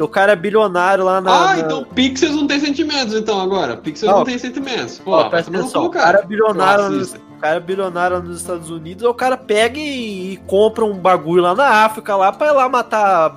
O 0.00 0.08
cara 0.08 0.32
é 0.32 0.36
bilionário 0.36 1.04
lá 1.04 1.20
na. 1.20 1.30
Ah, 1.30 1.46
na- 1.56 1.58
então 1.60 1.84
Pixels 1.84 2.34
não 2.34 2.46
tem 2.46 2.58
sentimentos, 2.58 3.14
então, 3.14 3.38
agora. 3.38 3.76
Pixels 3.76 4.10
Não. 4.10 4.18
não 4.20 4.24
tem 4.24 4.38
sentimentos. 4.38 4.98
Pô, 4.98 5.12
Ó, 5.12 5.28
presta 5.28 5.50
atenção, 5.50 5.82
cu, 5.82 5.88
o 5.88 5.90
cara 5.90 6.18
é 6.20 6.26
bilionário. 6.26 7.06
O 7.36 7.40
cara 7.40 7.56
é 7.56 7.60
bilionário 7.60 8.22
nos 8.22 8.40
Estados 8.40 8.70
Unidos, 8.70 9.04
o 9.04 9.14
cara 9.14 9.36
pega 9.36 9.78
e, 9.78 10.32
e 10.32 10.36
compra 10.46 10.84
um 10.84 10.94
bagulho 10.96 11.42
lá 11.42 11.54
na 11.54 11.84
África 11.84 12.16
lá 12.16 12.32
pra 12.32 12.48
ir 12.48 12.52
lá 12.52 12.68
matar 12.68 13.36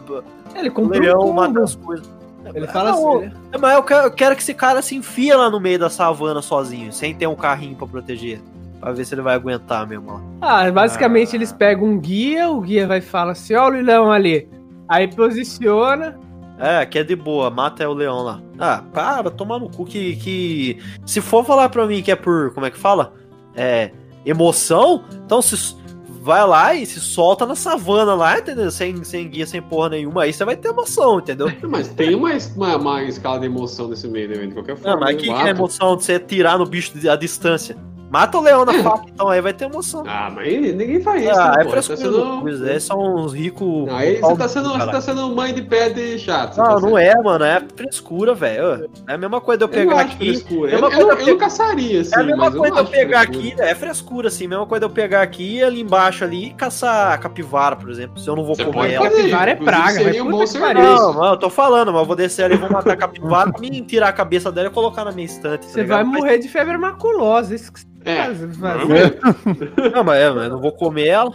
Ele 0.55 0.69
o 0.69 0.71
comprou 0.71 1.01
leão, 1.01 1.29
um 1.29 1.33
matar 1.33 1.63
as 1.63 1.75
coisas. 1.75 2.09
Ele 2.55 2.65
fala 2.67 2.91
Não, 2.91 3.17
assim, 3.17 3.25
né? 3.27 3.33
É, 3.51 3.57
Mas 3.57 3.75
eu 3.75 3.83
quero, 3.83 4.07
eu 4.07 4.12
quero 4.12 4.35
que 4.35 4.41
esse 4.41 4.53
cara 4.53 4.81
se 4.81 4.95
enfia 4.95 5.38
lá 5.38 5.49
no 5.51 5.59
meio 5.59 5.77
da 5.77 5.89
savana 5.89 6.41
sozinho, 6.41 6.91
sem 6.91 7.13
ter 7.13 7.27
um 7.27 7.35
carrinho 7.35 7.75
pra 7.75 7.85
proteger. 7.85 8.41
Pra 8.79 8.93
ver 8.93 9.03
se 9.05 9.13
ele 9.13 9.21
vai 9.21 9.35
aguentar 9.35 9.85
mesmo. 9.85 10.09
ó. 10.09 10.19
Ah, 10.41 10.71
basicamente 10.71 11.33
Ah. 11.33 11.35
eles 11.35 11.51
pegam 11.51 11.83
um 11.85 11.99
guia, 11.99 12.49
o 12.49 12.62
guia 12.62 12.88
vai 12.88 13.01
falar 13.01 13.33
assim, 13.33 13.53
ó 13.53 13.65
o 13.67 13.69
leão 13.69 14.09
ali. 14.12 14.49
Aí 14.88 15.07
posiciona, 15.13 16.17
É, 16.57 16.85
que 16.85 16.97
é 16.99 17.03
de 17.03 17.15
boa, 17.15 17.49
mata 17.49 17.83
é 17.83 17.88
o 17.88 17.93
leão 17.93 18.23
lá. 18.23 18.41
Ah, 18.57 18.81
para, 18.93 19.29
tomar 19.29 19.59
no 19.59 19.69
cu 19.69 19.85
que, 19.85 20.15
que. 20.15 20.79
Se 21.05 21.21
for 21.21 21.45
falar 21.45 21.69
pra 21.69 21.85
mim 21.85 22.01
que 22.01 22.12
é 22.12 22.15
por. 22.15 22.53
Como 22.53 22.65
é 22.65 22.71
que 22.71 22.77
fala? 22.79 23.13
É. 23.60 23.91
Emoção, 24.26 25.04
então 25.26 25.41
se. 25.41 25.78
Vai 26.22 26.45
lá 26.45 26.76
e 26.76 26.86
se 26.86 27.00
solta 27.00 27.45
na 27.45 27.56
savana 27.56 28.13
lá, 28.13 28.38
entendeu? 28.38 28.69
Sem, 28.69 29.04
sem 29.06 29.28
guia, 29.30 29.48
sem 29.48 29.62
porra 29.62 29.89
nenhuma. 29.89 30.24
Aí 30.24 30.34
você 30.34 30.43
vai 30.43 30.58
ter 30.58 30.67
emoção, 30.67 31.19
entendeu? 31.19 31.50
Mas 31.63 31.88
tem 31.88 32.13
uma, 32.13 32.32
uma, 32.58 32.76
uma 32.76 33.04
escala 33.04 33.39
de 33.39 33.45
emoção 33.45 33.88
nesse 33.88 34.06
meio, 34.08 34.28
né, 34.28 34.48
de 34.48 34.54
qualquer 34.54 34.76
forma. 34.76 34.91
Não, 34.91 35.00
mas 35.00 35.15
né? 35.15 35.22
que, 35.22 35.28
que 35.28 35.48
é 35.48 35.50
emoção 35.50 35.95
de 35.95 36.04
você 36.04 36.19
tirar 36.19 36.60
no 36.60 36.65
bicho 36.65 36.91
à 37.10 37.15
distância? 37.15 37.76
Mata 38.10 38.38
o 38.38 38.41
leão 38.41 38.65
na 38.65 38.74
faca, 38.82 39.04
então 39.08 39.30
aí 39.30 39.39
vai 39.39 39.54
ter 39.54 39.65
emoção. 39.65 40.04
Ah, 40.08 40.32
mas 40.34 40.48
ninguém 40.76 41.00
faz 41.00 41.22
isso, 41.24 41.32
Ah, 41.39 41.52
né, 41.58 41.63
é 41.65 41.69
frescura. 41.69 41.98
Tá 41.98 42.04
sendo... 42.04 42.41
Pois 42.41 42.62
é, 42.63 42.80
são 42.80 43.15
uns 43.17 43.34
ricos. 43.34 43.86
Não, 43.88 43.95
aí 43.95 44.19
você 44.19 44.36
tá 44.36 44.48
sendo, 44.48 44.69
você 44.74 44.91
tá 44.91 45.02
sendo 45.02 45.36
mãe 45.36 45.54
de 45.54 45.62
pé 45.62 45.89
de 45.89 46.17
chato. 46.17 46.58
Não, 46.58 46.63
tá 46.65 46.72
não 46.74 46.80
sendo. 46.82 46.98
é, 46.98 47.13
mano. 47.22 47.45
É 47.45 47.62
frescura, 47.76 48.34
velho. 48.34 48.89
É 49.08 49.13
a 49.13 49.17
mesma 49.17 49.39
coisa 49.39 49.60
de 49.60 49.63
eu 49.65 49.69
Eu 49.80 49.86
não 49.86 49.89
pegar 49.91 50.06
acho 50.06 50.15
aqui. 50.15 50.26
frescura. 50.26 50.72
é 50.72 50.74
Eu, 50.76 50.80
uma 50.80 50.88
eu, 50.89 51.08
não- 51.08 51.13
eu 51.19 51.28
não 51.28 51.38
caçaria, 51.38 52.02
assim, 52.02 52.15
É 52.15 52.19
a 52.19 52.24
mesma 52.24 52.45
mas 52.45 52.54
eu 52.56 52.60
coisa 52.62 52.76
não 52.76 52.84
de 52.84 52.89
eu 52.89 52.91
pegar 53.00 53.19
frescura. 53.28 53.48
aqui, 53.50 53.62
é 53.62 53.76
frescura, 53.76 54.28
assim. 54.30 54.48
Mesma 54.48 54.65
coisa 54.65 54.80
de 54.80 54.86
eu 54.91 54.95
pegar 54.95 55.22
aqui 55.22 55.56
e 55.58 55.63
ali 55.63 55.82
embaixo 55.82 56.24
ali 56.24 56.48
e 56.48 56.54
caçar 56.54 57.19
capivara, 57.19 57.76
por 57.76 57.89
exemplo. 57.91 58.17
Se 58.19 58.28
eu 58.28 58.36
não 58.36 58.43
vou 58.43 58.56
Você 58.56 58.65
comer 58.65 58.76
pode 58.80 58.93
ela. 58.95 59.06
fazer, 59.06 59.17
Capivara 59.19 59.52
é 59.52 59.56
praga, 59.56 59.91
seria 59.91 60.24
vai 60.24 60.34
um. 60.34 60.74
Não, 60.74 61.13
mano, 61.13 61.34
eu 61.34 61.38
tô 61.38 61.50
falando, 61.50 61.91
mas 61.93 62.02
eu 62.02 62.08
vou 62.08 62.15
descer 62.15 62.43
ali, 62.45 62.56
vou 62.58 62.72
matar 62.72 62.93
a 62.93 62.98
capivara, 62.98 63.52
me 63.60 63.82
tirar 63.82 64.08
a 64.10 64.13
cabeça 64.13 64.52
dela 64.52 64.67
e 64.67 64.72
colocar 64.72 65.06
na 65.06 65.12
minha 65.12 65.26
estante. 65.26 65.67
tá 65.67 65.74
você 65.74 65.84
vai 65.84 66.04
morrer 66.04 66.39
de 66.39 66.48
febre 66.48 66.76
maculosa. 66.78 67.54
Isso 67.54 67.72
que 67.72 67.80
você 67.82 67.86
É, 68.05 68.23
faz- 68.25 68.38
provavelmente. 68.39 69.17
Não, 69.93 70.03
mas, 70.03 70.17
é, 70.19 70.29
mas 70.31 70.43
eu 70.45 70.49
não 70.51 70.62
vou 70.62 70.71
comer 70.71 71.07
ela. 71.07 71.31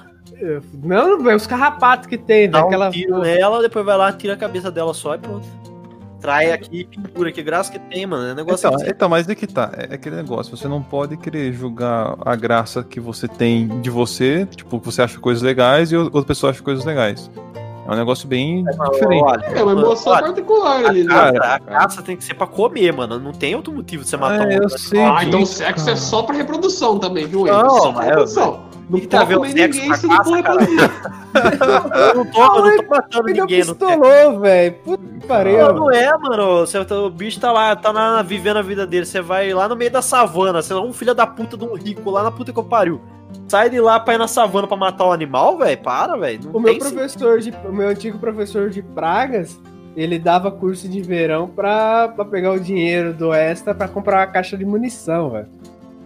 Não, 0.83 1.31
é 1.31 1.35
os 1.35 1.47
carrapatos 1.47 2.07
que 2.07 2.17
tem, 2.19 2.49
Dá 2.51 2.63
daquela. 2.63 2.89
um 2.89 2.91
tiro 2.91 3.19
nela, 3.21 3.61
depois 3.63 3.85
vai 3.85 3.97
lá, 3.97 4.13
tira 4.13 4.33
a 4.35 4.37
cabeça 4.37 4.71
dela 4.71 4.93
só 4.95 5.15
e 5.15 5.19
pronto. 5.19 5.47
Trai 6.21 6.51
aqui 6.53 6.81
e 6.81 6.85
pintura, 6.85 7.31
que 7.31 7.43
graça 7.43 7.71
que 7.71 7.79
tem, 7.79 8.07
mano. 8.07 8.31
É 8.31 8.35
negócio 8.35 8.67
Então, 8.67 8.77
assim. 8.81 8.89
então, 8.91 9.09
mas 9.11 9.29
é 9.29 9.35
que 9.35 9.47
tá. 9.47 9.71
É 9.77 9.95
aquele 9.95 10.17
negócio. 10.17 10.57
Você 10.57 10.67
não 10.67 10.83
pode 10.83 11.19
querer 11.19 11.53
julgar 11.53 12.17
a 12.25 12.35
graça 12.35 12.83
que 12.83 12.99
você 12.99 13.29
tem 13.29 13.69
de 13.83 13.91
você, 13.91 14.47
tipo, 14.47 14.79
você 14.79 15.03
acha 15.03 15.19
coisas 15.21 15.43
legais 15.43 15.93
e 15.93 15.97
outra 15.97 16.23
pessoa 16.25 16.51
acha 16.51 16.63
coisas 16.63 16.83
legais. 16.85 17.31
É 17.87 17.93
um 17.93 17.97
negócio 17.97 18.27
bem 18.27 18.65
diferente. 18.65 19.23
Olha, 19.23 19.45
É 19.45 19.63
uma 19.63 19.73
emoção 19.73 20.13
olha, 20.15 20.23
particular 20.23 20.87
ali, 20.87 21.05
né? 21.05 21.13
caça, 21.15 21.55
a 21.55 21.61
caça 21.61 22.03
tem 22.03 22.17
que 22.17 22.25
ser 22.25 22.35
pra 22.35 22.47
comer, 22.47 22.93
mano. 22.93 23.19
Não 23.19 23.33
tem 23.33 23.55
outro 23.55 23.73
motivo 23.73 24.03
de 24.05 24.09
você 24.09 24.17
matar 24.17 24.45
É, 24.45 24.47
um 24.47 24.53
eu 24.53 24.63
outro. 24.63 24.79
sei 24.79 25.01
Ah, 25.03 25.23
então 25.25 25.41
o 25.41 25.43
disso, 25.43 25.55
sexo 25.59 25.85
cara. 25.85 25.97
é 25.97 26.01
só 26.01 26.23
pra 26.23 26.35
reprodução 26.35 26.99
também, 26.99 27.27
viu? 27.27 27.45
Não, 27.45 27.63
Não, 27.63 27.71
só 27.71 27.83
pra 27.83 27.93
mas 27.93 28.05
é- 28.05 28.09
reprodução. 28.09 28.75
Não 28.89 29.01
que 29.01 29.07
tá 29.07 29.19
pode 29.19 29.29
vendo 29.31 29.39
comer 29.39 29.55
ninguém 29.69 29.95
se 29.97 30.07
não 30.07 30.25
for 30.25 30.43
cara? 30.43 30.61
reproduzir. 30.61 30.91
Eu 31.35 32.15
não 32.15 32.27
tô, 32.27 32.43
eu 32.43 32.65
não 32.65 32.77
tô 32.77 32.91
matando 32.91 33.25
ninguém. 33.25 33.65
Não, 33.65 33.75
tem. 33.75 33.89
pistolou, 33.89 34.41
velho. 34.41 34.75
Puta 34.85 35.03
que 35.21 35.27
pariu. 35.27 35.59
Não, 35.59 35.75
não 35.75 35.91
é, 35.91 36.17
mano. 36.19 36.61
Você, 36.61 36.79
o 36.79 37.11
bicho 37.11 37.41
tá 37.41 37.51
lá, 37.51 37.75
tá 37.75 37.91
lá 37.91 38.23
vivendo 38.23 38.59
a 38.59 38.63
vida 38.63 38.87
dele. 38.87 39.05
Você 39.07 39.21
vai 39.21 39.53
lá 39.53 39.69
no 39.69 39.75
meio 39.75 39.91
da 39.91 40.01
savana, 40.03 40.63
sei 40.63 40.77
lá, 40.77 40.83
um 40.83 40.93
filho 40.93 41.15
da 41.15 41.27
puta 41.27 41.57
de 41.57 41.65
um 41.65 41.75
rico 41.75 42.11
lá 42.11 42.23
na 42.23 42.31
puta 42.31 42.53
que 42.53 42.59
eu 42.59 42.63
pariu. 42.65 43.01
Sai 43.49 43.71
de 43.71 43.81
lá 43.81 44.01
pra 44.01 44.15
ir 44.15 44.19
na 44.19 44.27
savana 44.29 44.67
pra 44.67 44.77
matar 44.77 45.07
o 45.07 45.13
animal, 45.13 45.59
velho? 45.59 45.79
Para, 45.79 46.17
velho. 46.17 46.41
Não 46.45 46.53
O 46.53 46.61
meu 46.61 46.73
tem 46.73 46.79
professor 46.81 47.39
de, 47.41 47.53
o 47.69 47.73
meu 47.73 47.89
antigo 47.89 48.19
professor 48.19 48.71
de 48.71 48.83
pragas, 48.83 49.61
ele 49.97 50.19
dava 50.19 50.51
curso 50.51 50.89
de 50.89 51.01
verão 51.03 51.47
pra, 51.49 52.09
pra 52.09 52.25
pegar 52.25 52.53
o 52.53 52.59
dinheiro 52.61 53.13
do 53.13 53.33
extra 53.33 53.75
pra 53.75 53.87
comprar 53.87 54.21
uma 54.21 54.27
caixa 54.27 54.57
de 54.57 54.65
munição, 54.65 55.31
velho. 55.31 55.47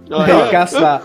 Pra 0.08 0.48
caçar. 0.48 1.02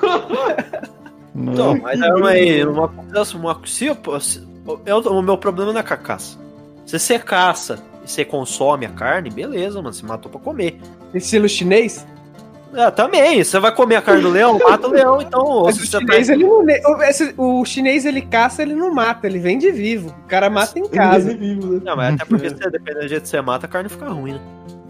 Não. 1.36 1.54
Então, 1.54 1.80
mas 1.82 2.00
é 2.02 2.14
uma, 2.14 2.72
uma, 2.72 2.88
coisa- 2.90 3.38
uma 3.38 3.60
se, 3.66 3.86
eu- 3.88 4.20
se- 4.22 4.48
eu- 4.86 5.00
o 5.00 5.22
meu 5.22 5.38
problema 5.38 5.74
não 5.74 5.80
é 5.80 5.84
com 5.84 5.94
a 5.94 5.98
caça. 5.98 6.38
Se 6.86 6.98
você 7.00 7.18
caça 7.20 7.80
e 8.06 8.10
você 8.10 8.24
consome 8.26 8.86
a 8.86 8.90
carne, 8.90 9.30
beleza, 9.30 9.82
mano. 9.82 9.94
Você 9.94 10.06
matou 10.06 10.32
pra 10.32 10.40
comer. 10.40 10.80
Estilo 11.14 11.48
chinês? 11.50 12.06
É, 12.76 12.90
também. 12.92 13.44
Você 13.44 13.60
vai 13.60 13.74
comer 13.74 13.98
a 13.98 14.02
carne 14.02 14.22
do 14.24 14.30
leão, 14.30 14.58
mata 14.58 14.88
o 14.88 14.92
leão, 14.92 15.22
então. 15.22 15.64
Mas 15.66 15.78
o 15.78 15.86
você 15.86 16.00
chinês, 16.00 16.28
tá- 16.28 16.34
ele 16.34 16.44
não, 16.44 16.64
o, 16.64 17.04
esse- 17.04 17.34
o 17.38 17.66
chinês 17.66 18.06
ele 18.06 18.22
caça, 18.22 18.62
ele 18.62 18.74
não 18.74 18.94
mata, 18.94 19.28
ele 19.28 19.40
vende 19.40 19.70
vivo. 19.72 20.10
O 20.26 20.28
cara 20.28 20.50
mata 20.50 20.78
em 20.80 20.88
casa. 20.88 21.34
vivo, 21.36 21.74
né? 21.74 21.82
Não, 21.84 21.96
mas 21.96 22.16
até 22.16 22.26
porque, 22.26 22.50
se, 22.50 22.56
dependendo 22.56 23.02
do 23.02 23.08
jeito 23.08 23.24
que 23.24 23.30
você 23.30 23.42
mata, 23.42 23.66
a 23.66 23.70
carne 23.70 23.90
fica 23.90 24.08
ruim, 24.10 24.34
né? 24.34 24.40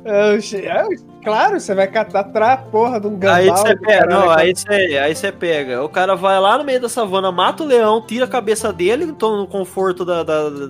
É, 0.05 0.39
chi- 0.41 0.65
é, 0.65 0.85
claro, 1.23 1.59
você 1.59 1.73
vai 1.73 1.87
catar 1.87 2.29
a 2.35 2.57
porra 2.57 2.99
de 2.99 3.07
um 3.07 3.17
gambá. 3.17 3.35
Aí 3.35 3.49
você 3.49 3.73
do 3.75 3.81
pega, 3.81 4.05
não, 4.05 4.27
cara. 4.27 4.41
aí 4.41 4.53
você, 4.55 4.67
aí 5.01 5.15
você 5.15 5.31
pega. 5.31 5.81
O 5.83 5.87
cara 5.89 6.13
vai 6.15 6.37
lá 6.39 6.57
no 6.57 6.63
meio 6.65 6.81
da 6.81 6.89
savana, 6.89 7.31
mata 7.31 7.63
o 7.63 7.65
leão, 7.65 8.01
tira 8.05 8.25
a 8.25 8.27
cabeça 8.27 8.73
dele, 8.73 9.05
então 9.05 9.37
no 9.37 9.47
conforto 9.47 10.03
da, 10.03 10.21
da- 10.23 10.49
da- 10.49 10.67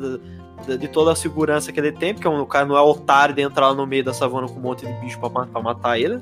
da- 0.67 0.75
de 0.77 0.87
toda 0.87 1.11
a 1.11 1.15
segurança 1.15 1.71
que 1.71 1.79
ele 1.79 1.91
tem, 1.91 2.13
porque 2.13 2.27
o 2.27 2.45
cara 2.45 2.65
não 2.65 2.77
é 2.77 2.81
otário 2.81 3.33
de 3.35 3.41
entrar 3.41 3.69
lá 3.69 3.73
no 3.73 3.85
meio 3.87 4.03
da 4.03 4.13
savana 4.13 4.47
com 4.47 4.59
um 4.59 4.61
monte 4.61 4.85
de 4.85 4.93
bicho 5.01 5.19
pra 5.19 5.29
matar, 5.29 5.47
pra 5.51 5.61
matar 5.61 5.99
ele. 5.99 6.19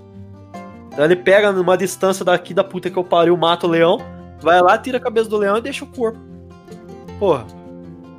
Então 0.92 1.06
ele 1.06 1.16
pega 1.16 1.52
numa 1.52 1.78
distância 1.78 2.24
daqui 2.26 2.54
da 2.54 2.64
puta 2.64 2.90
que 2.90 2.98
eu 2.98 3.04
pariu, 3.04 3.36
mata 3.38 3.66
o 3.66 3.70
leão, 3.70 3.98
vai 4.42 4.62
lá, 4.62 4.78
tira 4.78 4.98
a 4.98 5.02
cabeça 5.02 5.30
do 5.30 5.38
leão 5.38 5.58
e 5.58 5.62
deixa 5.62 5.84
o 5.86 5.88
corpo. 5.88 6.20
Porra. 7.20 7.46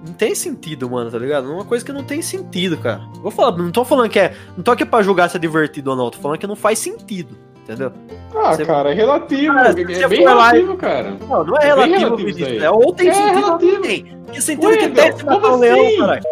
Não 0.05 0.15
tem 0.15 0.35
sentido, 0.35 0.91
mano, 0.91 1.11
tá 1.11 1.19
ligado? 1.19 1.49
É 1.49 1.55
uma 1.55 1.65
coisa 1.65 1.85
que 1.85 1.93
não 1.93 2.03
tem 2.03 2.21
sentido, 2.21 2.77
cara. 2.77 3.03
Vou 3.21 3.31
falar, 3.31 3.57
não 3.57 3.71
tô 3.71 3.85
falando 3.85 4.11
que 4.11 4.19
é. 4.19 4.35
Não 4.57 4.65
tô 4.65 4.73
aqui 4.73 4.85
pra 4.85 5.01
julgar 5.03 5.31
se 5.31 5.37
é 5.37 5.41
divertido 5.41 5.91
ou 5.91 5.97
não, 5.97 6.11
tô 6.11 6.19
falando 6.19 6.39
que 6.39 6.47
não 6.47 6.57
faz 6.57 6.81
sentido, 6.81 7.37
entendeu? 7.63 7.93
Ah, 8.35 8.53
Você- 8.53 8.65
cara, 8.65 8.91
é 8.91 8.95
relativo. 8.95 9.55
Cara, 9.55 9.69
é 9.71 10.09
bem 10.09 10.21
relativo, 10.21 10.77
cara. 10.77 11.17
Não, 11.29 11.45
não 11.45 11.57
é 11.57 11.63
É 11.63 11.67
relativo, 11.67 12.17
relativo. 12.17 12.65
É 12.65 12.71
ou 12.71 12.93
tem 12.93 13.09
É 13.11 13.15
sentido 13.15 13.37
ou 13.37 13.43
relativo. 13.45 13.73
não 13.75 13.83
tem. 13.83 14.19
Que 14.33 14.41
sentido 14.41 14.67
Ué, 14.69 14.77
que 14.79 14.87
meu, 14.89 14.95
tem 14.95 15.17
se 15.17 15.25
matar 15.25 15.53
um 15.53 15.57
leão, 15.59 15.87
assim? 15.87 15.97
caralho? 15.99 16.23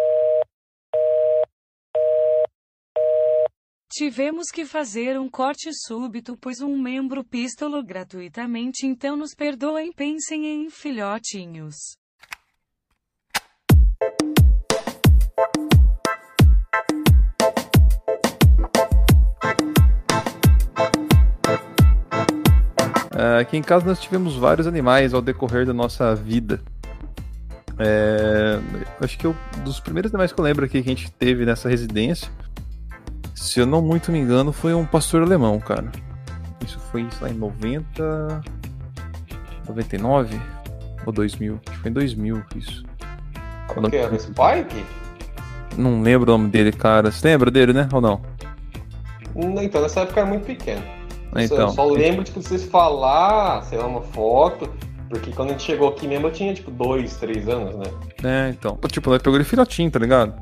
Tivemos 3.93 4.47
que 4.47 4.65
fazer 4.65 5.19
um 5.19 5.29
corte 5.29 5.69
súbito, 5.73 6.37
pois 6.39 6.61
um 6.61 6.77
membro 6.77 7.25
pistolou 7.25 7.83
gratuitamente, 7.83 8.87
então 8.87 9.17
nos 9.17 9.35
perdoem, 9.35 9.91
pensem 9.91 10.45
em 10.45 10.69
filhotinhos. 10.69 11.75
Ah, 23.11 23.39
Aqui 23.41 23.57
em 23.57 23.61
casa 23.61 23.85
nós 23.85 23.99
tivemos 23.99 24.37
vários 24.37 24.67
animais 24.67 25.13
ao 25.13 25.21
decorrer 25.21 25.65
da 25.65 25.73
nossa 25.73 26.15
vida. 26.15 26.61
É, 27.77 28.57
acho 29.03 29.17
que 29.17 29.27
eu, 29.27 29.35
dos 29.65 29.81
primeiros 29.81 30.13
animais 30.13 30.31
que 30.31 30.39
eu 30.39 30.45
lembro 30.45 30.63
aqui 30.63 30.81
que 30.81 30.89
a 30.89 30.95
gente 30.95 31.11
teve 31.11 31.45
nessa 31.45 31.67
residência, 31.67 32.31
se 33.41 33.59
eu 33.59 33.65
não 33.65 33.81
muito 33.81 34.11
me 34.11 34.19
engano, 34.19 34.51
foi 34.53 34.73
um 34.73 34.85
pastor 34.85 35.23
alemão, 35.23 35.59
cara. 35.59 35.91
Isso 36.65 36.79
foi 36.91 37.07
sei 37.11 37.27
lá, 37.27 37.33
em 37.33 37.37
90. 37.37 38.41
99 39.67 40.39
ou 41.05 41.11
2000? 41.13 41.53
Acho 41.65 41.71
que 41.77 41.81
foi 41.81 41.89
em 41.89 41.93
2000 41.93 42.43
isso. 42.55 42.83
O 43.75 43.89
que 43.89 43.95
era? 43.95 44.17
Spike? 44.19 44.85
Não 45.77 46.01
lembro 46.01 46.31
o 46.33 46.37
nome 46.37 46.49
dele, 46.49 46.71
cara. 46.71 47.11
Você 47.11 47.27
lembra 47.27 47.49
dele, 47.49 47.73
né? 47.73 47.87
Ou 47.93 48.01
não? 48.01 48.21
Não, 49.33 49.63
Então, 49.63 49.81
nessa 49.81 50.01
época 50.01 50.19
era 50.21 50.29
muito 50.29 50.45
pequeno. 50.45 50.83
Ah, 51.33 51.39
Eu 51.41 51.45
Então. 51.45 51.69
só 51.69 51.85
lembro, 51.85 52.23
tipo, 52.23 52.39
de 52.41 52.45
vocês 52.47 52.65
falar, 52.65 53.63
sei 53.63 53.77
lá, 53.77 53.87
uma 53.87 54.01
foto. 54.01 54.69
Porque 55.09 55.31
quando 55.31 55.49
a 55.49 55.51
gente 55.53 55.63
chegou 55.63 55.89
aqui 55.89 56.07
mesmo, 56.07 56.27
eu 56.27 56.31
tinha, 56.31 56.53
tipo, 56.53 56.69
dois, 56.69 57.15
três 57.17 57.47
anos, 57.47 57.75
né? 57.75 57.85
É, 58.23 58.49
então. 58.49 58.77
Tipo, 58.89 59.09
nós 59.09 59.21
pegou 59.21 59.37
ele 59.37 59.43
filhotinho, 59.45 59.89
tá 59.89 59.99
ligado? 59.99 60.33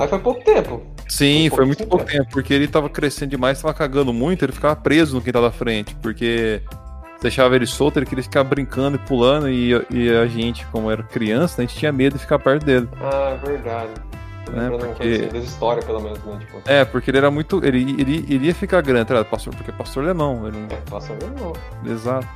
Mas 0.00 0.10
foi 0.10 0.18
pouco 0.18 0.42
tempo. 0.42 0.82
Sim, 1.08 1.48
Foi 1.50 1.56
foi 1.58 1.66
muito 1.66 1.86
pouquíssimo 1.86 1.88
pouco 1.88 2.04
tempo, 2.06 2.30
porque 2.32 2.54
ele 2.54 2.66
tava 2.68 2.88
crescendo 2.88 3.30
demais, 3.30 3.60
tava 3.60 3.74
cagando 3.74 4.12
muito, 4.12 4.44
ele 4.44 4.52
ficava 4.52 4.74
preso 4.76 5.14
no 5.16 5.20
quintal 5.22 5.42
da 5.42 5.50
frente, 5.50 5.94
porque 5.96 6.62
deixava 7.20 7.54
ele 7.54 7.66
solto, 7.66 7.98
ele 7.98 8.06
queria 8.06 8.22
ficar 8.24 8.42
brincando 8.44 8.96
e 8.96 8.98
pulando, 9.00 9.48
e, 9.50 9.72
e 9.90 10.10
a 10.10 10.26
gente, 10.26 10.64
como 10.68 10.90
era 10.90 11.02
criança, 11.02 11.60
a 11.60 11.66
gente 11.66 11.76
tinha 11.76 11.92
medo 11.92 12.14
de 12.14 12.20
ficar 12.20 12.38
perto 12.38 12.64
dele. 12.64 12.88
Ah, 13.00 13.36
é 13.42 13.46
verdade. 13.46 13.90
É, 14.54 14.68
uma 14.68 14.78
porque- 14.78 15.02
assim, 15.08 15.28
das 15.28 15.44
histórias, 15.44 15.84
pelo 15.84 16.00
menos, 16.00 16.18
né? 16.24 16.38
Tipo, 16.40 16.60
É, 16.64 16.84
porque 16.84 17.10
ele 17.10 17.18
era 17.18 17.30
muito. 17.30 17.64
Ele, 17.64 17.94
ele 18.00 18.24
iria 18.28 18.54
ficar 18.54 18.80
grande, 18.80 19.10
ligado? 19.10 19.26
pastor, 19.26 19.54
porque 19.54 19.70
pastor 19.70 20.02
alemão. 20.02 20.48
Ele, 20.48 20.56
é, 20.70 20.76
passa 20.90 21.12
bem 21.14 21.28
não. 21.38 21.52
Exato. 21.92 22.26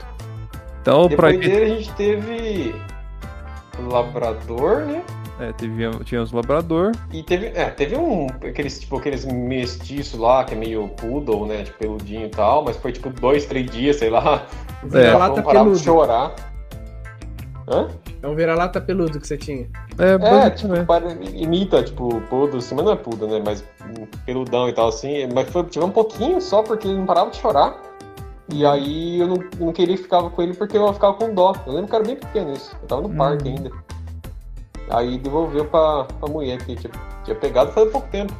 Então, 0.80 1.08
pra 1.08 1.30
Depois 1.30 1.34
evitar. 1.36 1.58
dele 1.60 1.72
a 1.72 1.76
gente 1.76 1.92
teve 1.94 2.74
Labrador, 3.88 4.80
né? 4.86 5.02
É, 5.40 5.52
teve, 5.52 5.90
tinha 6.04 6.22
os 6.22 6.30
labrador. 6.30 6.92
E 7.12 7.22
teve, 7.22 7.46
é, 7.46 7.68
teve 7.70 7.96
um, 7.96 8.26
aqueles, 8.46 8.78
tipo, 8.78 8.96
aqueles 8.98 9.24
mestiços 9.24 10.18
lá, 10.18 10.44
que 10.44 10.54
é 10.54 10.56
meio 10.56 10.88
poodle, 10.90 11.44
né? 11.46 11.64
Tipo, 11.64 11.78
peludinho 11.78 12.26
e 12.26 12.30
tal, 12.30 12.64
mas 12.64 12.76
foi 12.76 12.92
tipo 12.92 13.10
dois, 13.10 13.44
três 13.44 13.68
dias, 13.70 13.96
sei 13.96 14.10
lá. 14.10 14.46
Vira-lata 14.84 15.36
não 15.36 15.42
parava 15.42 15.70
de 15.70 15.70
peludo. 15.70 15.78
chorar. 15.78 16.34
Hã? 17.66 17.88
É 18.22 18.28
um 18.28 18.34
vira-lata 18.36 18.80
peludo 18.80 19.18
que 19.18 19.26
você 19.26 19.36
tinha. 19.36 19.66
É, 19.98 20.46
É, 20.46 20.50
tipo, 20.50 20.84
pare- 20.86 21.18
imita, 21.32 21.82
tipo, 21.82 22.20
poodle, 22.28 22.58
assim, 22.58 22.74
mas 22.74 22.84
não 22.84 22.92
é 22.92 22.96
poodle, 22.96 23.28
né? 23.28 23.42
Mas 23.44 23.64
peludão 24.24 24.68
e 24.68 24.72
tal, 24.72 24.88
assim. 24.88 25.26
Mas 25.34 25.48
foi, 25.48 25.64
tive 25.64 25.84
um 25.84 25.90
pouquinho 25.90 26.40
só, 26.40 26.62
porque 26.62 26.86
ele 26.86 26.98
não 26.98 27.06
parava 27.06 27.30
de 27.30 27.38
chorar. 27.38 27.74
E 28.52 28.64
aí 28.66 29.18
eu 29.20 29.26
não, 29.26 29.36
não 29.58 29.72
queria 29.72 29.96
ficar 29.96 30.22
com 30.22 30.42
ele 30.42 30.52
porque 30.54 30.76
eu 30.76 30.92
ficava 30.92 31.14
com 31.14 31.34
dó. 31.34 31.54
Eu 31.66 31.72
lembro 31.72 31.88
que 31.88 31.96
era 31.96 32.04
bem 32.04 32.16
pequeno 32.16 32.52
isso. 32.52 32.76
Eu 32.82 32.86
tava 32.86 33.02
no 33.02 33.14
parque 33.14 33.48
Uhum. 33.48 33.56
ainda. 33.56 33.70
Aí 34.90 35.18
devolveu 35.18 35.64
pra, 35.64 36.04
pra 36.04 36.28
mulher, 36.28 36.58
que 36.58 36.76
tinha, 36.76 36.92
tinha 37.24 37.34
pegado 37.36 37.72
faz 37.72 37.90
pouco 37.90 38.08
tempo. 38.08 38.32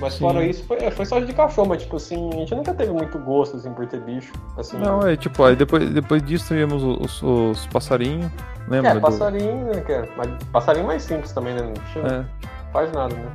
Mas 0.00 0.14
Sim. 0.14 0.20
fora 0.20 0.42
isso, 0.44 0.64
foi, 0.64 0.90
foi 0.90 1.04
só 1.04 1.20
de 1.20 1.30
cachorro, 1.34 1.68
mas 1.68 1.82
tipo 1.82 1.96
assim, 1.96 2.30
a 2.32 2.36
gente 2.36 2.54
nunca 2.54 2.72
teve 2.72 2.90
muito 2.90 3.18
gosto 3.18 3.58
assim 3.58 3.70
por 3.72 3.86
ter 3.86 4.00
bicho. 4.00 4.32
Assim, 4.56 4.78
Não, 4.78 5.06
é 5.06 5.14
tipo, 5.14 5.44
aí 5.44 5.54
depois, 5.54 5.90
depois 5.90 6.22
disso 6.22 6.46
tivemos 6.48 6.82
os, 6.82 7.22
os 7.22 7.66
passarinhos. 7.66 8.30
Lembra? 8.66 8.92
é, 8.92 8.94
do- 8.94 9.00
passarinho, 9.02 9.64
né, 9.66 9.80
que 9.84 9.92
é, 9.92 10.08
mas 10.16 10.28
passarinho 10.52 10.86
mais 10.86 11.02
simples 11.02 11.32
também, 11.32 11.52
né? 11.54 11.72
Não 11.96 12.06
É. 12.06 12.24
faz 12.72 12.90
nada, 12.92 13.14
né? 13.14 13.26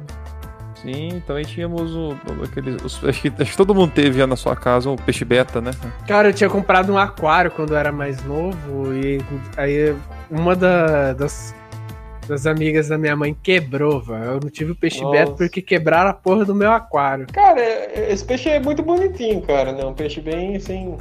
Sim, 0.81 1.21
também 1.27 1.43
tínhamos 1.45 1.95
o, 1.95 2.15
aqueles. 2.43 2.81
os- 2.83 3.03
acho, 3.03 3.21
que, 3.21 3.27
acho 3.41 3.51
que 3.51 3.57
todo 3.57 3.73
mundo 3.75 3.91
teve 3.91 4.17
já 4.19 4.25
na 4.27 4.35
sua 4.35 4.55
casa 4.55 4.89
o 4.89 4.95
peixe 4.95 5.23
beta, 5.25 5.61
né? 5.61 5.71
Cara, 6.07 6.29
eu 6.29 6.33
tinha 6.33 6.49
comprado 6.49 6.91
um 6.91 6.97
aquário 6.97 7.51
quando 7.51 7.71
eu 7.73 7.77
era 7.77 7.91
mais 7.91 8.23
novo 8.23 8.93
e 8.93 9.19
aí 9.57 9.95
uma 10.31 10.55
da- 10.55 11.13
das, 11.13 11.53
das 12.27 12.45
amigas 12.45 12.87
da 12.87 12.97
minha 12.97 13.15
mãe 13.15 13.35
quebrou, 13.41 14.01
velho. 14.01 14.23
Eu 14.23 14.39
não 14.41 14.49
tive 14.49 14.71
o 14.71 14.75
peixe 14.75 15.01
Nossa. 15.01 15.11
beta 15.11 15.31
porque 15.33 15.61
quebraram 15.61 16.09
a 16.09 16.13
porra 16.13 16.45
do 16.45 16.55
meu 16.55 16.71
aquário. 16.71 17.27
Cara, 17.31 17.61
esse 18.11 18.23
peixe 18.23 18.49
é 18.49 18.59
muito 18.59 18.81
bonitinho, 18.81 19.41
cara, 19.41 19.71
né? 19.71 19.85
Um 19.85 19.93
peixe 19.93 20.21
bem 20.21 20.55
assim. 20.55 20.97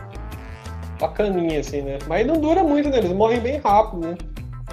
bacaninha, 1.01 1.61
assim, 1.61 1.82
né? 1.82 1.99
Mas 2.07 2.26
não 2.26 2.40
dura 2.40 2.62
muito, 2.62 2.88
né? 2.88 2.99
Eles 2.99 3.12
morrem 3.12 3.40
bem 3.40 3.59
rápido, 3.59 4.01
né? 4.07 4.16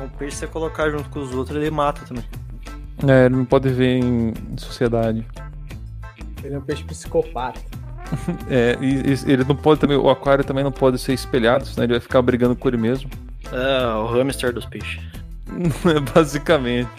Um 0.02 0.10
peixe 0.10 0.38
você 0.38 0.48
colocar 0.48 0.90
junto 0.90 1.10
com 1.10 1.20
os 1.20 1.34
outros, 1.34 1.58
ele 1.58 1.70
mata 1.70 2.02
também. 2.06 2.24
É, 3.08 3.26
ele 3.26 3.36
não 3.36 3.46
pode 3.46 3.70
ver 3.70 3.98
em, 3.98 4.30
em 4.30 4.58
sociedade. 4.58 5.26
Ele 6.44 6.56
é 6.56 6.58
um 6.58 6.62
peixe 6.62 6.84
psicopata. 6.84 7.60
É, 8.50 8.78
e, 8.82 9.14
e 9.14 9.32
ele 9.32 9.46
não 9.46 9.56
pode 9.56 9.80
também. 9.80 9.96
O 9.96 10.10
aquário 10.10 10.44
também 10.44 10.66
não 10.66 10.72
pode 10.72 11.00
ser 11.00 11.14
espelhado, 11.14 11.66
senão 11.66 11.86
ele 11.86 11.94
vai 11.94 12.02
ficar 12.02 12.22
brigando 12.22 12.58
com 12.58 12.68
ele 12.68 12.76
mesmo. 12.76 13.10
É, 13.54 13.86
o 13.96 14.06
hamster 14.08 14.52
dos 14.52 14.66
peixes. 14.66 15.02
Basicamente. 16.14 16.90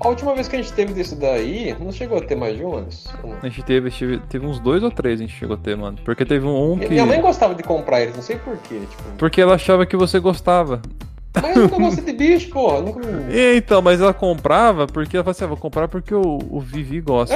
A 0.00 0.08
última 0.08 0.34
vez 0.34 0.48
que 0.48 0.56
a 0.56 0.62
gente 0.62 0.72
teve 0.72 0.94
desse 0.94 1.14
daí, 1.14 1.76
não 1.78 1.92
chegou 1.92 2.18
a 2.18 2.20
ter 2.20 2.34
mais 2.34 2.56
de 2.56 2.64
um, 2.64 2.70
não? 2.72 2.88
A 3.42 3.48
gente 3.48 3.62
teve, 3.62 3.90
teve, 3.90 4.18
teve 4.18 4.46
uns 4.46 4.58
dois 4.58 4.82
ou 4.82 4.90
três 4.90 5.20
a 5.20 5.22
gente 5.22 5.36
chegou 5.36 5.56
a 5.56 5.58
ter, 5.58 5.76
mano. 5.76 5.98
Porque 6.04 6.24
teve 6.24 6.46
um 6.46 6.78
que. 6.78 6.88
Minha 6.88 7.04
mãe 7.04 7.20
gostava 7.20 7.54
de 7.54 7.62
comprar 7.62 8.00
eles, 8.00 8.14
não 8.14 8.22
sei 8.22 8.36
porquê, 8.36 8.80
tipo. 8.80 9.02
Porque 9.18 9.40
ela 9.40 9.54
achava 9.54 9.84
que 9.84 9.96
você 9.96 10.18
gostava. 10.18 10.80
Mas 11.42 11.56
eu 11.56 11.62
nunca 11.62 11.78
gostei 11.78 12.04
de 12.04 12.12
bicho, 12.12 12.50
porra. 12.50 12.80
Nunca... 12.80 13.00
E, 13.30 13.56
então, 13.56 13.82
mas 13.82 14.00
ela 14.00 14.14
comprava 14.14 14.86
porque 14.86 15.16
ela 15.16 15.24
falava 15.24 15.36
assim: 15.36 15.44
ah, 15.44 15.48
vou 15.48 15.56
comprar 15.56 15.88
porque 15.88 16.14
o, 16.14 16.38
o 16.50 16.60
Vivi 16.60 17.00
gosta. 17.00 17.34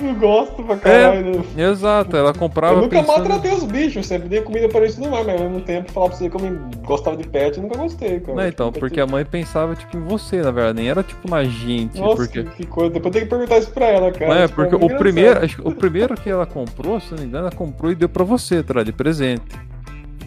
Eu 0.00 0.14
gosto 0.14 0.62
pra 0.62 0.76
caralho. 0.76 1.38
né? 1.56 1.64
Exato, 1.68 2.16
ela 2.16 2.32
comprava. 2.32 2.74
Eu 2.76 2.82
nunca 2.82 3.00
pensando- 3.00 3.16
maltratei 3.28 3.52
os 3.52 3.64
bichos, 3.64 4.06
sempre 4.06 4.28
dei 4.28 4.40
comida 4.40 4.68
para 4.68 4.86
isso 4.86 5.00
não 5.00 5.10
mais, 5.10 5.26
mas 5.26 5.40
ao 5.40 5.48
mesmo 5.48 5.64
tempo 5.64 5.90
falar 5.90 6.08
pra 6.08 6.16
você 6.16 6.30
que 6.30 6.36
eu 6.36 6.40
gostava 6.84 7.16
de 7.16 7.26
pet, 7.26 7.56
eu 7.56 7.64
nunca 7.64 7.76
gostei, 7.76 8.20
cara. 8.20 8.36
Não, 8.36 8.46
então, 8.46 8.70
porque 8.70 8.90
tive- 8.96 9.00
a 9.02 9.06
mãe 9.06 9.24
pensava, 9.24 9.74
tipo, 9.74 9.96
em 9.96 10.00
você, 10.00 10.42
na 10.42 10.52
verdade, 10.52 10.78
nem 10.78 10.88
era 10.88 11.02
tipo 11.02 11.28
na 11.28 11.42
gente. 11.42 11.98
Nossa, 11.98 12.16
porque... 12.16 12.44
que 12.44 12.66
coisa. 12.66 12.90
Depois 12.90 13.12
tem 13.12 13.22
que 13.22 13.28
perguntar 13.28 13.58
isso 13.58 13.70
pra 13.72 13.86
ela, 13.86 14.12
cara. 14.12 14.32
Não, 14.34 14.40
é, 14.42 14.46
Tipo, 14.46 14.54
porque 14.62 14.76
muito 14.76 14.94
o 14.94 14.98
primeiro, 14.98 15.44
acho 15.44 15.56
que 15.56 15.68
o 15.68 15.72
primeiro 15.74 16.14
que 16.14 16.30
ela 16.30 16.46
comprou, 16.46 17.00
se 17.00 17.10
não 17.12 17.18
me 17.18 17.26
engano, 17.26 17.46
ela 17.48 17.56
comprou 17.56 17.90
e 17.90 17.94
deu 17.96 18.08
pra 18.08 18.22
você, 18.22 18.62
tá? 18.62 18.84
De 18.84 18.92
presente. 18.92 19.42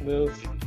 Nossa. 0.04 0.63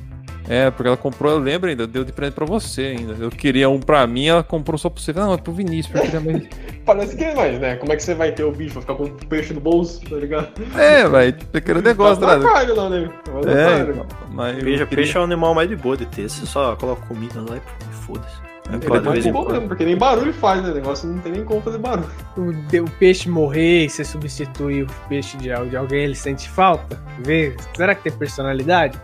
É, 0.49 0.71
porque 0.71 0.87
ela 0.87 0.97
comprou, 0.97 1.33
eu 1.33 1.39
lembro 1.39 1.69
ainda, 1.69 1.87
deu 1.87 2.05
de 2.05 2.13
presente 2.13 2.35
pra 2.35 2.47
você 2.47 2.83
ainda. 2.97 3.17
Eu 3.19 3.31
queria 3.31 3.69
um 3.69 3.81
pra 3.81 4.07
mim, 4.07 4.27
ela 4.29 4.43
comprou 4.45 4.79
só 4.79 4.89
pra 4.89 5.03
você. 5.03 5.13
Não, 5.13 5.35
é 5.35 5.37
pro 5.37 5.53
Vinícius, 5.53 5.89
porque 5.93 6.07
queria 6.09 6.21
mais. 6.21 6.43
Parece 6.87 7.17
que 7.17 7.25
é 7.25 7.35
mais, 7.35 7.59
né? 7.59 7.75
Como 7.77 7.93
é 7.93 7.97
que 7.97 8.03
você 8.05 8.15
vai 8.15 8.31
ter 8.31 8.45
o 8.45 8.53
bicho? 8.53 8.75
Vai 8.75 8.83
ficar 8.83 8.95
com 8.95 9.05
o 9.05 9.11
peixe 9.27 9.53
no 9.53 9.61
bolso, 9.61 10.01
tá 10.09 10.17
ligado? 10.17 10.49
É, 10.79 11.09
vai, 11.09 11.35
aquele 11.53 11.83
negócio, 11.83 12.25
Tá 12.25 12.39
né? 12.39 12.45
lá, 12.45 12.89
né? 12.91 13.11
Tá 13.25 13.31
no 13.33 13.51
É, 13.51 13.65
aquário. 13.65 13.93
então, 13.95 14.07
mas 14.31 14.53
Peixe, 14.55 14.67
queria- 14.71 14.87
peixe 14.87 15.17
é 15.17 15.21
o 15.21 15.25
animal 15.25 15.53
mais 15.55 15.69
de 15.69 15.75
boa 15.75 15.97
de 15.97 16.07
ter. 16.07 16.29
Você 16.31 16.47
só 16.47 16.77
coloca 16.77 17.05
comida 17.07 17.41
lá 17.41 17.57
e 17.57 17.61
pô, 17.61 17.93
foda-se. 18.07 18.47
É, 18.69 18.79
Pode, 18.79 19.01
de 19.01 19.05
Mas 19.07 19.13
vez 19.15 19.27
é 19.27 19.29
em 19.29 19.33
bom 19.33 19.49
mesmo, 19.49 19.69
porque 19.69 19.85
nem 19.85 19.97
barulho 19.97 20.33
faz, 20.33 20.61
né? 20.63 20.71
O 20.71 20.75
negócio 20.75 21.09
não 21.09 21.19
tem 21.19 21.31
nem 21.33 21.45
como 21.45 21.61
fazer 21.61 21.79
barulho. 21.79 22.11
O, 22.37 22.53
de- 22.53 22.81
o 22.81 22.91
peixe 22.99 23.29
morrer 23.29 23.85
e 23.85 23.89
você 23.89 24.05
substituir 24.05 24.83
o 24.85 24.87
peixe 25.09 25.37
de, 25.37 25.51
de 25.71 25.77
alguém, 25.77 26.05
ele 26.05 26.15
sente 26.17 26.49
falta? 26.49 27.01
Vê? 27.21 27.55
Será 27.77 27.95
que 27.95 28.03
tem 28.05 28.13
personalidade? 28.13 29.01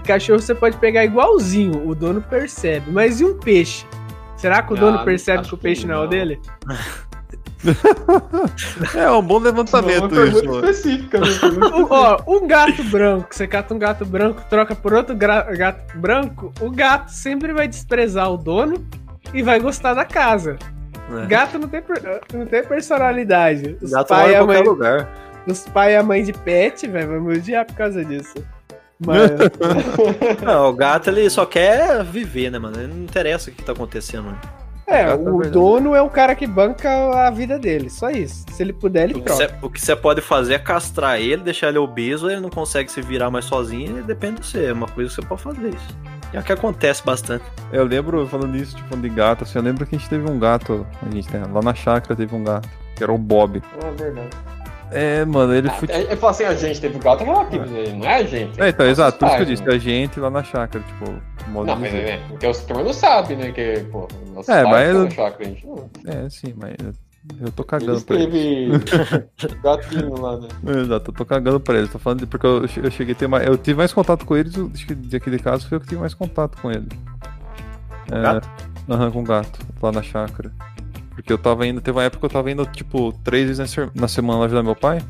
Cachorro 0.00 0.40
você 0.40 0.54
pode 0.54 0.76
pegar 0.78 1.04
igualzinho, 1.04 1.86
o 1.88 1.94
dono 1.94 2.20
percebe. 2.22 2.90
Mas 2.90 3.20
e 3.20 3.24
um 3.24 3.38
peixe? 3.38 3.86
Será 4.36 4.62
que 4.62 4.72
o 4.72 4.76
Ah, 4.76 4.80
dono 4.80 5.04
percebe 5.04 5.40
acho 5.40 5.48
que 5.50 5.54
o 5.54 5.58
que 5.58 5.62
peixe 5.64 5.86
não 5.86 5.94
é 5.94 5.98
o 5.98 6.02
não. 6.02 6.08
dele? 6.08 6.40
É 8.96 9.10
um 9.10 9.20
bom 9.22 9.38
Não, 9.38 9.48
é 9.48 9.50
levantamento 9.50 10.08
pergunta 10.08 10.46
isso. 10.46 10.54
específica, 10.70 11.20
né? 11.20 11.26
Um- 11.76 11.86
Ó, 11.90 12.18
um 12.26 12.46
gato 12.46 12.82
branco, 12.84 13.28
você 13.30 13.46
cata 13.46 13.74
um 13.74 13.78
gato 13.78 14.04
branco, 14.06 14.42
troca 14.48 14.74
por 14.74 14.94
outro 14.94 15.14
gato 15.14 15.98
branco, 15.98 16.52
o 16.60 16.70
gato 16.70 17.10
sempre 17.10 17.52
vai 17.52 17.68
desprezar 17.68 18.30
o 18.32 18.36
dono 18.38 18.82
e 19.34 19.42
vai 19.42 19.60
gostar 19.60 19.92
da 19.94 20.04
casa. 20.06 20.56
É. 21.22 21.26
Gato 21.26 21.58
não 21.58 21.68
tem, 21.68 21.82
não 22.32 22.46
tem 22.46 22.64
personalidade. 22.64 23.76
Os 23.82 23.90
Gato 23.90 24.08
pai 24.08 24.18
mora 24.20 24.30
e 24.30 24.32
em 24.32 24.36
a 24.36 24.38
qualquer 24.44 24.58
mãe, 24.60 24.68
lugar. 24.68 25.08
os 25.46 25.60
pai 25.68 25.92
e 25.92 25.96
a 25.96 26.02
mãe 26.02 26.22
de 26.24 26.32
pet, 26.32 26.86
velho, 26.86 27.08
vai 27.08 27.20
me 27.20 27.36
odiar 27.38 27.66
por 27.66 27.74
causa 27.76 28.02
disso. 28.04 28.34
Mas, 29.04 29.30
Não, 30.44 30.68
o 30.68 30.72
gato 30.72 31.08
ele 31.08 31.28
só 31.30 31.46
quer 31.46 32.04
viver, 32.04 32.50
né, 32.50 32.58
mano? 32.58 32.78
Ele 32.78 32.92
não 32.92 33.02
interessa 33.02 33.50
o 33.50 33.52
que 33.52 33.62
tá 33.62 33.72
acontecendo. 33.72 34.24
né? 34.30 34.38
é, 34.86 35.02
é 35.02 35.14
o 35.14 35.38
verdade. 35.38 35.50
dono 35.50 35.94
é 35.94 36.02
o 36.02 36.10
cara 36.10 36.34
que 36.34 36.46
banca 36.46 37.26
a 37.26 37.30
vida 37.30 37.58
dele, 37.58 37.88
só 37.88 38.10
isso. 38.10 38.44
Se 38.50 38.62
ele 38.62 38.72
puder, 38.72 39.04
ele 39.04 39.14
O 39.14 39.22
que 39.22 39.22
troca. 39.22 39.58
O 39.62 39.70
que 39.70 39.80
você 39.80 39.94
pode 39.94 40.20
fazer 40.20 40.54
é 40.54 40.58
castrar 40.58 41.20
ele, 41.20 41.42
deixar 41.42 41.68
ele 41.68 41.78
obeso, 41.78 42.28
ele 42.28 42.40
não 42.40 42.50
consegue 42.50 42.90
se 42.90 43.00
virar 43.00 43.30
mais 43.30 43.44
sozinho, 43.44 44.00
e 44.00 44.02
depende 44.02 44.40
de 44.40 44.46
você. 44.46 44.66
É 44.66 44.72
uma 44.72 44.88
coisa 44.88 45.08
que 45.08 45.16
você 45.16 45.26
pode 45.26 45.42
fazer 45.42 45.68
isso. 45.68 45.96
É 46.32 46.38
o 46.38 46.42
que 46.42 46.52
acontece 46.52 47.04
bastante. 47.04 47.44
Eu 47.72 47.84
lembro, 47.84 48.26
falando 48.26 48.52
nisso, 48.52 48.76
tipo, 48.76 48.96
de 48.96 49.08
gato, 49.08 49.44
assim, 49.44 49.58
eu 49.58 49.64
lembro 49.64 49.86
que 49.86 49.96
a 49.96 49.98
gente 49.98 50.08
teve 50.08 50.30
um 50.30 50.38
gato, 50.38 50.86
a 51.02 51.10
gente, 51.12 51.30
né, 51.32 51.42
lá 51.52 51.60
na 51.60 51.74
chácara 51.74 52.14
teve 52.14 52.34
um 52.34 52.44
gato, 52.44 52.68
que 52.94 53.02
era 53.02 53.12
o 53.12 53.18
Bob. 53.18 53.62
Ah, 53.82 53.90
verdade. 53.96 54.28
É, 54.92 55.24
mano, 55.24 55.54
ele 55.54 55.70
foi. 55.70 55.88
É, 55.90 56.12
é 56.12 56.16
falar 56.16 56.32
assim, 56.32 56.44
a 56.44 56.54
gente 56.54 56.80
teve 56.80 56.96
o 56.96 57.00
gato 57.00 57.24
relativo, 57.24 57.64
né? 57.66 57.84
não 57.96 58.04
é 58.06 58.14
a 58.16 58.22
gente. 58.24 58.60
É, 58.60 58.68
então, 58.70 58.86
exato, 58.86 59.18
por 59.18 59.26
isso 59.26 59.36
que 59.36 59.42
eu 59.42 59.46
disse, 59.46 59.68
a 59.70 59.78
gente 59.78 60.18
lá 60.20 60.30
na 60.30 60.42
chácara, 60.42 60.84
tipo, 60.84 61.10
modo 61.50 61.66
Não, 61.66 61.74
de 61.76 61.80
mas 61.82 61.90
dizer. 61.92 62.08
é, 62.08 62.16
porque 62.28 62.46
os 62.46 62.66
não 62.68 62.92
sabe, 62.92 63.36
né? 63.36 63.52
Que, 63.52 63.80
pô, 63.90 64.08
nossos 64.34 64.48
É, 64.48 64.64
mas- 64.64 64.94
na 64.96 65.10
chácara, 65.10 65.44
a 65.44 65.44
gente 65.44 65.66
não. 65.66 65.90
É, 66.06 66.28
sim, 66.30 66.54
mas 66.56 66.74
eu- 67.40 67.52
tô 67.52 67.62
cagando 67.64 67.92
Eles 67.92 68.02
pra 68.04 68.16
ele. 68.16 68.26
teve 68.80 68.80
gatinho 69.62 70.20
lá, 70.20 70.38
né? 70.38 70.48
Exato, 70.80 71.10
eu 71.10 71.14
tô 71.14 71.24
cagando 71.24 71.60
pra 71.60 71.76
ele. 71.78 71.86
Tô 71.88 71.98
falando 71.98 72.20
de, 72.20 72.26
porque 72.26 72.46
eu, 72.46 72.62
eu 72.82 72.90
cheguei 72.90 73.12
a 73.14 73.16
ter 73.16 73.28
mais. 73.28 73.46
Eu 73.46 73.56
tive 73.58 73.76
mais 73.78 73.92
contato 73.92 74.24
com 74.24 74.36
eles, 74.36 74.54
acho 74.74 74.86
que 74.86 74.94
daqui 74.94 75.30
de 75.30 75.38
casa 75.38 75.66
foi 75.68 75.76
eu 75.76 75.80
que 75.80 75.86
tive 75.88 76.00
mais 76.00 76.14
contato 76.14 76.60
com 76.60 76.70
ele. 76.70 76.88
É, 78.10 78.22
gato? 78.22 78.48
Aham, 78.88 79.10
com 79.10 79.20
o 79.20 79.24
gato, 79.24 79.60
lá 79.82 79.92
na 79.92 80.02
chácara. 80.02 80.50
Porque 81.14 81.32
eu 81.32 81.38
tava 81.38 81.66
indo, 81.66 81.80
teve 81.80 81.96
uma 81.98 82.04
época 82.04 82.20
que 82.20 82.26
eu 82.26 82.30
tava 82.30 82.50
indo, 82.50 82.64
tipo, 82.66 83.12
três 83.24 83.46
vezes 83.46 83.58
na 83.58 83.66
se- 83.66 83.90
na 83.94 84.08
semana 84.08 84.40
lá 84.40 84.44
ajudar 84.46 84.62
meu 84.62 84.76
pai. 84.76 85.00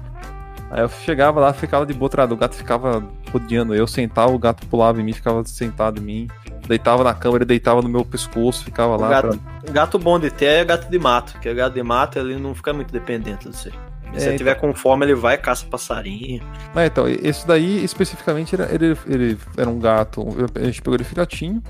Aí 0.71 0.81
eu 0.83 0.89
chegava 0.89 1.41
lá, 1.41 1.53
ficava 1.53 1.85
de 1.85 1.93
boa, 1.93 2.07
atrás, 2.07 2.31
o 2.31 2.37
gato 2.37 2.55
ficava 2.55 3.03
rodeando. 3.33 3.75
Eu 3.75 3.87
sentava, 3.89 4.31
o 4.33 4.39
gato 4.39 4.65
pulava 4.69 5.01
em 5.01 5.05
mim, 5.05 5.13
ficava 5.13 5.45
sentado 5.45 6.01
em 6.01 6.05
mim. 6.05 6.29
Deitava 6.69 7.03
na 7.03 7.13
cama, 7.13 7.39
ele 7.39 7.45
deitava 7.45 7.83
no 7.83 7.89
meu 7.89 8.05
pescoço, 8.05 8.65
ficava 8.65 8.97
O 8.97 9.01
lá. 9.01 9.09
gato, 9.09 9.39
pra- 9.39 9.73
gato 9.73 9.99
bom 9.99 10.19
de 10.19 10.31
ter 10.31 10.45
é 10.47 10.65
gato 10.65 10.89
de 10.89 10.99
mato, 10.99 11.33
porque 11.33 11.53
gato 11.53 11.75
de 11.75 11.83
mato 11.83 12.19
ele 12.21 12.37
não 12.37 12.55
fica 12.55 12.73
muito 12.73 12.93
dependente 12.93 13.49
de 13.49 13.57
você. 13.57 13.71
Se 13.71 13.77
É, 14.17 14.19
você 14.19 14.25
então. 14.27 14.37
tiver 14.39 14.55
com 14.57 14.73
fome, 14.75 15.05
ele 15.07 15.15
vai, 15.15 15.37
caça 15.39 15.65
passarinho. 15.67 16.41
Mas 16.75 16.87
então, 16.89 17.07
esse 17.09 17.47
daí 17.47 17.85
especificamente 17.85 18.55
era, 18.55 18.73
ele, 18.73 18.97
ele 19.07 19.39
era 19.57 19.69
um 19.69 19.79
gato. 19.79 20.25
A 20.55 20.65
gente 20.65 20.81
pegou 20.83 20.95
ele 20.97 21.05
filhotinho. 21.05 21.61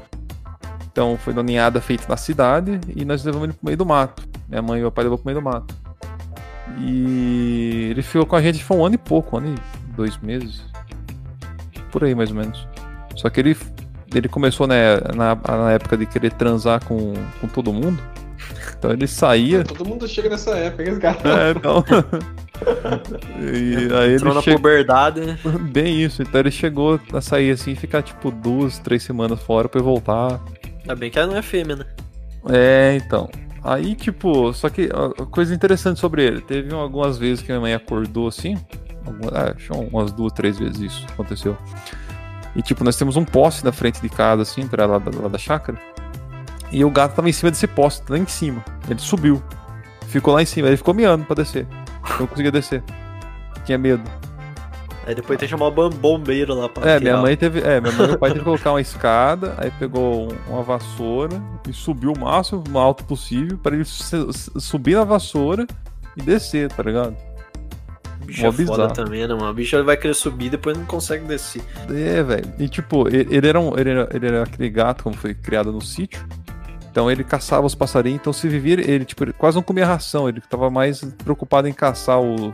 Então 0.91 1.17
foi 1.17 1.33
uma 1.33 1.43
ninhada 1.43 1.81
feita 1.81 2.05
na 2.09 2.17
cidade 2.17 2.81
e 2.95 3.05
nós 3.05 3.25
levamos 3.25 3.45
ele 3.49 3.53
pro 3.53 3.67
meio 3.67 3.77
do 3.77 3.87
mato. 3.87 4.23
Minha 4.49 4.63
mãe 4.63 4.79
e 4.79 4.83
meu 4.83 4.91
pai 4.91 5.05
levou 5.05 5.19
pro 5.19 5.27
meio 5.27 5.41
do 5.41 5.45
mato. 5.45 5.75
E 6.79 7.89
ele 7.91 8.03
ficou 8.03 8.27
com 8.27 8.37
a 8.37 8.43
gente 8.43 8.63
foi 8.63 8.77
um 8.77 8.85
ano 8.85 8.95
e 8.95 8.99
pouco, 8.99 9.37
um 9.37 9.39
ano 9.41 9.55
e 9.55 9.95
dois 9.95 10.19
meses. 10.19 10.63
Por 11.91 12.05
aí 12.05 12.15
mais 12.15 12.31
ou 12.31 12.37
menos. 12.37 12.67
Só 13.17 13.29
que 13.29 13.41
ele, 13.41 13.57
ele 14.15 14.29
começou 14.29 14.67
né, 14.67 14.97
na, 15.15 15.35
na 15.35 15.73
época 15.73 15.97
de 15.97 16.07
querer 16.07 16.33
transar 16.33 16.85
com, 16.85 17.15
com 17.41 17.49
todo 17.49 17.73
mundo. 17.73 18.01
Então 18.79 18.91
ele 18.93 19.07
saía. 19.07 19.63
Todo 19.65 19.85
mundo 19.85 20.09
chega 20.09 20.29
nessa 20.31 20.57
época, 20.57 20.83
esse. 20.83 21.07
É, 21.07 21.51
então. 21.55 21.85
e 23.39 23.93
aí 23.93 24.15
Entrou 24.15 24.33
ele 24.33 24.35
na 24.35 24.43
chegou. 24.43 24.59
puberdade, 24.59 25.21
né? 25.21 25.39
Bem 25.71 26.03
isso, 26.03 26.23
então 26.23 26.41
ele 26.41 26.51
chegou 26.51 26.99
a 27.13 27.21
sair 27.21 27.51
assim, 27.51 27.75
ficar 27.75 28.03
tipo 28.03 28.31
duas, 28.31 28.79
três 28.79 29.03
semanas 29.03 29.41
fora 29.41 29.69
pra 29.69 29.81
eu 29.81 29.85
voltar. 29.85 30.41
Ainda 30.81 30.95
bem 30.97 31.11
que 31.11 31.19
ela 31.19 31.29
não 31.29 31.37
é 31.37 31.43
fêmea, 31.43 31.77
né? 31.77 31.85
É, 32.49 32.97
então. 32.97 33.29
Aí, 33.63 33.95
tipo, 33.95 34.53
só 34.55 34.69
que 34.71 34.89
a 35.21 35.27
coisa 35.27 35.55
interessante 35.55 36.01
sobre 36.01 36.25
ele, 36.25 36.41
teve 36.41 36.75
algumas 36.75 37.19
vezes 37.19 37.43
que 37.43 37.49
minha 37.49 37.61
mãe 37.61 37.75
acordou 37.75 38.27
assim, 38.29 38.57
algumas, 39.05 39.35
ah, 39.35 39.55
acho 39.55 39.73
umas 39.75 40.13
duas, 40.13 40.33
três 40.33 40.59
vezes 40.59 40.81
isso 40.81 41.07
aconteceu. 41.13 41.57
E 42.57 42.63
tipo, 42.63 42.83
nós 42.83 42.97
temos 42.97 43.17
um 43.17 43.25
poste 43.25 43.63
na 43.65 43.71
frente 43.71 44.01
de 44.01 44.09
casa, 44.09 44.43
assim, 44.43 44.67
pra 44.67 44.87
lá, 44.87 44.99
da- 44.99 45.17
lá 45.21 45.29
da 45.29 45.39
chácara. 45.39 45.79
E 46.73 46.85
o 46.85 46.91
gato 46.91 47.15
tava 47.17 47.29
em 47.29 47.33
cima 47.33 47.51
desse 47.51 47.67
poste, 47.67 48.03
lá 48.09 48.17
em 48.19 48.27
cima. 48.27 48.65
Ele 48.89 48.99
subiu. 48.99 49.43
Ficou 50.09 50.33
lá 50.35 50.43
em 50.43 50.47
cima, 50.47 50.69
ele 50.69 50.77
ficou 50.77 50.95
miando 50.95 51.25
pra 51.25 51.37
descer. 51.37 51.67
Não 52.19 52.27
conseguia 52.27 52.51
descer. 52.51 52.83
Tinha 53.67 53.77
medo. 53.77 54.03
Aí 55.11 55.15
depois 55.17 55.37
tem 55.41 55.49
que 55.49 55.51
chamar 55.51 55.67
o 55.67 55.71
bom- 55.73 55.91
bombeiro 55.91 56.55
lá 56.55 56.69
pra 56.69 56.89
É, 56.89 56.99
tirar. 56.99 57.11
minha 57.11 57.17
mãe 57.23 57.37
teve. 57.37 57.59
É, 57.61 57.81
minha 57.81 57.93
mãe 57.93 58.05
e 58.05 58.09
meu 58.11 58.19
pai 58.19 58.31
teve 58.31 58.41
que 58.41 58.45
colocar 58.45 58.71
uma 58.71 58.81
escada, 58.81 59.55
aí 59.59 59.69
pegou 59.73 60.31
um- 60.33 60.37
uma 60.53 60.63
vassoura 60.63 61.43
e 61.69 61.73
subiu 61.73 62.13
o 62.13 62.19
máximo 62.19 62.63
o 62.73 62.79
alto 62.79 63.03
possível 63.05 63.59
pra 63.59 63.75
ele 63.75 63.85
su- 63.85 64.33
su- 64.33 64.61
subir 64.61 64.95
na 64.95 65.03
vassoura 65.03 65.67
e 66.17 66.23
descer, 66.23 66.71
tá 66.71 66.85
ligado? 66.85 67.17
Bicho 68.25 68.47
é 68.47 68.53
foda 68.53 68.89
também, 68.91 69.27
né, 69.27 69.35
mano? 69.35 69.51
O 69.51 69.55
bicho 69.55 69.75
ele 69.75 69.83
vai 69.83 69.97
querer 69.97 70.15
subir 70.15 70.47
e 70.47 70.51
depois 70.51 70.79
não 70.79 70.85
consegue 70.87 71.25
descer. 71.25 71.63
É, 71.93 72.23
velho. 72.23 72.45
E 72.59 72.69
tipo, 72.69 73.09
ele, 73.09 73.27
ele 73.35 73.49
era 73.49 73.59
um, 73.59 73.77
ele, 73.77 73.91
era, 73.91 74.09
ele 74.13 74.27
era 74.29 74.43
aquele 74.45 74.71
gato, 74.71 75.03
como 75.03 75.17
foi 75.17 75.35
criado 75.35 75.73
no 75.73 75.81
sítio. 75.81 76.25
Então 76.91 77.11
ele 77.11 77.25
caçava 77.25 77.67
os 77.67 77.75
passarinhos, 77.75 78.21
então 78.21 78.33
se 78.33 78.49
vivia, 78.49 78.75
ele 78.75 79.05
tipo, 79.05 79.25
ele 79.25 79.33
quase 79.33 79.57
não 79.57 79.63
comia 79.63 79.87
ração, 79.87 80.29
ele 80.29 80.41
tava 80.41 80.71
mais 80.71 81.03
preocupado 81.25 81.67
em 81.69 81.73
caçar 81.73 82.21
o- 82.21 82.53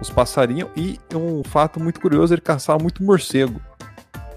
os 0.00 0.10
passarinhos. 0.10 0.68
E 0.76 0.98
um 1.14 1.42
fato 1.44 1.80
muito 1.80 2.00
curioso, 2.00 2.34
ele 2.34 2.40
caçava 2.40 2.78
muito 2.82 3.02
morcego. 3.02 3.60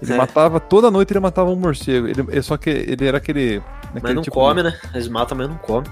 Ele 0.00 0.12
É. 0.12 0.16
matava, 0.16 0.58
toda 0.58 0.90
noite 0.90 1.12
ele 1.12 1.20
matava 1.20 1.50
um 1.50 1.56
morcego. 1.56 2.08
Ele, 2.08 2.42
só 2.42 2.56
que 2.56 2.70
ele 2.70 3.06
era 3.06 3.18
aquele. 3.18 3.62
Mas 4.02 4.14
não 4.14 4.22
tipo 4.22 4.34
come, 4.34 4.62
né? 4.62 4.74
Eles 4.94 5.06
matam, 5.06 5.36
mas 5.36 5.48
não 5.48 5.56
come. 5.58 5.86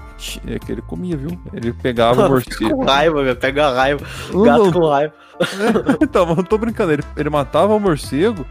É 0.47 0.57
que 0.59 0.71
ele 0.71 0.81
comia, 0.81 1.15
viu? 1.15 1.39
Ele 1.53 1.71
pegava 1.71 2.13
o 2.13 2.15
Fica 2.23 2.29
morcego. 2.29 2.75
com 2.77 2.83
raiva, 2.85 3.23
velho. 3.23 3.35
Pega 3.37 3.67
a 3.67 3.73
raiva. 3.73 4.05
Não, 4.33 4.41
Gato 4.43 4.63
não, 4.65 4.71
com 4.71 4.87
raiva. 4.89 5.13
então, 6.01 6.25
mas 6.25 6.37
não 6.37 6.43
tô 6.43 6.57
brincando. 6.57 6.91
Ele, 6.91 7.03
ele 7.15 7.29
matava 7.29 7.73
o 7.73 7.79
morcego, 7.79 8.45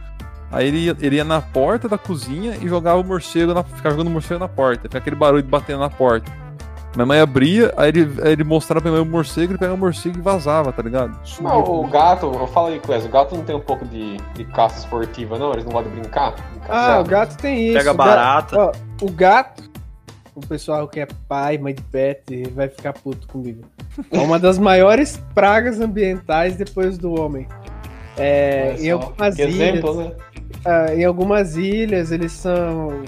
aí 0.53 0.69
ele 0.69 0.79
ia, 0.79 0.97
ele 1.01 1.17
ia 1.17 1.25
na 1.25 1.41
porta 1.43 1.89
da 1.89 1.99
cozinha 1.99 2.57
e 2.63 2.69
jogava 2.69 3.01
o 3.01 3.05
morcego, 3.05 3.53
na, 3.53 3.63
ficava 3.65 3.91
jogando 3.97 4.07
o 4.07 4.11
morcego 4.13 4.41
na 4.41 4.49
porta. 4.49 4.83
Fica 4.85 4.99
aquele 4.99 5.17
barulho 5.17 5.43
de 5.43 5.49
batendo 5.49 5.81
na 5.81 5.91
porta. 5.91 6.31
Minha 6.95 7.07
mãe 7.07 7.21
abria, 7.21 7.73
aí 7.77 7.89
ele, 7.89 8.21
aí 8.23 8.33
ele 8.33 8.43
mostrava 8.43 8.81
pra 8.81 8.91
minha 8.91 9.01
mãe 9.03 9.09
o 9.09 9.13
morcego, 9.13 9.53
ele 9.53 9.59
pegava 9.59 9.77
o 9.77 9.79
morcego 9.79 10.19
e 10.19 10.21
vazava, 10.21 10.73
tá 10.73 10.83
ligado? 10.83 11.17
Sumia 11.25 11.53
Não, 11.53 11.61
o 11.63 11.87
gato, 11.87 12.27
eu 12.27 12.47
falo 12.49 12.67
aí, 12.69 12.81
Clésio, 12.81 13.09
o 13.09 13.13
gato 13.13 13.37
não 13.37 13.45
tem 13.45 13.55
um 13.55 13.61
pouco 13.61 13.85
de, 13.87 14.17
de 14.35 14.45
caça 14.47 14.81
esportiva, 14.81 15.39
não? 15.39 15.53
Eles 15.53 15.65
não 15.65 15.71
gostam 15.73 15.93
de 15.93 16.01
brincar? 16.01 16.35
De 16.35 16.43
Ah, 16.69 16.99
o 17.01 17.05
gato 17.05 17.37
tem 17.37 17.69
isso. 17.69 17.79
Pega 17.79 17.93
o 17.93 17.95
barata. 17.95 18.57
ó, 18.59 18.73
o 19.05 19.11
gato, 19.11 19.71
o 20.35 20.41
pessoal 20.41 20.89
que 20.89 20.99
é 20.99 21.07
pai, 21.29 21.59
mãe 21.59 21.75
de 21.75 21.83
pet, 21.83 22.49
vai 22.57 22.69
ficar 22.69 22.93
puto 22.93 23.29
comigo. 23.29 23.63
É 24.11 24.19
uma 24.19 24.39
das 24.41 24.59
maiores 24.61 25.23
pragas 25.33 25.79
ambientais 25.81 26.57
depois 26.57 26.99
do 26.99 27.21
homem. 27.21 27.47
É, 28.19 28.75
em 28.81 28.91
algumas 28.91 29.37
que 29.37 29.43
ilhas, 29.43 29.55
exemplo, 29.55 29.95
né? 29.95 30.13
ah, 30.65 30.93
em 30.95 31.05
algumas 31.05 31.57
ilhas 31.57 32.11
eles 32.11 32.33
são, 32.33 33.03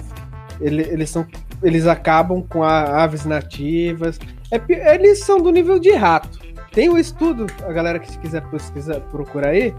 ele- 0.61 0.83
eles 0.89 1.09
são, 1.09 1.25
eles 1.63 1.87
acabam 1.87 2.41
com 2.47 2.61
a- 2.63 3.03
aves 3.03 3.25
nativas. 3.25 4.19
É 4.51 4.61
eles 4.95 5.23
são 5.23 5.39
do 5.41 5.49
nível 5.51 5.79
de 5.79 5.91
rato. 5.93 6.39
Tem 6.71 6.89
um 6.89 6.97
estudo, 6.97 7.47
a 7.67 7.71
galera 7.71 7.99
que 7.99 8.17
quiser 8.19 8.41
pesquisar, 8.49 8.99
procura 8.99 9.49
aí, 9.49 9.73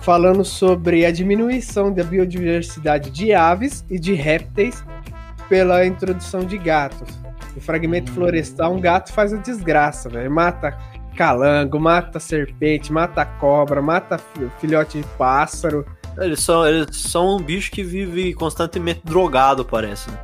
falando 0.00 0.44
sobre 0.44 1.06
a 1.06 1.10
diminuição 1.10 1.92
da 1.92 2.02
biodiversidade 2.04 3.10
de 3.10 3.32
aves 3.32 3.84
e 3.90 3.98
de 3.98 4.12
répteis 4.14 4.84
pela 5.48 5.86
introdução 5.86 6.44
de 6.44 6.58
gatos. 6.58 7.08
No 7.54 7.60
fragmento 7.60 8.10
florestal, 8.12 8.74
um 8.74 8.80
gato 8.80 9.12
faz 9.12 9.32
a 9.32 9.36
desgraça, 9.36 10.08
velho. 10.08 10.30
Mata 10.30 10.76
calango, 11.16 11.78
mata 11.78 12.18
serpente, 12.18 12.90
mata 12.92 13.24
cobra, 13.24 13.82
mata 13.82 14.16
fi- 14.18 14.50
filhote 14.58 14.98
de 14.98 15.06
pássaro. 15.18 15.84
Eles 16.18 16.40
são, 16.40 16.66
eles 16.66 16.96
são 16.96 17.36
um 17.36 17.40
bicho 17.42 17.70
que 17.70 17.82
vive 17.84 18.32
constantemente 18.34 19.02
drogado, 19.04 19.64
parece. 19.64 20.10
Né? 20.10 20.18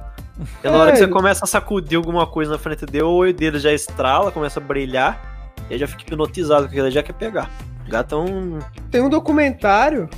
E 0.62 0.66
na 0.68 0.72
É, 0.72 0.76
hora 0.76 0.92
que 0.92 0.98
você 0.98 1.04
ele- 1.04 1.12
começa 1.12 1.44
a 1.44 1.48
sacudir 1.48 1.96
alguma 1.96 2.26
coisa 2.26 2.52
na 2.52 2.58
frente 2.58 2.86
dele, 2.86 3.04
o 3.04 3.10
olho 3.10 3.32
dele 3.34 3.58
já 3.58 3.72
estrala, 3.72 4.30
começa 4.30 4.60
a 4.60 4.62
brilhar, 4.62 5.52
e 5.68 5.74
aí 5.74 5.78
já 5.78 5.86
fica 5.86 6.02
hipnotizado, 6.02 6.64
porque 6.66 6.78
ele 6.78 6.90
já 6.90 7.02
quer 7.02 7.12
pegar. 7.14 7.50
O 7.86 7.90
gato 7.90 8.14
é 8.14 8.18
um. 8.18 8.58
Tem 8.90 9.00
um 9.02 9.08
documentário 9.08 10.08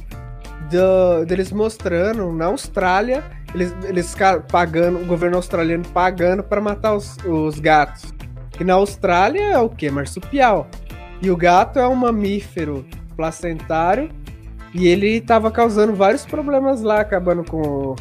do- 0.70 1.24
deles 1.24 1.50
mostrando 1.52 2.32
na 2.32 2.46
Austrália, 2.46 3.24
eles, 3.54 3.74
eles 3.84 4.14
pagando, 4.50 4.98
o 5.00 5.04
governo 5.06 5.36
australiano 5.36 5.84
pagando 5.92 6.42
para 6.42 6.60
matar 6.60 6.94
os, 6.94 7.16
os 7.26 7.58
gatos. 7.58 8.12
E 8.58 8.64
na 8.64 8.74
Austrália 8.74 9.42
é 9.52 9.58
o 9.58 9.68
que? 9.68 9.90
Marsupial. 9.90 10.68
E 11.22 11.30
o 11.30 11.36
gato 11.36 11.78
é 11.78 11.88
um 11.88 11.94
mamífero 11.94 12.84
placentário 13.16 14.10
e 14.74 14.86
ele 14.86 15.16
estava 15.16 15.50
causando 15.50 15.94
vários 15.94 16.24
problemas 16.26 16.82
lá, 16.82 17.00
acabando 17.00 17.42
com, 17.44 17.96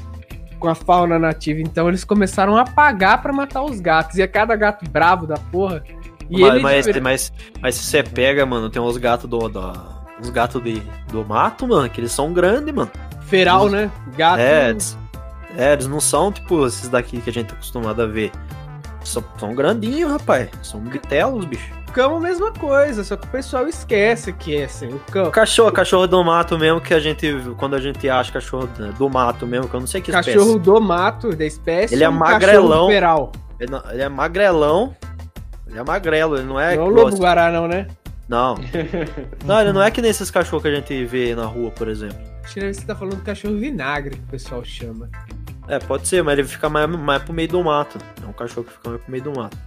com 0.60 0.68
a 0.68 0.76
fauna 0.76 1.18
nativa. 1.18 1.62
Então 1.62 1.88
eles 1.88 2.04
começaram 2.04 2.58
a 2.58 2.66
pagar 2.66 3.22
para 3.22 3.34
matar 3.34 3.64
os 3.64 3.80
gatos. 3.80 4.18
E 4.18 4.22
é 4.22 4.28
cada 4.28 4.56
gato 4.56 4.88
bravo 4.90 5.26
da 5.26 5.38
porra. 5.38 5.84
E 6.30 6.42
mas, 6.42 6.88
ele 6.88 7.00
mas, 7.02 7.32
mas, 7.32 7.34
mas 7.62 7.76
se 7.76 7.84
você 7.86 8.04
pega, 8.04 8.46
mano, 8.46 8.70
tem 8.70 8.82
uns 8.82 8.98
gatos 8.98 9.30
do. 9.30 9.50
do 9.50 10.00
uns 10.20 10.30
gatos 10.30 10.62
de, 10.62 10.82
do 11.08 11.24
mato, 11.24 11.66
mano, 11.66 11.90
que 11.90 12.02
eles 12.02 12.12
são 12.12 12.34
grandes, 12.34 12.74
mano. 12.74 12.92
feral, 13.22 13.70
né? 13.70 13.90
Gato. 14.18 14.40
É, 14.40 14.70
eles, 14.70 14.98
é, 15.58 15.74
eles 15.74 15.88
não 15.88 16.02
são 16.02 16.30
tipo 16.30 16.68
esses 16.68 16.90
daqui 16.90 17.22
que 17.22 17.30
a 17.30 17.34
gente 17.34 17.48
tá 17.48 17.54
acostumado 17.54 18.02
a 18.02 18.06
ver. 18.06 18.32
São, 19.04 19.24
são 19.38 19.56
grandinhos, 19.56 20.12
rapaz. 20.12 20.50
São 20.62 20.82
bitelos, 20.82 21.46
bicho. 21.46 21.79
Cão, 21.92 22.18
a 22.18 22.20
mesma 22.20 22.52
coisa, 22.52 23.04
só 23.04 23.16
que 23.18 23.26
o 23.26 23.30
pessoal 23.30 23.68
esquece 23.68 24.32
que 24.34 24.56
é 24.58 24.64
assim. 24.66 24.88
O 24.88 25.00
cão, 25.12 25.28
O 25.28 25.32
cachorro, 25.32 25.72
cachorro 25.72 26.08
do 26.08 26.24
mato 26.24 26.58
mesmo 26.58 26.80
que 26.82 26.94
a 26.94 27.00
gente. 27.00 27.32
Quando 27.58 27.76
a 27.76 27.80
gente 27.80 28.08
acha 28.10 28.32
cachorro 28.32 28.68
do 28.98 29.10
mato 29.10 29.46
mesmo, 29.48 29.68
que 29.68 29.76
eu 29.76 29.80
não 29.80 29.88
sei 29.88 30.02
que 30.02 30.12
cachorro 30.12 30.38
espécie. 30.40 30.60
do 30.60 30.82
mato, 30.82 31.36
da 31.36 31.46
espécie, 31.46 31.94
Ele 31.96 32.04
é 32.04 32.10
um 32.10 32.14
magrelão. 32.14 32.70
cachorro 32.70 32.88
feral. 32.90 33.32
Ele, 33.60 33.72
não- 33.72 33.84
ele 33.92 34.02
é 34.02 34.10
magrelão. 34.10 34.96
Ele 35.68 35.78
é 35.80 35.84
magrelo, 35.84 36.36
ele 36.38 36.46
não 36.48 36.60
é. 36.60 36.76
não 36.76 36.84
é 36.84 36.86
o 36.88 36.90
igual 36.92 37.06
lobo 37.06 37.18
guará, 37.18 37.52
não, 37.52 37.68
né? 37.68 37.88
Não. 38.28 38.56
Não, 39.44 39.60
ele 39.60 39.74
não 39.74 39.82
é 39.82 39.90
que 39.90 40.02
nem 40.04 40.12
esses 40.12 40.30
cachorros 40.30 40.62
que 40.62 40.68
a 40.68 40.76
gente 40.76 41.04
vê 41.06 41.34
na 41.34 41.46
rua, 41.46 41.72
por 41.72 41.88
exemplo. 41.88 42.20
Acho 42.44 42.54
que 42.54 42.74
você 42.74 42.86
tá 42.86 42.96
falando 42.96 43.16
do 43.16 43.24
cachorro 43.24 43.58
vinagre 43.58 44.18
que 44.18 44.22
o 44.24 44.28
pessoal 44.28 44.64
chama. 44.64 45.10
É, 45.68 45.80
pode 45.80 46.08
ser, 46.08 46.24
mas 46.24 46.38
ele 46.38 46.48
fica 46.48 46.70
mais, 46.70 46.88
mais 46.88 47.24
pro 47.24 47.34
meio 47.34 47.48
do 47.50 47.64
mato. 47.64 47.98
É 48.24 48.28
um 48.28 48.34
cachorro 48.34 48.66
que 48.68 48.74
fica 48.74 48.90
mais 48.90 49.02
pro 49.02 49.12
meio 49.12 49.24
do 49.24 49.34
mato. 49.36 49.58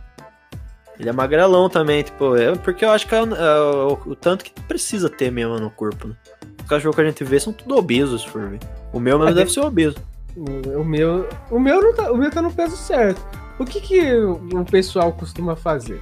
Ele 1.02 1.08
é 1.08 1.12
magrelão 1.12 1.68
também, 1.68 2.00
tipo, 2.04 2.36
é 2.36 2.54
porque 2.54 2.84
eu 2.84 2.90
acho 2.92 3.08
que 3.08 3.14
é, 3.16 3.20
o- 3.20 3.34
é 3.34 3.60
o, 3.60 3.98
o 4.06 4.14
tanto 4.14 4.44
que 4.44 4.52
precisa 4.68 5.10
ter 5.10 5.32
mesmo 5.32 5.58
no 5.58 5.68
corpo, 5.68 6.06
né? 6.06 6.14
Os 6.62 6.68
cachorros 6.68 6.94
que 6.94 7.02
a 7.02 7.04
gente 7.06 7.24
vê 7.24 7.40
são 7.40 7.52
tudo 7.52 7.76
obesos, 7.76 8.24
for 8.24 8.48
ver. 8.48 8.60
O 8.92 9.00
meu 9.00 9.18
mesmo 9.18 9.32
É, 9.32 9.34
deve 9.34 9.50
ser 9.50 9.60
obeso. 9.60 9.96
O 10.36 10.78
o 10.80 10.84
meu, 10.84 11.28
o 11.50 11.58
meu 11.58 11.82
não 11.82 11.92
tá, 11.92 12.12
o 12.12 12.16
meu 12.16 12.30
tá 12.30 12.40
no 12.40 12.52
peso 12.52 12.76
certo. 12.76 13.20
O 13.58 13.64
que 13.64 13.80
que 13.80 14.14
o 14.14 14.64
pessoal 14.70 15.12
costuma 15.12 15.56
fazer? 15.56 15.98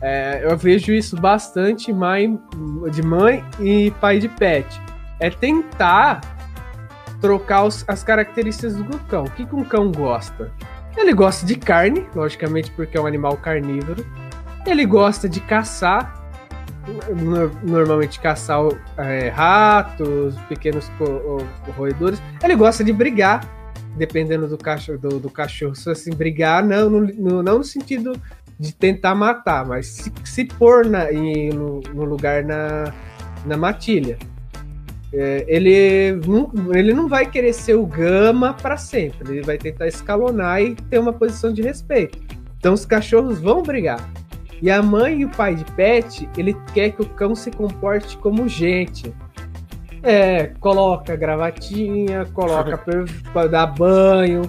É, 0.00 0.42
eu 0.44 0.56
vejo 0.56 0.92
isso 0.92 1.16
bastante 1.16 1.92
mãe, 1.92 2.38
de 2.92 3.02
mãe 3.02 3.44
e 3.58 3.90
pai 4.00 4.20
de 4.20 4.28
pet. 4.28 4.80
É 5.18 5.28
tentar 5.28 6.20
trocar 7.20 7.64
os- 7.64 7.84
as 7.88 8.04
características 8.04 8.76
do 8.76 8.96
cão. 9.08 9.24
O 9.24 9.30
que, 9.30 9.44
que 9.44 9.54
um 9.56 9.64
cão 9.64 9.90
gosta? 9.90 10.52
Ele 10.96 11.12
gosta 11.12 11.44
de 11.44 11.56
carne, 11.56 12.06
logicamente 12.14 12.70
porque 12.70 12.96
é 12.96 13.00
um 13.00 13.06
animal 13.06 13.36
carnívoro. 13.36 14.04
Ele 14.66 14.86
gosta 14.86 15.28
de 15.28 15.40
caçar, 15.40 16.22
no- 17.14 17.50
normalmente 17.62 18.20
caçar 18.20 18.60
é, 18.96 19.28
ratos, 19.28 20.36
pequenos 20.48 20.90
roedores. 21.76 22.20
Ele 22.42 22.54
gosta 22.54 22.82
de 22.84 22.92
brigar, 22.92 23.44
dependendo 23.96 24.46
do 24.46 24.56
cachorro, 24.56 24.98
do, 24.98 25.20
do 25.20 25.30
cachorro. 25.30 25.74
Se 25.74 25.90
assim, 25.90 26.14
brigar, 26.14 26.64
não 26.64 26.88
no, 26.88 27.00
no- 27.00 27.42
não 27.42 27.58
no 27.58 27.64
sentido 27.64 28.12
de 28.58 28.72
tentar 28.72 29.14
matar, 29.14 29.66
mas 29.66 29.86
se, 29.86 30.12
se 30.24 30.44
pôr 30.44 30.86
na, 30.86 31.12
em- 31.12 31.50
no, 31.50 31.80
no 31.92 32.04
lugar 32.04 32.44
na, 32.44 32.92
na 33.44 33.56
matilha. 33.56 34.16
É, 35.16 35.44
ele, 35.46 36.20
não, 36.26 36.50
ele 36.74 36.92
não 36.92 37.08
vai 37.08 37.24
querer 37.24 37.52
ser 37.52 37.74
o 37.74 37.86
gama 37.86 38.52
para 38.52 38.76
sempre. 38.76 39.30
Ele 39.30 39.42
vai 39.42 39.56
tentar 39.56 39.86
escalonar 39.86 40.60
e 40.60 40.74
ter 40.74 40.98
uma 40.98 41.12
posição 41.12 41.52
de 41.52 41.62
respeito. 41.62 42.18
Então 42.58 42.74
os 42.74 42.84
cachorros 42.84 43.38
vão 43.38 43.62
brigar. 43.62 44.04
E 44.60 44.70
a 44.70 44.82
mãe 44.82 45.20
e 45.20 45.24
o 45.24 45.28
pai 45.28 45.54
de 45.54 45.64
pet, 45.72 46.28
ele 46.36 46.56
quer 46.72 46.90
que 46.90 47.02
o 47.02 47.06
cão 47.06 47.34
se 47.34 47.50
comporte 47.50 48.16
como 48.18 48.48
gente. 48.48 49.14
É, 50.02 50.46
coloca 50.58 51.14
gravatinha, 51.14 52.26
coloca 52.32 52.76
pra 53.32 53.46
dar 53.46 53.66
banho, 53.66 54.42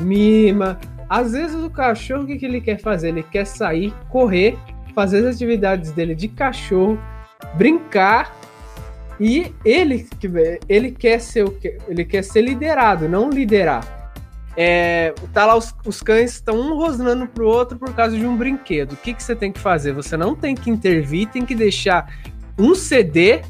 mima. 0.00 0.78
Às 1.08 1.32
vezes 1.32 1.62
o 1.62 1.70
cachorro, 1.70 2.24
o 2.24 2.26
que, 2.26 2.38
que 2.38 2.46
ele 2.46 2.60
quer 2.60 2.80
fazer? 2.80 3.08
Ele 3.08 3.22
quer 3.22 3.46
sair, 3.46 3.94
correr, 4.08 4.58
fazer 4.94 5.18
as 5.26 5.36
atividades 5.36 5.92
dele 5.92 6.14
de 6.14 6.26
cachorro, 6.26 6.98
brincar 7.54 8.37
e 9.20 9.52
ele, 9.64 10.06
ele 10.68 10.92
quer 10.92 11.20
ser 11.20 11.44
o? 11.44 11.58
Ele 11.88 12.04
quer 12.04 12.22
ser 12.22 12.42
liderado, 12.42 13.08
não 13.08 13.30
liderar. 13.30 13.98
É, 14.56 15.14
tá 15.32 15.46
lá, 15.46 15.56
os, 15.56 15.72
os 15.86 16.02
cães 16.02 16.32
estão 16.32 16.58
um 16.58 16.76
rosnando 16.76 17.28
pro 17.28 17.46
outro 17.46 17.78
por 17.78 17.94
causa 17.94 18.16
de 18.16 18.26
um 18.26 18.36
brinquedo. 18.36 18.92
O 18.92 18.96
que, 18.96 19.14
que 19.14 19.22
você 19.22 19.34
tem 19.36 19.52
que 19.52 19.60
fazer? 19.60 19.92
Você 19.92 20.16
não 20.16 20.34
tem 20.34 20.54
que 20.54 20.68
intervir, 20.68 21.28
tem 21.28 21.44
que 21.44 21.54
deixar 21.54 22.12
um 22.58 22.74
ceder 22.74 23.44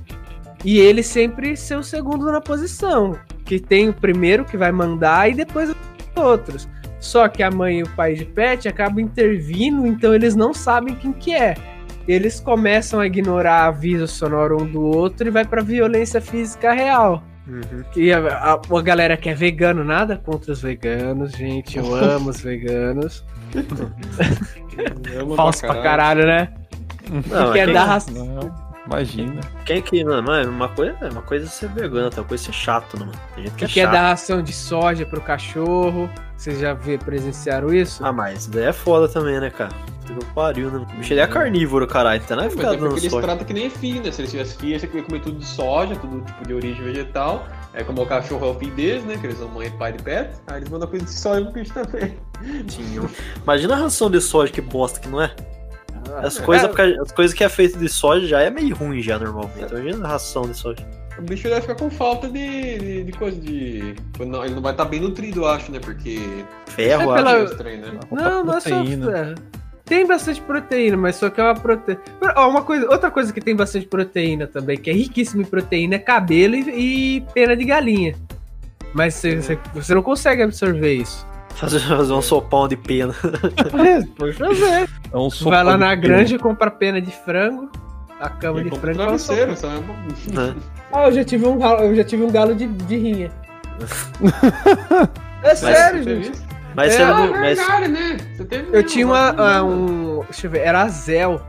e 0.64 0.78
ele 0.78 1.02
sempre 1.02 1.56
ser 1.56 1.76
o 1.76 1.82
segundo 1.82 2.30
na 2.30 2.40
posição. 2.40 3.18
Que 3.44 3.58
tem 3.58 3.88
o 3.88 3.94
primeiro 3.94 4.44
que 4.44 4.56
vai 4.56 4.70
mandar 4.70 5.30
e 5.30 5.34
depois 5.34 5.70
os 5.70 5.76
outros. 6.14 6.68
Só 7.00 7.28
que 7.28 7.42
a 7.42 7.50
mãe 7.50 7.78
e 7.78 7.82
o 7.82 7.90
pai 7.90 8.14
de 8.14 8.24
pet 8.24 8.68
acabam 8.68 9.00
intervindo, 9.00 9.86
então 9.86 10.14
eles 10.14 10.34
não 10.34 10.52
sabem 10.52 10.94
quem 10.94 11.12
que 11.12 11.32
é. 11.32 11.54
Eles 12.09 12.40
começam 12.40 12.98
a 13.00 13.06
ignorar 13.06 13.66
aviso 13.66 14.09
sonoro 14.09 14.62
um 14.62 14.66
do 14.66 14.80
outro 14.82 15.28
e 15.28 15.30
vai 15.30 15.44
pra 15.44 15.62
violência 15.62 16.20
física 16.20 16.72
real. 16.72 17.22
E 17.94 18.12
a, 18.12 18.18
a- 18.18 18.61
a 18.78 18.82
galera 18.82 19.16
que 19.16 19.28
é 19.28 19.34
vegano, 19.34 19.84
nada 19.84 20.16
contra 20.16 20.52
os 20.52 20.61
veganos, 20.62 21.32
gente. 21.32 21.76
Eu 21.78 21.92
amo 21.94 22.30
os 22.30 22.40
veganos. 22.40 23.24
Falso 25.36 25.61
pra 25.61 25.82
caralho, 25.82 26.26
né? 26.26 26.48
Não, 27.11 27.52
quer 27.52 27.64
quem, 27.66 27.74
dar 27.74 27.84
raça. 27.84 28.11
Não, 28.11 28.67
imagina. 28.89 29.41
quem 29.64 29.80
que. 29.82 30.05
Mano, 30.05 30.32
é 30.32 30.47
uma 30.47 30.68
coisa, 30.68 30.97
é 31.01 31.09
uma 31.11 31.22
coisa 31.22 31.47
é 31.47 31.49
ser 31.49 31.68
vegano, 31.68 32.07
outra 32.07 32.22
coisa 32.24 32.45
é 32.45 32.47
ser 32.47 32.53
chato, 32.53 32.99
né, 32.99 33.07
mano? 33.07 33.18
Tem 33.34 33.45
gente 33.45 33.55
que, 33.55 33.59
Que 33.59 33.64
é 33.64 33.68
quer 33.68 33.82
chato. 33.84 33.93
dar 33.93 34.09
ração 34.09 34.43
de 34.43 34.53
soja 34.53 35.07
pro 35.07 35.20
cachorro. 35.20 36.11
Vocês 36.36 36.61
já 36.61 36.72
vê, 36.72 36.97
presenciaram 36.99 37.72
isso? 37.74 38.05
Ah, 38.05 38.12
mas 38.12 38.41
isso 38.41 38.51
daí 38.51 38.64
é 38.66 38.72
foda 38.72 39.09
também, 39.09 39.41
né, 39.41 39.51
cara? 39.51 39.72
Que 40.07 40.24
pariu, 40.34 40.70
né? 40.70 40.78
O 40.78 40.97
bicho 40.97 41.12
ele 41.12 41.20
é 41.20 41.26
carnívoro, 41.26 41.86
caralho. 41.86 42.22
Então 42.24 42.36
não 42.36 42.45
é 42.45 42.51
ficar 42.51 42.72
é 42.74 42.76
dando 42.76 42.99
soja. 42.99 43.20
tratam 43.26 43.45
que 43.45 43.53
nem 43.53 43.68
filho, 43.68 44.03
né? 44.03 44.11
Se 44.11 44.22
eles 44.22 44.30
tivessem 44.30 44.59
filho, 44.59 44.80
você 44.80 44.86
ia 44.86 45.03
comer 45.03 45.20
tudo 45.20 45.39
de 45.39 45.45
soja, 45.45 45.97
tudo 45.97 46.24
tipo 46.24 46.47
de 46.47 46.55
origem 46.55 46.82
vegetal. 46.82 47.47
É 47.74 47.84
como 47.84 48.03
o 48.03 48.07
cachorro 48.07 48.47
é 48.47 48.51
o 48.51 48.55
filho 48.55 48.74
deles, 48.74 49.05
né? 49.05 49.18
Que 49.18 49.26
eles 49.26 49.39
são 49.39 49.49
mãe 49.49 49.66
e 49.66 49.70
pai 49.72 49.93
de 49.93 50.03
pet. 50.03 50.30
Aí 50.47 50.59
eles 50.61 50.68
mandam 50.70 50.89
coisa 50.89 51.05
de 51.05 51.12
soja 51.12 51.43
pro 51.45 51.53
bicho 51.53 51.74
também. 51.74 52.16
Tinha. 52.68 53.03
Imagina 53.43 53.74
a 53.74 53.78
ração 53.78 54.11
de 54.11 54.20
soja 54.20 54.51
que 54.51 54.61
bosta 54.62 54.99
que 55.01 55.09
não 55.09 55.20
é. 55.20 55.34
As 56.16 56.38
é. 56.38 56.42
coisas 56.42 56.70
as 57.00 57.12
coisas 57.12 57.34
que 57.36 57.44
é 57.44 57.48
feito 57.48 57.78
de 57.78 57.88
soja 57.88 58.26
já 58.26 58.40
é 58.40 58.50
meio 58.50 58.74
ruim 58.74 59.00
já 59.02 59.18
normalmente. 59.18 59.62
Então, 59.62 59.78
Imagina 59.78 60.06
a 60.06 60.11
ração 60.11 60.42
de 60.42 60.56
soja. 60.56 60.86
O 61.18 61.22
bicho 61.22 61.48
vai 61.48 61.61
ficar 61.61 61.74
com 61.74 61.90
falta 61.90 62.28
de, 62.28 62.78
de, 62.78 63.04
de 63.04 63.12
coisa 63.12 63.40
de. 63.40 63.94
Não, 64.20 64.44
ele 64.44 64.54
não 64.54 64.62
vai 64.62 64.70
estar 64.72 64.84
bem 64.84 65.00
nutrido, 65.00 65.40
eu 65.40 65.48
acho, 65.48 65.72
né? 65.72 65.80
Porque. 65.80 66.20
Ferro, 66.66 67.12
É 67.12 67.16
pela- 67.16 67.32
acho. 67.32 67.40
É 67.40 67.44
estranho, 67.44 67.80
né? 67.80 68.00
Não, 68.11 68.44
não 68.44 68.56
é 68.56 68.61
só. 68.61 68.68
proteína. 68.70 69.18
é. 69.18 69.34
Tem 69.84 70.06
bastante 70.06 70.40
proteína, 70.42 70.96
mas 70.98 71.16
só 71.16 71.30
que 71.30 71.40
é 71.40 71.44
uma 71.44 71.54
proteína. 71.54 72.00
Uma 72.36 72.62
coisa, 72.62 72.88
outra 72.90 73.11
coisa 73.11 73.32
que 73.32 73.40
tem 73.40 73.56
bastante 73.56 73.86
proteína 73.86 74.46
também, 74.46 74.76
que 74.76 74.90
é 74.90 74.92
riquíssima 74.92 75.42
em 75.42 75.46
proteína, 75.46 75.94
é 75.96 75.98
cabelo 75.98 76.54
e, 76.54 77.16
e 77.16 77.20
pena 77.32 77.56
de 77.56 77.64
galinha. 77.64 78.14
Mas 78.92 79.14
você, 79.14 79.36
você, 79.40 79.59
você 79.74 79.94
não 79.94 80.02
consegue 80.02 80.42
absorver 80.42 80.92
isso. 80.94 81.26
Fazer, 81.59 81.80
fazer 81.80 82.12
um 82.12 82.22
sopão 82.22 82.68
de 82.68 82.76
pena. 82.76 83.12
É, 83.86 84.04
Pode 84.16 84.32
fazer. 84.34 84.88
É 85.12 85.16
um 85.16 85.28
Vai 85.28 85.64
lá 85.64 85.72
sopão 85.72 85.78
na 85.78 85.94
granja 85.94 86.36
e 86.36 86.38
compra 86.38 86.70
pena 86.70 87.00
de 87.00 87.11
frango, 87.11 87.68
a 88.20 88.28
cama 88.28 88.61
E 88.61 88.64
de 88.64 88.70
um 88.74 88.76
frango. 88.76 88.98
travesseiro, 88.98 89.56
sabe? 89.56 89.82
né? 90.32 90.54
Ah, 90.92 91.06
eu 91.06 91.12
já 91.12 91.24
tive 91.24 91.46
um 91.46 91.59
galo, 91.59 91.80
eu 91.82 91.96
já 91.96 92.04
tive 92.04 92.22
um 92.22 92.30
galo 92.30 92.54
de, 92.54 92.66
de 92.66 92.96
rinha. 92.96 93.30
é 95.42 95.54
sério, 95.54 95.98
Você 96.02 96.04
teve 96.04 96.24
gente. 96.24 96.38
Mas 96.74 96.94
É, 96.94 96.96
você 96.96 97.02
Ah, 97.02 97.09
não. 97.14 97.30
Mas, 97.32 97.59
verdade, 97.59 97.88
né? 97.88 98.16
Você 98.36 98.44
teve 98.44 98.76
Eu 98.76 98.82
tinha 98.84 99.06
uma, 99.06 99.28
agora 99.28 99.54
ah, 99.54 99.59
eu 99.59 99.68
lembro. 99.68 100.20
um. 100.20 100.24
Deixa 100.24 100.46
eu 100.46 100.50
ver, 100.50 100.59
era 100.61 100.82
a 100.82 100.88
Zel. 100.88 101.40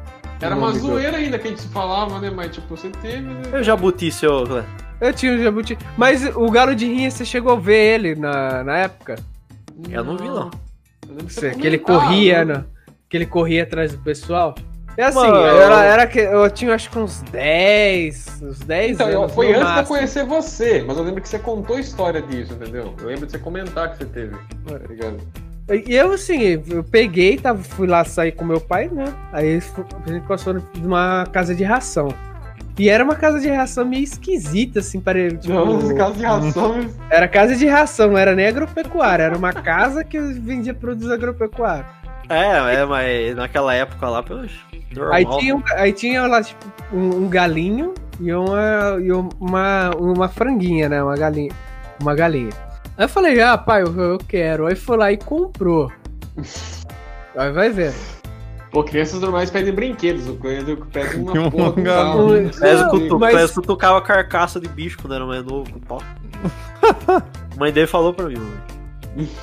Era 0.41 0.55
uma 0.55 0.71
zoeira 0.71 1.17
ainda 1.17 1.37
que 1.37 1.47
a 1.47 1.51
gente 1.51 1.67
falava, 1.67 2.19
né? 2.19 2.29
Mas 2.29 2.55
tipo, 2.55 2.75
você 2.75 2.89
teve, 2.89 3.21
né? 3.21 3.41
eu 3.51 3.61
jabuti 3.63 4.09
seu. 4.11 4.45
Clé. 4.45 4.63
Eu 5.01 5.13
tinha 5.13 5.33
um 5.33 5.43
jabuti. 5.43 5.77
Mas 5.97 6.25
o 6.35 6.49
galo 6.49 6.73
de 6.75 6.85
rinha, 6.85 7.11
você 7.11 7.25
chegou 7.25 7.53
a 7.53 7.59
ver 7.59 7.95
ele 7.95 8.15
na, 8.15 8.63
na 8.63 8.77
época? 8.77 9.15
Eu 9.89 10.03
não 10.03 10.17
vi, 10.17 10.27
não. 10.27 10.49
Eu 11.07 11.09
lembro 11.09 11.25
que 11.25 11.33
Você, 11.33 11.51
que 11.51 11.65
ele 11.67 11.77
corria, 11.77 12.43
né? 12.45 12.63
Que 13.09 13.17
ele 13.17 13.25
corria 13.25 13.63
atrás 13.63 13.91
do 13.91 13.97
pessoal. 13.99 14.55
É 14.97 15.03
assim, 15.05 15.17
Mano, 15.19 15.37
era, 15.45 15.83
era 15.85 16.07
que 16.07 16.19
eu 16.19 16.49
tinha 16.49 16.73
acho 16.73 16.89
que 16.89 16.99
uns 16.99 17.21
10, 17.31 18.41
uns 18.41 18.59
10 18.59 18.91
Então, 18.95 19.09
eu- 19.09 19.21
anos. 19.23 19.33
foi 19.33 19.47
antes 19.47 19.59
de 19.59 19.63
eu 19.63 19.69
máximo. 19.69 19.87
conhecer 19.95 20.25
você, 20.25 20.83
mas 20.85 20.97
eu 20.97 21.03
lembro 21.03 21.21
que 21.21 21.29
você 21.29 21.39
contou 21.39 21.77
a 21.77 21.79
história 21.79 22.21
disso, 22.21 22.53
entendeu? 22.53 22.93
Eu 22.99 23.05
lembro 23.07 23.25
de 23.25 23.31
você 23.31 23.39
comentar 23.39 23.91
que 23.91 23.97
você 23.97 24.05
teve. 24.05 24.35
Tá 24.67 24.77
ligado? 24.89 25.17
E 25.87 25.95
eu, 25.95 26.11
assim, 26.13 26.61
eu 26.69 26.83
peguei, 26.83 27.37
tava, 27.37 27.61
fui 27.63 27.87
lá 27.87 28.03
sair 28.03 28.31
com 28.33 28.43
meu 28.43 28.59
pai, 28.59 28.89
né? 28.91 29.05
Aí 29.31 29.55
a 29.55 29.59
gente 30.11 30.25
passou 30.27 30.55
numa 30.79 31.25
casa 31.31 31.53
de 31.55 31.63
ração. 31.63 32.09
E 32.79 32.87
era 32.87 33.03
uma 33.03 33.15
casa 33.15 33.41
de 33.41 33.49
ração 33.49 33.83
meio 33.83 34.03
esquisita, 34.05 34.79
assim, 34.79 35.01
para 35.01 35.29
tipo, 35.31 35.53
Não, 35.53 35.95
casos 35.95 36.17
de 36.17 36.23
ração, 36.23 36.89
Era 37.09 37.27
casa 37.27 37.53
de 37.57 37.65
ração, 37.67 38.11
não 38.11 38.17
era 38.17 38.33
nem 38.33 38.47
agropecuária. 38.47 39.23
Era 39.23 39.37
uma 39.37 39.51
casa 39.51 40.01
que 40.01 40.17
vendia 40.17 40.73
produtos 40.73 41.11
agropecuários. 41.11 41.85
É, 42.29 42.75
é, 42.75 42.85
mas 42.85 43.35
naquela 43.35 43.73
época 43.73 44.07
lá, 44.07 44.23
poxa, 44.23 44.55
normal. 44.95 45.13
Aí 45.13 45.25
tinha, 45.25 45.55
um- 45.57 45.63
aí 45.75 45.91
tinha 45.91 46.25
lá, 46.25 46.41
tipo, 46.41 46.65
um, 46.93 47.25
um 47.25 47.27
galinho 47.29 47.93
e, 48.17 48.31
uma, 48.33 48.97
e 49.01 49.11
uma, 49.11 49.89
uma 49.97 50.29
franguinha, 50.29 50.87
né? 50.87 51.03
Uma 51.03 51.17
galinha. 51.17 51.51
Uma 52.01 52.15
galinha. 52.15 52.51
Aí 52.97 53.03
eu 53.05 53.09
falei, 53.09 53.41
ah, 53.41 53.57
pai, 53.57 53.81
eu, 53.81 53.93
eu 53.99 54.17
quero. 54.19 54.67
Aí 54.67 54.75
foi 54.75 54.95
lá 54.95 55.11
e 55.11 55.17
comprou. 55.17 55.91
Aí 57.35 57.51
vai 57.51 57.69
ver. 57.69 57.93
Pô, 58.71 58.83
crianças 58.83 59.19
normais 59.19 59.49
pedem 59.49 59.73
brinquedos, 59.73 60.27
o 60.27 60.35
Coelho 60.35 60.85
pede 60.91 61.17
uma 61.17 61.31
Um 61.39 61.49
porra 61.49 61.69
um 61.71 61.83
Não, 62.83 62.91
que 62.91 63.07
tu, 63.07 63.19
mas- 63.19 63.51
tocava 63.53 64.01
carcaça 64.01 64.59
de 64.59 64.67
bicho 64.67 64.97
quando 65.01 65.15
era 65.15 65.25
mais 65.25 65.43
novo, 65.43 65.71
com 65.71 65.79
pau. 65.79 66.01
A 66.83 67.23
mãe 67.57 67.71
dele 67.71 67.87
falou 67.87 68.13
pra 68.13 68.25
mim, 68.27 68.35
mano. 68.35 68.61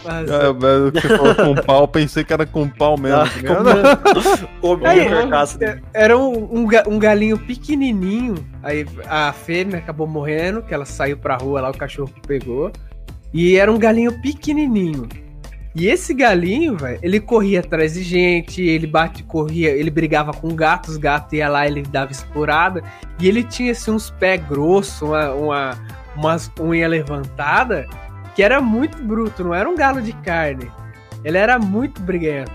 Mas- 0.04 0.30
É, 0.30 0.52
mas 0.52 0.92
que 1.02 1.08
você 1.08 1.16
falou 1.18 1.34
com 1.34 1.54
pau, 1.62 1.88
pensei 1.88 2.24
que 2.24 2.32
era 2.32 2.46
com 2.46 2.68
pau 2.68 2.96
mesmo. 2.98 3.18
Ah, 3.18 3.24
ligado? 3.36 4.48
Comia 4.60 4.88
Aí, 4.88 5.08
carcaça 5.08 5.58
de 5.58 5.82
Era 5.92 6.16
um, 6.16 6.32
um, 6.62 6.68
um 6.86 6.98
galinho 6.98 7.36
pequenininho. 7.36 8.36
Aí 8.62 8.86
a 9.08 9.32
fêmea 9.32 9.78
acabou 9.78 10.06
morrendo, 10.06 10.62
que 10.62 10.72
ela 10.72 10.84
saiu 10.84 11.16
pra 11.18 11.36
rua 11.36 11.60
lá, 11.60 11.70
o 11.70 11.76
cachorro 11.76 12.10
pegou. 12.26 12.70
E 13.34 13.56
era 13.56 13.70
um 13.70 13.78
galinho 13.78 14.12
pequenininho. 14.22 15.08
E 15.78 15.88
esse 15.88 16.14
galinho, 16.14 16.74
velho, 16.74 16.98
ele 17.02 17.20
corria 17.20 17.60
atrás 17.60 17.92
de 17.92 18.02
gente, 18.02 18.62
ele 18.62 18.86
bate, 18.86 19.22
corria, 19.22 19.68
ele 19.68 19.90
brigava 19.90 20.32
com 20.32 20.56
gatos, 20.56 20.92
os 20.92 20.96
gatos 20.96 21.34
ia 21.34 21.50
lá, 21.50 21.66
ele 21.66 21.82
dava 21.82 22.10
esporada. 22.10 22.82
E 23.20 23.28
ele 23.28 23.44
tinha 23.44 23.72
assim 23.72 23.90
uns 23.90 24.08
pés 24.08 24.42
grossos, 24.48 25.02
uma, 25.02 25.34
uma, 25.34 25.78
umas 26.16 26.50
unha 26.58 26.88
levantada, 26.88 27.86
que 28.34 28.42
era 28.42 28.58
muito 28.58 28.96
bruto, 29.02 29.44
não 29.44 29.52
era 29.52 29.68
um 29.68 29.76
galo 29.76 30.00
de 30.00 30.14
carne. 30.14 30.72
Ele 31.22 31.36
era 31.36 31.58
muito 31.58 32.00
briguento. 32.00 32.50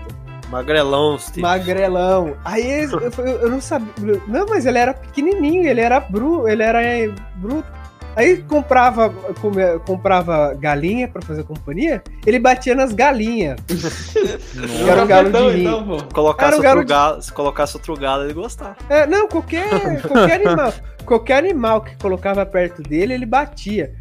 magrelão, 0.50 1.16
Steve. 1.16 1.42
Magrelão. 1.42 2.36
Aí 2.44 2.84
eu, 2.90 2.98
eu, 2.98 3.10
eu 3.24 3.50
não 3.50 3.60
sabia. 3.60 4.20
Não, 4.26 4.46
mas 4.46 4.66
ele 4.66 4.78
era 4.78 4.94
pequenininho, 4.94 5.68
ele 5.68 5.80
era 5.80 6.00
bru, 6.00 6.48
ele 6.48 6.64
era 6.64 6.82
é, 6.82 7.08
bruto. 7.36 7.81
Aí 8.14 8.38
comprava, 8.42 9.08
come- 9.40 9.78
comprava 9.86 10.54
galinha 10.54 11.08
pra 11.08 11.22
fazer 11.22 11.44
companhia, 11.44 12.02
ele 12.26 12.38
batia 12.38 12.74
nas 12.74 12.92
galinhas. 12.92 13.56
Era 14.88 15.02
um 15.02 15.06
galo 15.06 15.30
de 15.30 15.38
rinho. 15.38 15.58
então, 15.60 15.86
pô. 15.86 16.14
Colocasse 16.14 16.54
Era 16.54 16.56
um 16.56 16.58
outro 16.58 16.62
galo 16.68 16.80
de- 16.80 16.86
galo, 16.88 17.22
se 17.22 17.32
colocasse 17.32 17.76
outro 17.76 17.96
galo, 17.96 18.24
ele 18.24 18.34
gostava. 18.34 18.76
É, 18.90 19.06
não, 19.06 19.26
qualquer, 19.28 20.02
qualquer 20.02 20.46
animal. 20.46 20.72
Qualquer 21.06 21.38
animal 21.38 21.80
que 21.80 21.96
colocava 21.96 22.44
perto 22.46 22.82
dele, 22.82 23.14
ele 23.14 23.26
batia. 23.26 23.92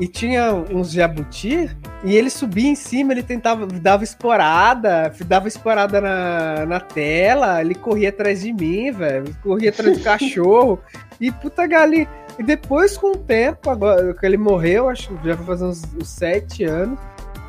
E 0.00 0.06
tinha 0.06 0.54
uns 0.54 0.92
jabuti, 0.92 1.68
e 2.04 2.14
ele 2.16 2.30
subia 2.30 2.68
em 2.70 2.76
cima, 2.76 3.12
ele 3.12 3.22
tentava, 3.24 3.66
dava 3.66 4.04
esporada, 4.04 5.12
dava 5.26 5.48
esporada 5.48 6.00
na, 6.00 6.64
na 6.66 6.78
tela, 6.80 7.60
ele 7.60 7.74
corria 7.74 8.10
atrás 8.10 8.42
de 8.42 8.52
mim, 8.52 8.92
velho, 8.92 9.36
corria 9.42 9.70
atrás 9.70 9.98
do 9.98 10.04
cachorro, 10.04 10.78
e 11.20 11.32
puta 11.32 11.66
galinha. 11.66 12.06
E 12.38 12.42
depois, 12.42 12.96
com 12.96 13.12
o 13.12 13.16
tempo, 13.16 13.68
agora 13.68 14.14
que 14.14 14.24
ele 14.24 14.36
morreu, 14.36 14.88
acho 14.88 15.08
que 15.08 15.28
já 15.28 15.34
vai 15.34 15.44
fazer 15.46 15.64
uns, 15.64 15.82
uns 16.00 16.08
sete 16.08 16.64
anos, 16.64 16.98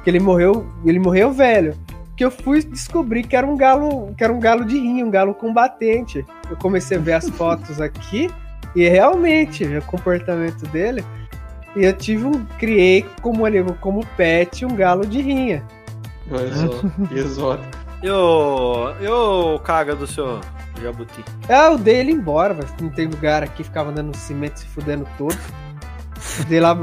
que 0.04 0.10
ele 0.10 0.20
morreu, 0.20 0.66
ele 0.86 1.00
morreu 1.00 1.32
velho. 1.32 1.76
Que 2.18 2.26
eu 2.26 2.32
fui 2.32 2.62
descobrir 2.64 3.24
que 3.24 3.36
era 3.36 3.46
um 3.48 3.56
galo, 3.56 4.14
que 4.18 4.24
era 4.24 4.34
um 4.34 4.40
galo 4.40 4.66
de 4.66 4.78
rinho, 4.78 5.06
um 5.06 5.12
galo 5.12 5.34
combatente. 5.34 6.26
Eu 6.50 6.58
comecei 6.58 6.98
a 6.98 7.00
ver 7.00 7.14
as 7.14 7.30
fotos 7.30 7.80
aqui, 7.82 8.30
e 8.76 8.88
realmente, 8.88 9.64
o 9.66 9.82
comportamento 9.84 10.66
dele. 10.68 11.04
E 11.76 11.86
eu 11.86 11.94
tive 11.94 12.26
um. 12.26 12.44
Criei 12.58 13.06
como, 13.22 13.46
animal- 13.46 13.78
como 13.80 14.06
pet 14.18 14.66
um 14.66 14.76
galo 14.76 15.06
de 15.06 15.22
rinha. 15.22 15.64
Exótico. 17.16 17.68
E 18.02 18.10
o. 18.10 18.92
E 19.00 19.08
o 19.08 19.60
caga 19.60 19.96
do 19.96 20.08
seu 20.08 20.40
jabuti? 20.82 21.24
Ah, 21.48 21.72
eu 21.72 21.78
dei 21.78 21.98
ele 21.98 22.12
embora, 22.12 22.54
velho. 22.54 22.68
Não 22.82 22.90
tem 22.90 23.08
lugar 23.08 23.44
aqui, 23.44 23.64
ficava 23.64 23.92
andando 23.92 24.08
no 24.08 24.16
cimento 24.16 24.60
se 24.60 24.66
fudendo 24.68 25.08
todo. 25.18 25.38
Dei 26.48 26.60
lá. 26.60 26.78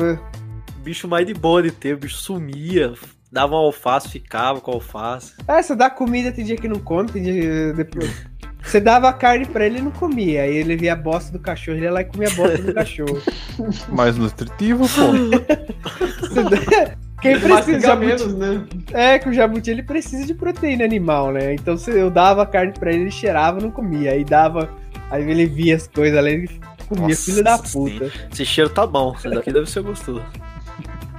Bicho 0.83 1.09
mais 1.09 1.27
de 1.27 1.35
boa 1.35 1.63
de 1.63 1.71
ter, 1.71 1.95
o 1.95 1.99
bicho 1.99 2.17
sumia, 2.17 2.95
dava 3.31 3.55
uma 3.55 3.65
alface, 3.65 4.09
ficava 4.09 4.61
com 4.61 4.71
a 4.71 4.75
alface. 4.75 5.33
Ah, 5.49 5.63
você 5.63 5.75
dá 5.75 5.91
comida, 5.91 6.31
tem 6.33 6.45
dia 6.45 6.57
que 6.57 6.69
não 6.69 6.79
come, 6.79 7.11
tem 7.11 7.23
dia. 7.23 7.73
Depois. 7.73 8.27
Você 8.63 8.81
dava 8.81 9.13
carne 9.13 9.47
pra 9.47 9.65
ele 9.65 9.79
e 9.79 9.83
não 9.83 9.91
comia. 9.93 10.43
Aí 10.43 10.57
ele 10.57 10.77
via 10.77 10.93
a 10.95 10.97
bosta 10.97 11.31
do 11.33 11.39
cachorro, 11.39 11.77
ele 11.77 11.87
ia 11.87 11.93
lá 11.93 12.01
e 12.01 12.05
comia 12.05 12.29
a 12.29 12.35
bosta 12.35 12.59
do 12.59 12.75
cachorro. 12.75 13.23
Mais 13.89 14.17
nutritivo, 14.17 14.87
pô. 14.89 15.13
Você 16.27 16.43
dá- 16.43 16.97
Quem 17.33 17.41
precisa 17.41 17.79
de 17.79 17.87
jabuti, 17.87 18.07
menos, 18.07 18.35
né? 18.35 18.65
É, 18.93 19.19
que 19.19 19.29
o 19.29 19.33
jabuti 19.33 19.71
ele 19.71 19.83
precisa 19.83 20.27
de 20.27 20.35
proteína 20.35 20.85
animal, 20.85 21.33
né? 21.33 21.55
Então 21.55 21.77
se 21.77 21.91
eu 21.91 22.11
dava 22.11 22.45
carne 22.47 22.73
pra 22.79 22.91
ele, 22.93 23.03
ele 23.03 23.11
cheirava 23.11 23.61
não 23.61 23.71
comia. 23.71 24.13
Aí 24.13 24.25
dava. 24.25 24.69
Aí 25.11 25.23
ele 25.31 25.47
via 25.47 25.77
as 25.77 25.87
coisas 25.87 26.19
ali, 26.19 26.31
ele 26.33 26.61
comia, 26.89 27.09
Nossa, 27.09 27.23
filho 27.25 27.45
da 27.45 27.59
sim. 27.59 27.73
puta. 27.73 28.11
Esse 28.33 28.45
cheiro 28.45 28.71
tá 28.71 28.87
bom, 28.87 29.15
esse 29.17 29.29
daqui 29.31 29.53
deve 29.53 29.71
ser 29.71 29.83
gostoso. 29.83 30.23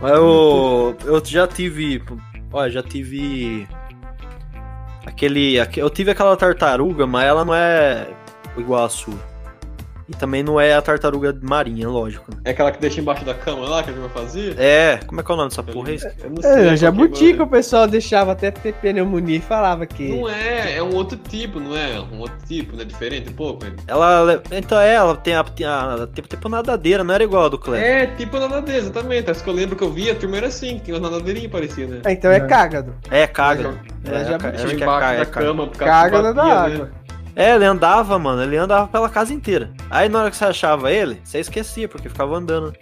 Mas 0.02 0.12
eu, 0.14 0.96
eu 1.06 1.24
já 1.26 1.48
tive. 1.48 2.04
Olha, 2.52 2.70
já 2.72 2.84
tive. 2.84 3.68
Aquele, 5.06 5.60
aque- 5.60 5.82
Eu 5.82 5.90
tive 5.90 6.12
aquela 6.12 6.36
tartaruga, 6.36 7.08
mas 7.08 7.26
ela 7.26 7.46
não 7.46 7.54
é 7.56 8.08
igual 8.58 8.86
a 8.86 8.90
sua. 8.90 9.16
E 10.10 10.14
também 10.16 10.42
não 10.42 10.58
é 10.60 10.74
a 10.74 10.82
tartaruga 10.82 11.38
marinha, 11.42 11.88
lógico. 11.90 12.32
né? 12.34 12.38
É 12.46 12.52
aquela 12.52 12.72
que 12.72 12.80
deixa 12.80 13.02
embaixo 13.02 13.26
da 13.26 13.34
cama 13.34 13.68
lá 13.68 13.84
que 13.84 13.90
a 13.90 13.94
gente 13.94 14.02
vai 14.02 14.10
fazer? 14.24 14.56
É, 14.58 15.00
como 15.06 15.20
é 15.20 15.24
que 15.24 15.30
é 15.30 15.34
o 15.34 15.38
nome 15.38 15.50
dessa 15.50 15.62
porra? 15.64 15.92
É 15.92 15.96
isso? 15.96 16.08
Eu 16.24 16.30
não 16.30 16.42
sei. 16.42 16.68
É, 16.70 16.78
jabuti 16.78 17.26
que 17.26 17.34
que 17.34 17.42
o 17.42 17.48
pessoal 17.48 17.88
deixava 17.88 18.32
até 18.32 18.50
ter 18.50 18.74
pneumonia 18.76 19.36
e 19.36 19.42
falava 19.42 19.86
que. 19.86 20.08
Não 20.18 20.30
é, 20.30 20.78
é 20.78 20.82
um 20.84 20.96
outro 20.96 21.18
tipo, 21.18 21.60
não 21.60 21.76
é? 21.76 22.00
Um 22.00 22.20
outro 22.20 22.38
tipo, 22.48 22.76
né? 22.78 22.86
Diferente 22.86 23.30
um 23.30 23.34
pouco. 23.34 23.66
ele. 23.66 23.76
Ela. 23.86 24.42
Então 24.52 24.80
é, 24.80 24.94
ela 24.94 25.14
tem 25.16 25.36
a, 25.36 25.42
a- 25.42 26.08
tipo, 26.14 26.28
tipo 26.28 26.48
nadadeira, 26.48 27.04
não 27.04 27.14
era 27.14 27.24
igual 27.26 27.46
a 27.46 27.50
do 27.50 27.58
Cleber. 27.60 27.84
É, 27.86 28.06
tipo 28.08 28.40
nadadeira, 28.40 28.80
exatamente. 28.80 29.30
Acho 29.30 29.44
que 29.44 29.50
eu 29.50 29.54
lembro 29.54 29.76
que 29.76 29.84
eu 29.84 29.92
vi, 29.92 30.10
a 30.10 30.16
turma 30.16 30.38
era 30.38 30.48
assim, 30.48 30.78
que 30.78 30.86
tinha 30.86 30.98
umas 30.98 31.12
nadadeirinhas 31.12 31.52
parecidas, 31.52 31.90
né? 31.96 32.02
Ah, 32.06 32.12
então 32.14 32.32
é 32.32 32.40
cágado. 32.40 32.94
É, 33.12 33.28
caga. 33.28 33.74
Mas 34.06 34.14
É, 34.22 34.26
já 34.26 34.38
ca- 34.38 34.48
meti 34.52 34.64
acho 34.64 34.68
que 34.68 34.82
é 34.82 34.86
embaixo 34.86 35.00
caga, 35.02 35.16
da 35.18 35.22
é 35.22 35.26
caga. 35.26 35.46
cama, 35.48 35.68
por 35.68 35.78
causa 35.78 35.92
Caga 35.94 36.18
que 36.18 36.24
da 36.24 36.34
batia, 36.34 36.54
água. 36.54 36.86
né? 36.86 36.92
É, 36.92 37.07
ele 37.38 37.66
andava, 37.66 38.18
mano, 38.18 38.42
ele 38.42 38.58
andava 38.58 38.88
pela 38.88 39.10
casa 39.10 39.34
inteira. 39.34 39.72
Aí 39.90 40.10
na 40.10 40.20
hora 40.22 40.32
que 40.32 40.38
você 40.38 40.46
achava 40.46 40.92
ele, 40.92 41.22
você 41.24 41.40
esquecia, 41.40 41.88
porque 41.88 42.10
ficava 42.10 42.36
andando. 42.36 42.74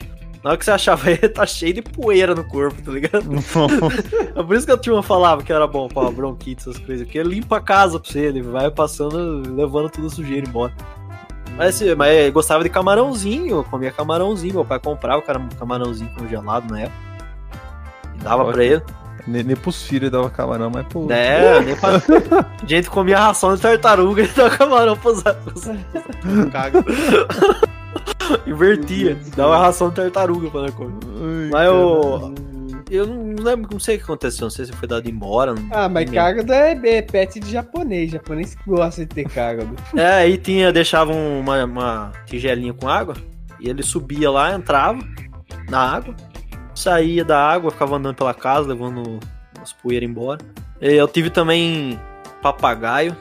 Na 0.43 0.51
hora 0.51 0.57
que 0.57 0.63
você 0.65 0.71
achava 0.71 1.09
ele, 1.11 1.27
tá 1.27 1.45
cheio 1.45 1.73
de 1.73 1.81
poeira 1.81 2.33
no 2.35 2.43
corpo, 2.43 2.81
tá 2.81 2.91
ligado? 2.91 3.25
É 4.35 4.43
por 4.43 4.55
isso 4.55 4.65
que 4.65 4.71
a 4.71 4.77
turma 4.77 5.01
falava 5.01 5.41
que 5.43 5.51
era 5.51 5.65
bom 5.65 5.87
pra 5.87 6.11
bronquite, 6.11 6.61
essas 6.61 6.77
coisas. 6.77 7.05
Porque 7.05 7.17
ele 7.17 7.35
limpa 7.35 7.57
a 7.57 7.61
casa 7.61 7.99
pra 7.99 8.09
você, 8.11 8.19
ele 8.19 8.41
vai 8.41 8.69
passando, 8.69 9.41
levando 9.55 9.89
tudo 9.89 10.09
sujeira 10.09 10.47
embora. 10.47 10.73
Mas, 11.57 11.75
assim, 11.75 11.95
mas 11.95 12.31
gostava 12.33 12.63
de 12.63 12.69
camarãozinho, 12.69 13.57
eu 13.57 13.63
comia 13.63 13.91
camarãozinho. 13.91 14.55
Meu 14.55 14.65
pai 14.65 14.77
comprava 14.79 15.21
cara- 15.21 15.41
camarãozinho 15.57 16.09
congelado 16.17 16.69
na 16.69 16.81
época. 16.81 16.97
E 18.13 18.17
dava 18.23 18.45
pra 18.51 18.63
ele. 18.63 18.81
Nem, 19.27 19.43
nem 19.43 19.55
pros 19.55 19.81
filhos 19.83 20.11
dava 20.11 20.29
camarão, 20.29 20.69
mas 20.73 20.85
pô. 20.87 21.07
É, 21.11 21.59
nem 21.61 21.75
pra... 21.75 21.99
Gente 22.67 22.89
comia 22.89 23.17
ração 23.19 23.55
de 23.55 23.61
tartaruga 23.61 24.21
e 24.23 24.27
dava 24.27 24.55
camarão 24.57 24.95
pros 24.97 25.23
Caga. 26.51 26.83
Invertia. 28.47 29.17
Dava 29.35 29.57
ração 29.57 29.89
de 29.89 29.95
tartaruga 29.95 30.49
pra 30.49 30.61
nós 30.61 30.73
comer. 30.73 30.93
Ai, 31.03 31.49
Mas 31.51 31.65
eu. 31.67 32.33
Eu 32.91 33.07
não 33.07 33.43
lembro, 33.43 33.67
não 33.71 33.79
sei 33.79 33.95
o 33.95 33.97
que 33.97 34.03
aconteceu. 34.03 34.43
Não 34.43 34.49
sei 34.51 34.65
se 34.65 34.71
foi 34.73 34.87
dado 34.87 35.09
embora. 35.09 35.55
não- 35.55 35.67
Ah, 35.71 35.89
mas 35.89 36.07
cágado 36.09 36.53
é, 36.53 36.71
é 36.83 37.01
pet 37.01 37.39
de 37.39 37.51
japonês. 37.51 38.11
Japonês 38.11 38.53
que 38.53 38.69
gosta 38.69 39.01
de 39.01 39.07
ter 39.07 39.27
cágado. 39.27 39.75
É, 39.95 40.07
aí 40.17 40.37
tinha, 40.37 40.71
deixava 40.71 41.11
uma, 41.11 41.63
uma 41.65 42.11
tigelinha 42.27 42.73
com 42.73 42.87
água, 42.87 43.15
e 43.59 43.69
ele 43.69 43.81
subia 43.81 44.29
lá, 44.29 44.53
entrava 44.53 44.99
na 45.67 45.79
água, 45.79 46.13
saía 46.75 47.23
da 47.23 47.39
água, 47.39 47.71
ficava 47.71 47.95
andando 47.95 48.15
pela 48.15 48.33
casa, 48.33 48.67
levando 48.67 49.19
as 49.61 49.73
poeiras 49.73 50.07
embora. 50.09 50.39
Eu 50.79 51.07
tive 51.07 51.29
também 51.29 51.99
papagaio. 52.41 53.15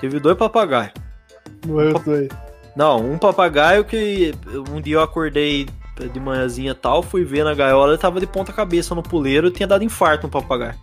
Tive 0.00 0.18
dois 0.18 0.36
papagaios. 0.36 0.92
Morreu 1.66 1.96
os 1.96 2.02
dois. 2.02 2.28
Não, 2.74 2.98
um 3.12 3.18
papagaio 3.18 3.84
que 3.84 4.34
um 4.70 4.80
dia 4.80 4.96
eu 4.96 5.02
acordei 5.02 5.66
de 6.12 6.18
manhãzinha 6.18 6.72
e 6.72 6.74
tal, 6.74 7.02
fui 7.02 7.22
ver 7.22 7.44
na 7.44 7.54
gaiola, 7.54 7.92
ele 7.92 7.98
tava 7.98 8.18
de 8.18 8.26
ponta 8.26 8.52
cabeça 8.52 8.94
no 8.94 9.02
puleiro 9.02 9.48
e 9.48 9.50
tinha 9.50 9.66
dado 9.66 9.84
infarto 9.84 10.26
no 10.26 10.30
papagaio. 10.30 10.74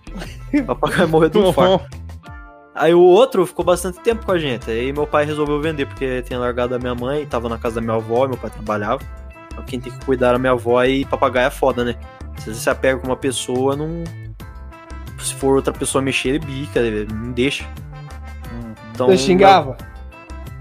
O 0.53 0.63
papagaio 0.63 1.09
morreu 1.09 1.29
de 1.29 1.39
infarto. 1.39 1.85
Aí 2.75 2.93
o 2.93 3.01
outro 3.01 3.45
ficou 3.45 3.65
bastante 3.65 3.99
tempo 3.99 4.25
com 4.25 4.31
a 4.31 4.37
gente. 4.37 4.69
Aí 4.69 4.93
meu 4.93 5.05
pai 5.05 5.25
resolveu 5.25 5.59
vender, 5.59 5.85
porque 5.85 6.21
tinha 6.21 6.39
largado 6.39 6.75
a 6.75 6.79
minha 6.79 6.95
mãe, 6.95 7.25
tava 7.25 7.49
na 7.49 7.57
casa 7.57 7.75
da 7.75 7.81
minha 7.81 7.95
avó, 7.95 8.27
meu 8.27 8.37
pai 8.37 8.49
trabalhava. 8.49 9.01
Quem 9.67 9.79
tem 9.79 9.91
que 9.91 10.05
cuidar 10.05 10.29
era 10.29 10.39
minha 10.39 10.53
avó 10.53 10.83
e 10.83 11.05
papagaio 11.05 11.47
é 11.47 11.51
foda, 11.51 11.83
né? 11.83 11.95
Se 12.37 12.53
você 12.53 12.59
se 12.61 12.69
apega 12.69 12.99
com 12.99 13.07
uma 13.07 13.17
pessoa, 13.17 13.75
não. 13.75 14.03
Se 15.19 15.33
for 15.35 15.57
outra 15.57 15.73
pessoa 15.73 16.01
mexer, 16.01 16.29
ele 16.29 16.39
bica, 16.39 16.79
ele 16.79 17.11
não 17.13 17.31
deixa. 17.31 17.67
Então, 18.93 19.07
Você 19.07 19.17
xingava? 19.17 19.77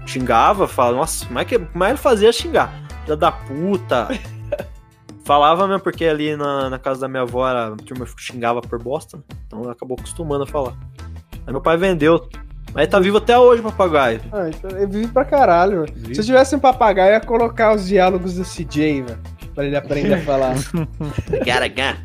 Xingava, 0.05 0.67
fala, 0.67 0.97
nossa, 0.97 1.25
como 1.25 1.39
é 1.39 1.45
que 1.45 1.57
como 1.59 1.83
é 1.83 1.89
ele 1.89 1.97
fazia 1.97 2.31
xingar? 2.31 2.71
Filha 3.03 3.15
da 3.15 3.31
puta. 3.31 4.07
Falava 5.23 5.67
mesmo, 5.67 5.81
porque 5.81 6.05
ali 6.05 6.35
na, 6.35 6.69
na 6.71 6.79
casa 6.79 7.01
da 7.01 7.07
minha 7.07 7.21
avó 7.21 7.47
era- 7.47 7.67
a 7.73 7.75
turma 7.75 8.05
xingava 8.17 8.61
por 8.61 8.81
bosta, 8.81 9.17
né? 9.17 9.23
então 9.45 9.61
ela 9.61 9.73
acabou 9.73 9.95
acostumando 9.99 10.43
a 10.43 10.47
falar. 10.47 10.73
Aí 11.45 11.51
meu 11.53 11.61
pai 11.61 11.77
vendeu. 11.77 12.27
Mas 12.73 12.87
tá 12.87 12.99
vivo 12.99 13.17
até 13.17 13.37
hoje, 13.37 13.61
papagaio. 13.61 14.21
Ah, 14.31 14.49
então 14.49 14.69
ele 14.77 14.85
vive 14.87 15.07
pra 15.07 15.25
caralho, 15.25 15.79
mano. 15.79 16.13
Se 16.13 16.19
eu 16.19 16.25
tivesse 16.25 16.55
um 16.55 16.59
papagaio, 16.59 17.09
eu 17.09 17.13
ia 17.15 17.19
colocar 17.19 17.75
os 17.75 17.87
diálogos 17.87 18.35
do 18.35 18.43
CJ, 18.43 19.03
velho. 19.03 19.19
Pra 19.55 19.65
ele 19.65 19.75
aprender 19.75 20.13
a 20.13 20.21
falar. 20.21 20.55
Garagá. 21.45 21.97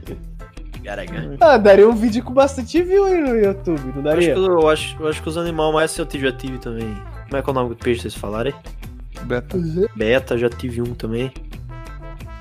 Garagá. 0.82 1.22
ah, 1.40 1.56
daria 1.56 1.88
um 1.88 1.94
vídeo 1.94 2.22
com 2.22 2.32
bastante 2.34 2.82
view 2.82 3.04
aí 3.04 3.20
no 3.20 3.36
YouTube, 3.36 3.80
não 3.80 3.86
Eu 3.86 3.92
acho, 3.94 4.02
daria? 4.02 4.34
que, 4.34 4.40
eu, 4.40 4.68
acho, 4.68 4.96
eu 5.00 5.08
acho 5.08 5.22
que 5.22 5.28
os 5.28 5.38
animais 5.38 5.72
mais 5.72 5.96
eu 5.96 6.04
tive, 6.04 6.26
já 6.26 6.32
tive 6.32 6.58
também. 6.58 6.94
Como 7.24 7.36
é 7.36 7.42
que 7.42 7.48
é 7.48 7.52
o 7.52 7.54
nome 7.54 7.68
do 7.70 7.76
peixe 7.76 7.96
que 7.96 8.02
vocês 8.02 8.14
falaram 8.14 8.50
aí? 8.50 9.24
Beta. 9.24 9.58
Beta, 9.94 10.36
já 10.36 10.48
tive 10.48 10.82
um 10.82 10.94
também. 10.94 11.32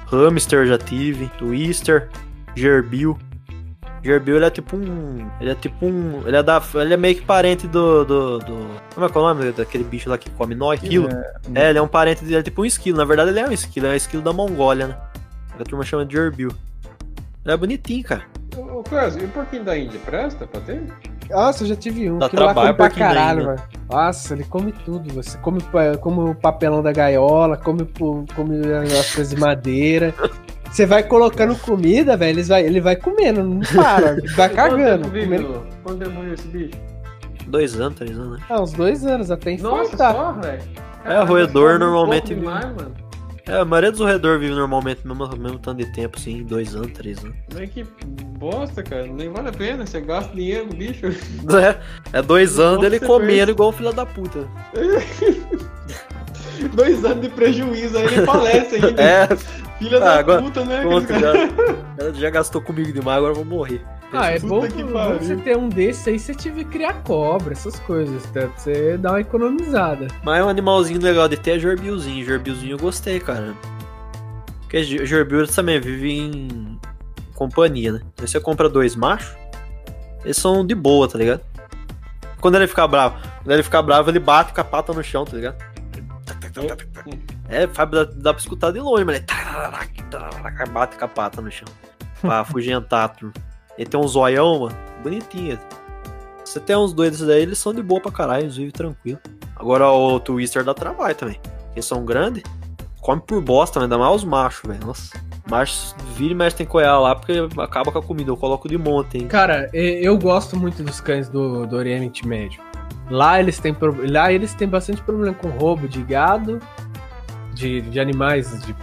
Hamster 0.08 0.66
já 0.66 0.78
tive. 0.78 1.28
Twister. 1.38 2.10
Gerbil. 2.56 3.18
Gerbil 4.04 4.36
ele 4.36 4.46
é 4.46 4.50
tipo 4.50 4.76
um. 4.76 5.28
Ele 5.40 5.52
é 5.52 5.56
tipo 5.56 5.86
um. 5.86 6.22
Ele 6.28 6.36
é 6.36 6.44
da. 6.44 6.62
Ele 6.76 6.94
é 6.94 6.98
meio 6.98 7.16
que 7.16 7.22
parente 7.22 7.68
do. 7.68 8.04
do, 8.04 8.40
do- 8.40 8.68
como 8.94 9.06
é 9.06 9.10
que 9.10 9.18
é 9.18 9.22
o 9.22 9.24
nome 9.24 9.52
daquele 9.54 9.84
bicho 9.84 10.10
lá 10.10 10.18
que 10.18 10.30
come 10.32 10.54
nó? 10.54 10.74
Esquilo? 10.74 11.08
É, 11.56 11.70
ele 11.70 11.80
é 11.80 11.82
um 11.82 11.88
parente 11.88 12.24
dele, 12.24 12.38
é 12.38 12.44
tipo 12.44 12.62
um 12.62 12.66
esquilo. 12.66 12.98
Na 12.98 13.06
verdade, 13.06 13.30
ele 13.30 13.40
é 13.40 13.48
um 13.48 13.52
esquilo, 13.52 13.88
é 13.88 13.92
um 13.92 13.96
esquilo 13.96 14.22
da 14.22 14.34
Mongólia, 14.34 14.88
né? 14.88 14.98
A 15.60 15.64
turma 15.64 15.84
chama 15.86 16.06
de 16.06 16.14
Gerbil. 16.14 16.52
Ele 17.46 17.54
é 17.54 17.58
bonitinho, 17.58 18.04
cara. 18.04 18.24
Ô, 18.58 18.84
Clésio, 18.84 19.22
e 19.22 19.26
o 19.26 19.30
porquinho 19.30 19.64
da 19.64 19.78
Índia 19.78 20.00
presta 20.06 20.46
pra 20.46 20.62
ter? 20.62 20.84
Nossa, 21.30 21.64
eu 21.64 21.68
já 21.70 21.76
tive 21.76 22.12
um. 22.12 22.20
Dá 22.20 22.26
Aquilo 22.28 22.44
lá 22.46 22.54
trabalho 22.54 22.76
come 22.78 22.90
pra 22.90 22.98
caralho, 23.00 23.46
mano. 23.46 23.62
Nossa, 23.90 24.34
ele 24.34 24.44
come 24.44 24.72
tudo. 24.72 25.14
Você 25.14 25.38
come, 25.40 25.62
pa- 25.64 25.98
come 25.98 26.30
o 26.30 26.36
papelão 26.36 26.84
da 26.84 26.92
gaiola, 26.92 27.58
come, 27.58 27.86
come 28.36 28.62
as 29.00 29.16
coisas 29.16 29.30
de 29.34 29.40
madeira. 29.40 30.14
Você 30.74 30.88
vai 30.88 31.04
colocando 31.04 31.56
comida, 31.56 32.18
velho, 32.18 32.32
eles 32.32 32.48
vai, 32.48 32.66
ele 32.66 32.82
vai 32.82 32.96
comendo, 32.96 33.44
não 33.44 33.60
para. 33.60 34.18
Vai 34.36 34.50
cagando. 34.50 35.04
Quanto 35.04 35.04
tempo 35.04 35.10
vive, 35.12 35.26
comendo-? 35.26 35.68
Quanto 35.84 36.00
tempo 36.04 36.34
esse 36.34 36.48
bicho? 36.48 36.80
Dois 37.46 37.80
anos, 37.80 37.96
três 37.96 38.18
anos, 38.18 38.40
né? 38.40 38.46
Ah, 38.50 38.60
uns 38.60 38.74
dois 38.74 39.06
anos, 39.06 39.30
até 39.30 39.56
Nossa, 39.58 39.94
infartar. 39.94 40.16
só, 40.16 40.32
velho. 40.32 40.64
É, 41.06 41.24
roedor 41.24 41.78
normalmente 41.78 42.34
Pouco 42.34 42.40
demais, 42.42 42.66
mano. 42.66 42.96
É, 43.46 43.58
a 43.58 43.66
maioria 43.66 43.92
dos 43.92 44.00
roedores 44.00 44.42
vive 44.42 44.56
normalmente 44.56 45.06
mesmo, 45.06 45.38
mesmo 45.38 45.60
tanto 45.60 45.86
de 45.86 45.94
tempo, 45.94 46.18
assim, 46.18 46.44
dois 46.44 46.76
anos, 46.76 46.92
três 46.94 47.24
anos. 47.24 47.36
Mas 47.54 47.70
que 47.70 47.86
bosta, 48.40 48.82
cara. 48.82 49.06
Nem 49.06 49.30
vale 49.30 49.50
a 49.50 49.52
pena. 49.52 49.86
Você 49.86 50.02
gasta 50.02 50.34
dinheiro 50.34 50.70
com 50.70 50.74
o 50.74 50.78
bicho. 50.78 51.06
É, 52.14 52.18
é 52.18 52.22
dois 52.24 52.58
anos 52.58 52.78
Nossa, 52.78 52.90
dele 52.90 53.00
você 53.00 53.06
comendo 53.06 53.52
igual 53.52 53.70
um 53.70 53.74
filho 53.74 53.94
da 53.94 54.08
puta. 54.08 54.48
Dois 56.74 57.04
anos 57.04 57.22
de 57.22 57.30
prejuízo, 57.30 57.98
aí 57.98 58.06
ele 58.06 58.26
falece 58.26 58.76
ainda. 58.76 59.02
É, 59.02 59.28
Filha 59.84 59.98
Ah, 59.98 60.00
da 60.02 60.20
agora- 60.20 60.42
puta, 60.42 60.64
né? 60.66 60.84
já, 61.98 62.06
já, 62.06 62.14
já 62.14 62.30
gastou 62.30 62.62
comigo 62.62 62.92
demais, 62.92 63.18
agora 63.18 63.32
eu 63.32 63.36
vou 63.36 63.46
morrer. 63.46 63.82
Ah, 64.12 64.30
é 64.32 64.40
bom, 64.40 64.62
que 64.68 64.84
bom 64.84 65.18
você 65.18 65.36
ter 65.36 65.58
um 65.58 65.68
desse 65.70 66.10
aí, 66.12 66.20
você 66.20 66.36
tiver 66.36 66.64
que 66.66 66.70
criar 66.70 66.94
cobra, 67.04 67.52
essas 67.54 67.80
coisas, 67.80 68.22
tá? 68.28 68.42
Pra 68.42 68.50
você 68.56 68.96
dar 68.98 69.14
uma 69.14 69.22
economizada. 69.22 70.08
Mas 70.24 70.46
um 70.46 70.50
animalzinho 70.50 71.02
legal 71.02 71.28
de 71.28 71.36
ter 71.36 71.56
é 71.56 71.60
gerbilzinho. 71.60 72.24
Gerbilzinho 72.24 72.74
eu 72.74 72.78
gostei, 72.80 73.20
cara. 73.20 73.56
Porque 74.62 74.84
ge- 74.84 75.04
gerbil 75.06 75.40
eles 75.40 75.56
também 75.56 75.80
vivem 75.80 76.20
em 76.32 76.80
companhia, 77.34 77.92
né? 77.94 78.02
Aí 78.22 78.28
você 78.28 78.40
compra 78.40 78.70
dois 78.70 78.96
machos, 78.96 79.36
eles 80.24 80.38
são 80.38 80.64
de 80.66 80.76
boa, 80.76 81.08
tá 81.08 81.18
ligado? 81.18 81.42
Quando 82.40 82.56
ele 82.56 82.68
ficar 82.68 82.88
bravo, 82.88 83.16
quando 83.44 83.52
ele 83.52 83.64
ficar 83.64 83.82
bravo, 83.82 84.12
ele 84.12 84.20
bate 84.20 84.54
com 84.54 84.62
a 84.62 84.64
pata 84.64 84.94
no 84.94 85.04
chão, 85.04 85.26
tá 85.26 85.36
ligado? 85.36 85.56
É, 87.54 87.68
Fábio, 87.68 88.06
dá, 88.06 88.12
dá 88.16 88.34
pra 88.34 88.42
escutar 88.42 88.72
de 88.72 88.80
longe, 88.80 89.04
mas 89.04 89.18
ele 89.18 89.26
bate 90.72 90.98
com 90.98 91.06
a 91.06 91.08
pata 91.08 91.42
no 91.42 91.52
chão. 91.52 91.68
Pra 92.22 92.40
afugentar 92.42 93.06
a 93.06 93.08
turma. 93.10 93.34
Ele 93.78 93.90
tem 93.90 94.00
um 94.00 94.08
zoião, 94.08 94.62
mano, 94.62 94.76
bonitinho. 95.02 95.60
Você 96.44 96.60
tem 96.60 96.76
uns 96.76 96.94
dois 96.94 97.12
desses 97.12 97.28
daí, 97.28 97.42
eles 97.42 97.58
são 97.58 97.74
de 97.74 97.82
boa 97.82 98.02
pra 98.02 98.12
caralho, 98.12 98.44
eles 98.44 98.58
vivem 98.58 98.72
tranquilo. 98.72 99.20
Agora 99.56 99.90
o 99.90 100.20
Twister 100.20 100.64
dá 100.64 100.74
trabalho 100.74 101.16
também. 101.16 101.40
Eles 101.72 101.86
são 101.86 102.04
grandes, 102.06 102.44
come 103.02 103.22
por 103.22 103.42
bosta, 103.42 103.82
ainda 103.82 103.98
mais 103.98 104.16
os 104.16 104.24
machos, 104.24 104.70
velho. 104.70 104.86
Nossa. 104.86 105.18
Machos 105.50 105.96
vira 106.16 106.32
e 106.32 106.36
mexe 106.36 106.56
tem 106.56 106.66
coiar 106.66 107.00
lá 107.02 107.16
porque 107.16 107.34
acaba 107.60 107.92
com 107.92 108.00
a 108.00 108.04
comida. 108.04 108.32
Eu 108.32 108.38
coloco 108.38 108.68
de 108.68 108.78
monte, 108.78 109.18
hein? 109.18 109.28
Cara, 109.28 109.70
eu 109.74 110.18
gosto 110.18 110.56
muito 110.56 110.84
dos 110.84 111.02
cães 111.02 111.28
do, 111.28 111.66
do 111.66 111.76
Oriente 111.76 112.26
Médio. 112.28 112.62
Lá 113.10 113.40
eles 113.40 113.60
têm 113.60 113.76
lá 114.10 114.32
eles 114.32 114.54
têm 114.54 114.68
bastante 114.68 115.02
problema 115.02 115.34
com 115.34 115.50
roubo 115.50 115.88
de 115.88 116.02
gado, 116.04 116.60
de, 117.64 117.82
de 117.82 118.00
animais 118.00 118.52
de, 118.60 118.74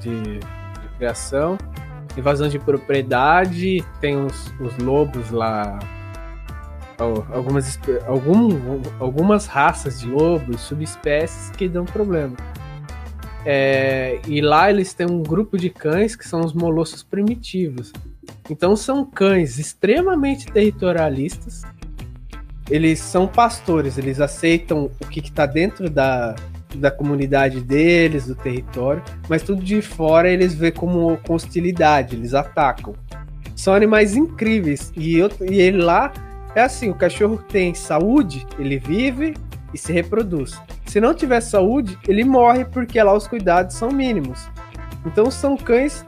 de, 0.00 0.38
de 0.38 0.88
criação, 0.96 1.58
invasão 2.16 2.48
de 2.48 2.58
propriedade, 2.58 3.84
tem 4.00 4.16
os, 4.16 4.52
os 4.58 4.76
lobos 4.78 5.30
lá, 5.30 5.78
al- 6.98 7.26
algumas, 7.30 7.78
algum, 8.06 8.80
algumas 8.98 9.46
raças 9.46 10.00
de 10.00 10.06
lobos, 10.06 10.62
subespécies 10.62 11.50
que 11.50 11.68
dão 11.68 11.84
problema. 11.84 12.34
É, 13.44 14.20
e 14.26 14.40
lá 14.40 14.70
eles 14.70 14.94
têm 14.94 15.06
um 15.06 15.22
grupo 15.22 15.58
de 15.58 15.68
cães 15.68 16.16
que 16.16 16.26
são 16.26 16.40
os 16.40 16.54
molossos 16.54 17.02
primitivos. 17.02 17.92
Então 18.48 18.74
são 18.74 19.04
cães 19.04 19.58
extremamente 19.58 20.46
territorialistas. 20.50 21.62
Eles 22.68 23.00
são 23.00 23.26
pastores, 23.26 23.98
eles 23.98 24.20
aceitam 24.20 24.90
o 25.00 25.06
que 25.06 25.20
está 25.20 25.44
dentro 25.44 25.90
da, 25.90 26.36
da 26.76 26.90
comunidade 26.90 27.60
deles, 27.60 28.26
do 28.26 28.34
território, 28.34 29.02
mas 29.28 29.42
tudo 29.42 29.62
de 29.62 29.80
fora 29.82 30.28
eles 30.28 30.54
vê 30.54 30.70
como 30.70 31.16
com 31.18 31.34
hostilidade, 31.34 32.16
eles 32.16 32.34
atacam. 32.34 32.94
São 33.56 33.74
animais 33.74 34.16
incríveis. 34.16 34.92
E, 34.96 35.18
eu, 35.18 35.30
e 35.40 35.60
ele 35.60 35.82
lá 35.82 36.12
é 36.54 36.62
assim: 36.62 36.88
o 36.88 36.94
cachorro 36.94 37.38
tem 37.48 37.74
saúde, 37.74 38.46
ele 38.58 38.78
vive 38.78 39.34
e 39.72 39.78
se 39.78 39.92
reproduz. 39.92 40.58
Se 40.86 41.00
não 41.00 41.14
tiver 41.14 41.40
saúde, 41.40 41.98
ele 42.08 42.24
morre 42.24 42.64
porque 42.64 43.02
lá 43.02 43.14
os 43.14 43.26
cuidados 43.26 43.76
são 43.76 43.90
mínimos. 43.90 44.48
Então 45.06 45.30
são 45.30 45.56
cães 45.56 46.04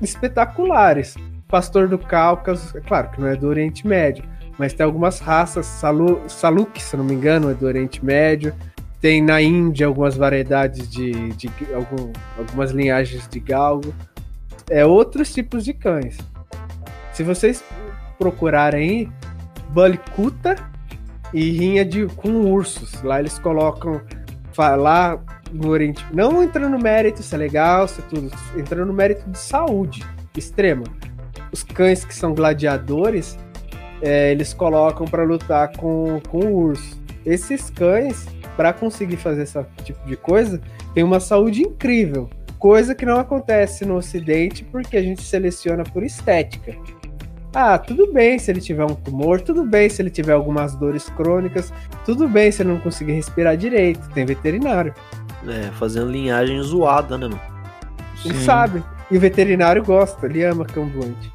espetaculares. 0.00 1.14
Pastor 1.48 1.86
do 1.86 1.98
Cáucaso, 1.98 2.76
é 2.76 2.80
claro 2.80 3.10
que 3.10 3.20
não 3.20 3.28
é 3.28 3.36
do 3.36 3.46
Oriente 3.46 3.86
Médio, 3.86 4.24
mas 4.58 4.72
tem 4.72 4.84
algumas 4.84 5.18
raças, 5.20 5.66
Salu, 5.66 6.22
Saluk, 6.26 6.80
se 6.82 6.96
não 6.96 7.04
me 7.04 7.14
engano, 7.14 7.50
é 7.50 7.54
do 7.54 7.66
Oriente 7.66 8.04
Médio. 8.04 8.54
Tem 9.02 9.20
na 9.20 9.42
Índia 9.42 9.86
algumas 9.86 10.16
variedades 10.16 10.88
de, 10.88 11.10
de 11.32 11.50
algum- 11.74 12.12
algumas 12.38 12.70
linhagens 12.70 13.28
de 13.28 13.40
galgo. 13.40 13.92
É 14.70 14.86
outros 14.86 15.34
tipos 15.34 15.64
de 15.64 15.74
cães. 15.74 16.16
Se 17.12 17.22
vocês 17.22 17.62
procurarem 18.18 18.80
aí, 18.88 19.08
Balikuta 19.70 20.54
e 21.34 21.50
rinha 21.50 21.84
de, 21.84 22.06
com 22.06 22.30
ursos. 22.52 23.02
Lá 23.02 23.18
eles 23.18 23.38
colocam 23.40 24.00
lá 24.56 25.18
no 25.52 25.68
Oriente. 25.70 26.06
Não 26.12 26.42
entrando 26.42 26.70
no 26.70 26.78
mérito 26.78 27.22
se 27.24 27.34
é 27.34 27.38
legal, 27.38 27.88
se 27.88 28.00
é 28.00 28.04
tudo. 28.04 28.30
Entrando 28.56 28.86
no 28.86 28.92
mérito 28.94 29.28
de 29.28 29.38
saúde 29.38 30.06
extrema. 30.36 30.84
os 31.50 31.62
cães 31.62 32.04
que 32.04 32.14
são 32.14 32.34
gladiadores, 32.34 33.36
é, 34.00 34.30
eles 34.30 34.54
colocam 34.54 35.06
pra 35.06 35.22
lutar 35.24 35.76
com, 35.76 36.20
com 36.28 36.38
o 36.38 36.54
urso. 36.68 36.98
Esses 37.26 37.68
cães, 37.68 38.26
pra 38.56 38.72
conseguir 38.72 39.16
fazer 39.16 39.42
esse 39.42 39.58
tipo 39.84 40.06
de 40.06 40.16
coisa, 40.16 40.60
tem 40.94 41.02
uma 41.02 41.20
saúde 41.20 41.62
incrível. 41.62 42.28
Coisa 42.58 42.94
que 42.94 43.04
não 43.04 43.18
acontece 43.18 43.84
no 43.84 43.96
ocidente 43.96 44.64
porque 44.64 44.96
a 44.96 45.02
gente 45.02 45.22
seleciona 45.22 45.82
por 45.82 46.02
estética. 46.02 46.76
Ah, 47.54 47.78
tudo 47.78 48.10
bem 48.12 48.38
se 48.38 48.50
ele 48.50 48.60
tiver 48.60 48.84
um 48.84 48.94
tumor, 48.94 49.40
tudo 49.40 49.64
bem 49.64 49.88
se 49.88 50.00
ele 50.00 50.10
tiver 50.10 50.32
algumas 50.32 50.74
dores 50.74 51.08
crônicas, 51.10 51.72
tudo 52.04 52.26
bem 52.26 52.50
se 52.50 52.62
ele 52.62 52.70
não 52.70 52.80
conseguir 52.80 53.12
respirar 53.12 53.56
direito, 53.56 54.08
tem 54.10 54.24
veterinário. 54.24 54.94
É, 55.46 55.70
fazendo 55.72 56.10
linhagem 56.10 56.62
zoada, 56.62 57.18
né, 57.18 57.26
mano? 57.26 57.40
Ele 58.24 58.34
Sim. 58.34 58.44
sabe. 58.44 58.82
E 59.10 59.16
o 59.18 59.20
veterinário 59.20 59.84
gosta, 59.84 60.24
ele 60.24 60.42
ama 60.44 60.64
cão 60.64 60.88
doente. 60.88 61.30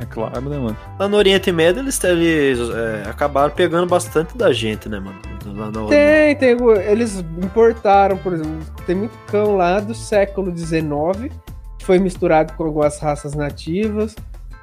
É 0.00 0.04
claro, 0.06 0.40
né, 0.48 0.58
mano? 0.58 0.76
Lá 0.98 1.08
no 1.08 1.16
Oriente 1.16 1.50
Médio 1.50 1.82
eles, 1.82 2.02
eles 2.04 2.58
é, 2.70 3.08
acabaram 3.08 3.52
pegando 3.54 3.86
bastante 3.86 4.36
da 4.36 4.52
gente, 4.52 4.88
né, 4.88 5.00
mano? 5.00 5.18
Lá 5.56 5.70
no- 5.70 5.88
Tem, 5.88 6.36
tem. 6.36 6.56
Eles 6.88 7.20
importaram, 7.42 8.16
por 8.18 8.34
exemplo, 8.34 8.52
tem 8.86 8.94
muito 8.94 9.16
cão 9.26 9.56
lá 9.56 9.80
do 9.80 9.94
século 9.94 10.56
XIX, 10.56 11.32
que 11.78 11.84
foi 11.86 11.98
misturado 11.98 12.52
com 12.54 12.64
algumas 12.64 12.98
raças 12.98 13.34
nativas. 13.34 14.14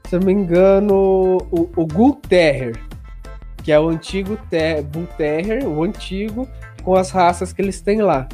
Se 0.08 0.16
eu 0.16 0.20
não 0.20 0.28
me 0.28 0.34
engano, 0.34 1.38
o, 1.52 1.70
o 1.76 1.86
Bull 1.86 2.16
Terrier, 2.30 2.78
que 3.64 3.72
é 3.72 3.80
o 3.80 3.90
antigo 3.90 4.38
ter, 4.50 4.82
Bull 4.84 5.08
Terrier, 5.18 5.68
o 5.68 5.84
antigo, 5.84 6.48
com 6.84 6.96
as 6.96 7.12
raças 7.12 7.52
que 7.52 7.62
eles 7.62 7.82
têm 7.82 8.02
lá. 8.02 8.28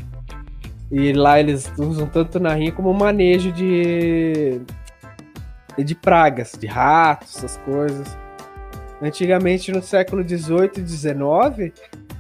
E 0.91 1.12
lá 1.14 1.39
eles 1.39 1.72
usam 1.78 2.06
tanto 2.06 2.39
na 2.39 2.54
rinha 2.54 2.72
como 2.72 2.94
manejo 2.94 3.52
de 3.52 4.62
de 5.78 5.96
pragas, 5.96 6.54
de 6.60 6.68
ratos, 6.68 7.38
essas 7.38 7.58
coisas. 7.58 8.18
Antigamente, 9.02 9.72
no 9.72 9.82
século 9.82 10.28
XVIII 10.28 10.72
e 10.78 10.88
XIX, 10.88 11.74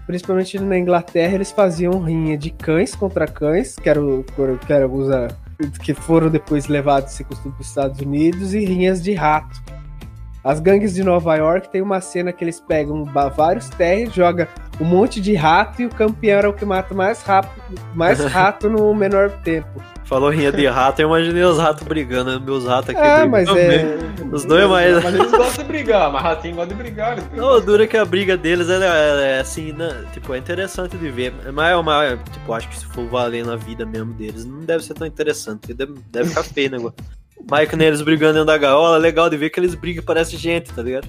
principalmente 0.05 0.59
na 0.59 0.77
Inglaterra, 0.77 1.35
eles 1.35 1.51
faziam 1.51 2.01
rinha 2.01 2.37
de 2.37 2.49
cães 2.49 2.95
contra 2.95 3.27
cães, 3.27 3.75
que, 3.75 3.89
era 3.89 4.03
o, 4.03 4.23
que, 4.65 4.73
era 4.73 4.87
os, 4.87 5.09
ah, 5.09 5.27
que 5.81 5.93
foram 5.93 6.29
depois 6.29 6.67
levados 6.67 7.13
esse 7.13 7.23
costume 7.23 7.53
para 7.53 7.61
os 7.61 7.67
Estados 7.67 7.99
Unidos, 7.99 8.53
e 8.53 8.65
rinhas 8.65 9.01
de 9.01 9.13
rato. 9.13 9.61
As 10.43 10.59
gangues 10.59 10.93
de 10.93 11.03
Nova 11.03 11.35
York 11.37 11.69
tem 11.69 11.81
uma 11.81 12.01
cena 12.01 12.33
que 12.33 12.43
eles 12.43 12.59
pegam 12.59 13.05
vários 13.35 13.69
terriers, 13.69 14.13
joga 14.13 14.49
um 14.79 14.83
monte 14.83 15.21
de 15.21 15.33
rato 15.35 15.81
e 15.81 15.85
o 15.85 15.89
campeão 15.89 16.37
era 16.39 16.49
o 16.49 16.53
que 16.53 16.65
mata 16.65 16.93
mais 16.93 17.21
rápido, 17.23 17.61
mais 17.95 18.19
rato 18.25 18.69
no 18.69 18.93
menor 18.93 19.29
tempo. 19.43 19.69
Falou 20.03 20.29
rinha 20.29 20.51
de 20.51 20.67
rato, 20.67 21.01
eu 21.01 21.07
imaginei 21.07 21.43
os 21.43 21.57
ratos 21.57 21.87
brigando, 21.87 22.37
né? 22.37 22.45
meus 22.45 22.65
ratos 22.65 22.89
aqui 22.89 22.99
É, 22.99 23.25
brigando. 23.25 23.31
mas 23.31 23.49
é. 23.49 23.97
Os 24.33 24.43
dois, 24.43 24.69
mas. 24.69 25.01
Mas 25.01 25.13
eles 25.15 25.31
gostam 25.31 25.63
de 25.63 25.71
brigar, 25.71 26.11
mas 26.11 26.21
ratinho 26.21 26.55
gosta 26.55 26.69
de 26.69 26.75
brigar. 26.75 27.13
eles 27.13 27.23
brigam. 27.23 27.47
Não, 27.53 27.61
dura 27.61 27.87
que 27.87 27.95
a 27.95 28.03
briga 28.03 28.35
deles 28.35 28.69
é, 28.69 28.75
é- 28.85 29.37
é 29.37 29.39
assim, 29.39 29.71
né? 29.71 30.03
Tipo, 30.11 30.33
é 30.33 30.37
interessante 30.37 30.97
de 30.97 31.09
ver. 31.09 31.33
Mas 31.53 31.71
é 31.71 31.75
uma. 31.77 32.17
Tipo, 32.31 32.53
acho 32.53 32.67
que 32.67 32.77
se 32.77 32.85
for 32.87 33.07
valer 33.07 33.45
na 33.45 33.55
vida 33.55 33.85
mesmo 33.85 34.13
deles, 34.13 34.43
não 34.45 34.59
deve 34.59 34.83
ser 34.83 34.93
tão 34.93 35.07
interessante, 35.07 35.59
porque 35.61 35.73
deve, 35.73 35.93
deve 36.11 36.29
ficar 36.29 36.43
feio 36.43 36.67
o 36.67 36.71
negócio. 36.73 36.97
Mas 37.49 37.69
que 37.69 37.75
nem 37.75 37.87
eles 37.87 38.01
brigando 38.01 38.33
dentro 38.33 38.47
da 38.47 38.57
gaiola, 38.57 38.97
legal 38.97 39.29
de 39.29 39.37
ver 39.37 39.49
que 39.49 39.59
eles 39.59 39.75
brigam 39.75 40.01
e 40.01 40.05
parece 40.05 40.37
gente, 40.37 40.73
tá 40.73 40.81
ligado? 40.81 41.07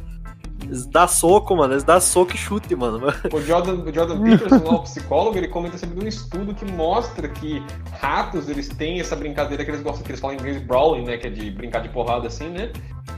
Eles 0.65 0.87
dão 0.87 1.07
soco, 1.07 1.55
mano. 1.57 1.75
Eles 1.75 1.85
dão 1.85 2.01
soco 2.01 2.35
e 2.35 2.39
chute, 2.39 2.75
mano. 2.75 3.01
O 3.33 3.41
Jordan, 3.41 3.75
o 3.75 3.93
Jordan 3.93 4.23
Peterson, 4.23 4.65
lá, 4.65 4.75
o 4.77 4.83
psicólogo, 4.83 5.37
ele 5.37 5.49
comenta 5.49 5.77
sempre 5.77 5.99
de 5.99 6.05
um 6.05 6.09
estudo 6.09 6.55
que 6.55 6.65
mostra 6.73 7.29
que 7.29 7.63
ratos, 8.01 8.49
eles 8.49 8.69
têm 8.69 9.01
essa 9.01 9.15
brincadeira 9.15 9.65
que 9.65 9.71
eles 9.71 9.83
gostam, 9.83 10.03
que 10.03 10.11
eles 10.11 10.21
falam 10.21 10.37
em 10.37 10.41
inglês 10.41 10.63
brawling, 10.63 11.05
né, 11.05 11.17
que 11.17 11.27
é 11.27 11.31
de 11.31 11.51
brincar 11.51 11.81
de 11.81 11.89
porrada 11.89 12.29
assim, 12.29 12.49
né, 12.49 12.71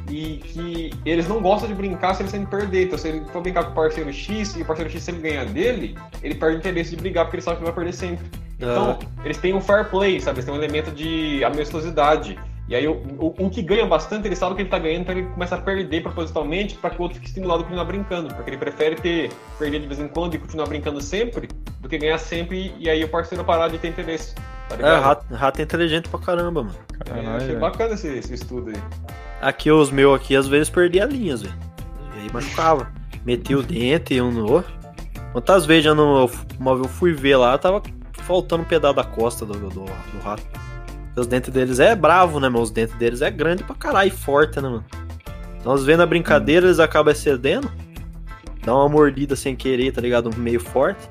e 0.09 0.39
que 0.39 0.91
eles 1.05 1.29
não 1.29 1.41
gostam 1.41 1.69
de 1.69 1.75
brincar 1.75 2.15
se 2.15 2.23
eles 2.23 2.33
que 2.33 2.47
perder, 2.47 2.87
então 2.87 2.99
se 2.99 3.09
ele 3.09 3.25
for 3.27 3.43
brincar 3.43 3.65
com 3.65 3.73
o 3.73 3.75
parceiro 3.75 4.13
X 4.13 4.57
e 4.57 4.63
o 4.63 4.65
parceiro 4.65 4.91
X 4.91 5.03
sempre 5.03 5.23
ganhar 5.23 5.45
dele, 5.47 5.97
ele 6.23 6.35
perde 6.35 6.57
o 6.57 6.59
interesse 6.59 6.91
de 6.91 6.97
brigar 6.97 7.25
porque 7.25 7.37
ele 7.37 7.43
sabe 7.43 7.59
que 7.59 7.65
vai 7.65 7.73
perder 7.73 7.93
sempre. 7.93 8.27
Então, 8.57 8.99
eles 9.25 9.37
têm 9.37 9.55
um 9.55 9.61
fair 9.61 9.91
play, 9.91 10.19
sabe, 10.21 10.39
eles 10.39 10.47
têm 10.47 10.55
um 10.55 10.57
elemento 10.57 10.91
de 10.91 11.45
amistosidade. 11.45 12.39
E 12.69 12.75
aí, 12.75 12.87
o, 12.89 12.95
o, 13.19 13.47
o 13.47 13.51
que 13.51 13.63
ganha 13.63 13.87
bastante, 13.87 14.27
ele 14.27 14.35
sabe 14.35 14.57
que 14.57 14.63
ele 14.63 14.69
tá 14.69 14.79
ganhando, 14.79 15.03
então 15.03 15.17
ele 15.17 15.29
começa 15.29 15.55
a 15.55 15.59
perder 15.59 16.03
propositalmente 16.03 16.75
para 16.75 16.91
que 16.91 16.99
o 16.99 17.03
outro 17.03 17.17
fique 17.17 17.29
estimulado 17.29 17.61
a 17.61 17.63
continuar 17.65 17.85
brincando. 17.85 18.35
Porque 18.35 18.51
ele 18.51 18.59
prefere 18.59 18.97
ter, 18.97 19.31
perder 19.59 19.81
de 19.81 19.87
vez 19.87 20.01
em 20.01 20.09
quando 20.09 20.35
e 20.35 20.39
continuar 20.39 20.67
brincando 20.67 21.01
sempre, 21.01 21.49
do 21.81 21.89
que 21.89 21.97
ganhar 21.97 22.19
sempre 22.19 22.75
e 22.79 22.91
aí 22.91 23.05
o 23.05 23.09
parceiro 23.09 23.45
parar 23.45 23.69
de 23.69 23.79
ter 23.79 23.89
interesse. 23.89 24.35
Tá 24.69 24.75
É, 24.75 24.77
ligado? 24.79 25.03
rato, 25.03 25.35
rato 25.35 25.61
é 25.61 25.63
inteligente 25.63 26.09
pra 26.09 26.19
caramba, 26.19 26.65
mano. 26.65 26.75
É, 26.93 27.05
Caralho, 27.05 27.31
achei 27.37 27.57
bacana 27.57 27.95
esse, 27.95 28.09
esse 28.09 28.35
estudo 28.35 28.71
aí. 28.71 28.83
Aqui, 29.41 29.71
os 29.71 29.93
meus 29.93 30.17
aqui, 30.17 30.35
às 30.35 30.49
vezes 30.49 30.69
perdia 30.69 31.05
linhas, 31.05 31.43
velho. 31.43 31.55
E 32.17 32.21
aí 32.23 32.31
machucava. 32.33 32.91
Metia 33.25 33.59
o 33.59 33.63
dente 33.63 34.15
e 34.15 34.21
um 34.21 34.33
no 34.33 34.51
outro. 34.51 34.73
Quantas 35.31 35.65
vezes 35.67 35.85
já 35.85 35.95
não, 35.95 36.23
eu, 36.23 36.31
uma 36.59 36.75
vez 36.75 36.87
eu 36.87 36.93
fui 36.93 37.13
ver 37.13 37.37
lá, 37.37 37.57
tava 37.59 37.81
faltando 38.23 38.63
um 38.63 38.67
pedaço 38.67 38.95
da 38.97 39.05
costa 39.05 39.45
do, 39.47 39.53
do, 39.55 39.69
do 39.71 40.19
rato. 40.25 40.43
Os 41.17 41.27
dentes 41.27 41.51
deles 41.51 41.81
é 41.81 41.97
bravo, 41.97 42.39
né, 42.39 42.49
mano? 42.49 42.63
Os 42.63 42.71
dentes 42.71 42.95
deles 42.97 43.23
é 43.23 43.31
grande 43.31 43.65
pra 43.65 43.75
caralho 43.75 44.11
forte, 44.11 44.61
né, 44.61 44.69
mano? 44.69 44.85
Então, 45.59 45.73
às 45.73 45.85
vezes 45.85 45.99
na 45.99 46.07
brincadeira 46.07 46.67
eles 46.67 46.79
acabam 46.79 47.13
excedendo, 47.13 47.71
dá 48.65 48.75
uma 48.75 48.89
mordida 48.89 49.35
sem 49.35 49.57
querer, 49.57 49.93
tá 49.93 50.01
ligado? 50.01 50.31
Meio 50.37 50.61
forte, 50.61 51.09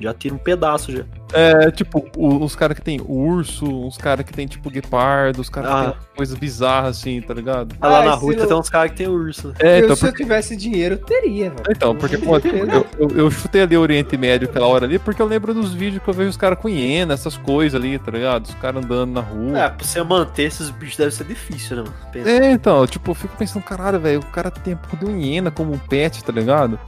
já 0.00 0.12
tira 0.14 0.34
um 0.34 0.38
pedaço 0.38 0.92
já. 0.92 1.04
É, 1.32 1.70
tipo, 1.70 2.04
os 2.16 2.54
caras 2.54 2.76
que 2.76 2.82
tem 2.82 3.00
urso, 3.04 3.86
os 3.88 3.96
caras 3.96 4.24
que 4.24 4.32
tem, 4.32 4.46
tipo, 4.46 4.70
guepardo, 4.70 5.40
os 5.40 5.48
caras 5.48 5.70
Ah. 5.70 5.84
que 5.84 5.90
tem 5.98 6.16
coisas 6.16 6.38
bizarras, 6.38 6.98
assim, 6.98 7.20
tá 7.20 7.34
ligado? 7.34 7.74
Ah, 7.80 7.88
lá 7.88 7.98
Ah, 8.00 8.04
na 8.04 8.14
rua 8.14 8.34
não- 8.36 8.46
tem 8.46 8.56
uns 8.56 8.68
caras 8.70 8.90
que 8.92 8.96
tem 8.98 9.08
urso. 9.08 9.48
né? 9.48 9.54
É, 9.58 9.80
eu, 9.80 9.84
então, 9.84 9.96
se 9.96 10.04
eu 10.04 10.08
porque, 10.10 10.22
tivesse 10.22 10.56
dinheiro, 10.56 10.94
eu 10.94 10.98
teria, 10.98 11.50
velho. 11.50 11.62
então, 11.70 11.96
porque 11.96 12.18
pô, 12.18 12.36
eu, 12.38 12.86
eu, 12.98 13.08
eu 13.16 13.30
chutei 13.30 13.62
ali 13.62 13.76
o 13.76 13.80
Oriente 13.80 14.16
Médio 14.16 14.48
aquela 14.48 14.66
hora 14.66 14.84
ali, 14.84 14.98
porque 14.98 15.20
eu 15.20 15.26
lembro 15.26 15.52
dos 15.52 15.72
vídeos 15.74 16.02
que 16.02 16.08
eu 16.08 16.14
vejo 16.14 16.30
os 16.30 16.36
caras 16.36 16.58
com 16.58 16.68
hiena, 16.68 17.14
essas 17.14 17.36
coisas 17.36 17.80
ali, 17.80 17.98
tá 17.98 18.12
ligado? 18.12 18.44
Os 18.46 18.54
caras 18.54 18.84
andando 18.84 19.12
na 19.12 19.20
rua. 19.20 19.58
É, 19.58 19.68
pra 19.70 19.84
você 19.84 20.02
manter 20.04 20.44
esses 20.44 20.70
bichos 20.70 20.96
deve 20.98 21.10
ser 21.10 21.24
difícil, 21.24 21.76
né, 21.78 21.82
mano? 21.82 21.94
Pensa. 22.12 22.30
É, 22.30 22.52
então, 22.52 22.86
tipo, 22.86 23.10
eu 23.10 23.14
fico 23.14 23.36
pensando, 23.36 23.62
caralho, 23.64 23.98
velho, 23.98 24.20
o 24.20 24.26
cara 24.26 24.50
tem 24.52 24.74
a 24.74 24.76
porra 24.76 25.04
de 25.04 25.10
um 25.10 25.18
hiena 25.18 25.50
como 25.50 25.72
um 25.72 25.78
pet, 25.78 26.22
tá 26.22 26.32
ligado? 26.32 26.78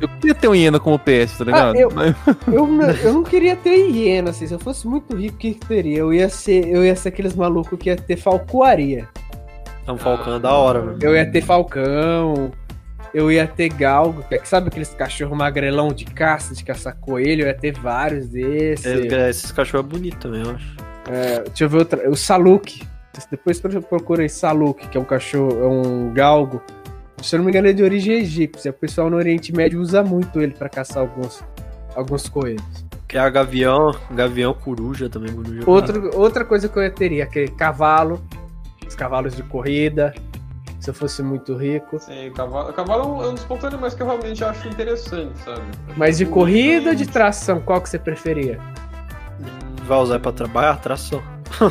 Eu 0.00 0.08
queria 0.08 0.34
ter 0.34 0.48
um 0.48 0.54
hiena 0.54 0.80
como 0.80 0.98
pet, 0.98 1.36
tá 1.36 1.44
ligado? 1.44 1.76
eu- 1.76 1.90
Mas- 1.94 2.14
Eu, 2.48 2.66
não- 2.66 2.90
eu 2.90 3.12
não 3.12 3.22
queria 3.22 3.54
ter 3.56 3.76
hiena, 3.90 4.30
assim. 4.30 4.46
Se 4.46 4.54
eu 4.54 4.58
fosse 4.58 4.86
muito 4.88 5.14
rico, 5.14 5.34
o 5.34 5.38
que 5.38 5.54
que 5.54 5.66
teria? 5.66 5.98
Eu 5.98 6.12
ia 6.12 6.28
ser, 6.28 6.66
eu 6.68 6.84
ia 6.84 6.96
ser 6.96 7.08
aqueles 7.10 7.34
malucos 7.34 7.78
que 7.78 7.90
ia 7.90 7.96
ter 7.96 8.16
falcoaria. 8.16 9.06
É 9.86 9.92
um 9.92 9.98
falcão 9.98 10.36
é 10.36 10.38
da 10.38 10.52
hora, 10.52 10.80
mano. 10.80 10.98
Eu 11.02 11.14
ia 11.16 11.30
ter 11.30 11.42
falcão, 11.42 12.50
eu 13.12 13.30
ia 13.30 13.46
ter 13.46 13.68
galgo. 13.70 14.22
que- 14.28 14.40
Sabe 14.46 14.68
aqueles 14.68 14.90
cachorro 14.94 15.34
magrelão 15.34 15.88
de 15.92 16.04
caça, 16.04 16.54
de 16.54 16.62
caçar 16.64 16.96
coelho? 17.00 17.42
Eu 17.42 17.46
ia 17.48 17.54
ter 17.54 17.72
vários 17.72 18.28
desses. 18.28 18.86
É, 18.86 19.28
Esses 19.30 19.50
cachorros 19.52 19.86
é 19.86 19.88
bonito 19.90 20.18
também, 20.18 20.42
eu 20.42 20.50
acho. 20.54 20.76
É, 21.10 21.40
deixa 21.42 21.64
eu 21.64 21.68
ver 21.68 21.78
outra. 21.78 22.08
O 22.10 22.16
Saluk. 22.16 22.82
Depois 23.30 23.60
pro- 23.60 23.82
procura 23.82 24.22
aí 24.22 24.28
Saluk, 24.28 24.86
que 24.88 24.96
é 24.96 25.00
um 25.00 25.04
cachorro, 25.04 25.62
é 25.62 25.66
um 25.66 26.12
galgo. 26.14 26.62
Se 27.22 27.36
eu 27.36 27.38
não 27.38 27.44
me 27.44 27.50
engano, 27.50 27.68
é 27.68 27.72
de 27.72 27.82
origem 27.82 28.14
egípcia. 28.14 28.70
O 28.70 28.74
pessoal 28.74 29.10
no 29.10 29.16
Oriente 29.16 29.52
Médio 29.54 29.80
usa 29.80 30.02
muito 30.02 30.40
ele 30.40 30.52
pra 30.52 30.68
caçar 30.68 30.98
alguns, 31.02 31.42
alguns 31.94 32.28
coelhos. 32.28 32.64
Que 33.06 33.16
é 33.16 33.20
a 33.20 33.28
gavião, 33.28 33.92
gavião 34.12 34.54
coruja 34.54 35.08
também, 35.08 35.32
coruja. 35.34 35.62
Outro, 35.66 36.10
outra 36.18 36.44
coisa 36.44 36.68
que 36.68 36.78
eu 36.78 36.82
ia 36.82 36.90
teria, 36.90 37.24
aquele 37.24 37.48
cavalo, 37.48 38.22
os 38.86 38.94
cavalos 38.94 39.34
de 39.34 39.42
corrida, 39.42 40.14
se 40.78 40.88
eu 40.90 40.94
fosse 40.94 41.22
muito 41.22 41.54
rico. 41.56 41.98
Sim, 41.98 42.28
o 42.28 42.32
cavalo, 42.32 42.70
o 42.70 42.72
cavalo 42.72 43.22
é 43.22 43.28
um- 43.28 43.34
dos 43.34 43.44
poucos 43.44 43.64
animais 43.66 43.94
que 43.94 44.02
eu 44.02 44.06
realmente 44.06 44.42
acho 44.44 44.66
interessante, 44.68 45.36
sabe? 45.44 45.60
Mas 45.96 46.18
de 46.18 46.24
corrida 46.26 46.90
ou 46.90 46.94
de 46.96 47.06
tração, 47.06 47.60
qual 47.60 47.80
que 47.82 47.88
você 47.88 47.98
preferia? 47.98 48.58
Vai 49.84 49.98
usar 49.98 50.20
pra 50.20 50.30
trabalhar? 50.32 50.76
Tração. 50.80 51.20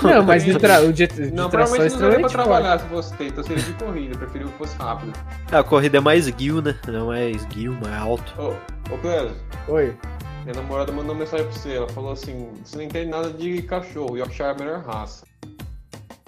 Não, 0.03 0.23
mas 0.25 0.43
de, 0.45 0.57
tra 0.57 0.81
o 0.81 0.93
de, 0.93 1.07
de 1.07 1.31
Não, 1.31 1.49
tração 1.49 1.75
é 1.75 1.77
provavelmente 1.77 1.79
não 1.79 1.79
pra 1.79 1.85
extremamente 1.87 2.21
forte. 2.21 2.33
trabalhar 2.33 2.79
se 2.79 2.85
fosse 2.87 3.13
ter, 3.15 3.27
então 3.27 3.43
seria 3.43 3.63
de 3.63 3.73
corrida, 3.73 4.13
eu 4.13 4.17
preferi 4.19 4.45
que 4.45 4.51
fosse 4.57 4.75
rápido. 4.77 5.13
É, 5.51 5.57
a 5.57 5.63
corrida 5.63 5.97
é 5.97 6.01
mais 6.01 6.29
guio, 6.29 6.61
né? 6.61 6.75
Não 6.87 7.11
é 7.13 7.29
esguio, 7.29 7.73
mais 7.81 8.01
alto. 8.01 8.33
Ô, 8.41 8.49
ô 8.93 8.97
Clésio, 8.99 9.35
Oi. 9.67 9.95
minha 10.43 10.55
namorada 10.55 10.91
mandou 10.91 11.13
uma 11.13 11.19
mensagem 11.19 11.45
pra 11.45 11.55
você, 11.55 11.73
ela 11.75 11.87
falou 11.89 12.11
assim, 12.11 12.49
você 12.63 12.77
não 12.77 12.83
entende 12.83 13.09
nada 13.09 13.29
de 13.31 13.61
cachorro, 13.63 14.17
Yorkshire 14.17 14.49
é 14.49 14.51
a 14.51 14.55
melhor 14.55 14.83
raça. 14.85 15.25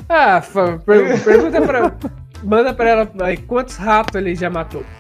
Ah, 0.10 0.42
per- 0.86 1.24
pergunta 1.24 1.62
pra. 1.62 1.94
Manda 2.44 2.74
pra 2.74 2.90
ela 2.90 3.12
aí, 3.22 3.38
quantos 3.38 3.76
ratos 3.78 4.16
ele 4.16 4.36
já 4.36 4.50
matou. 4.50 4.84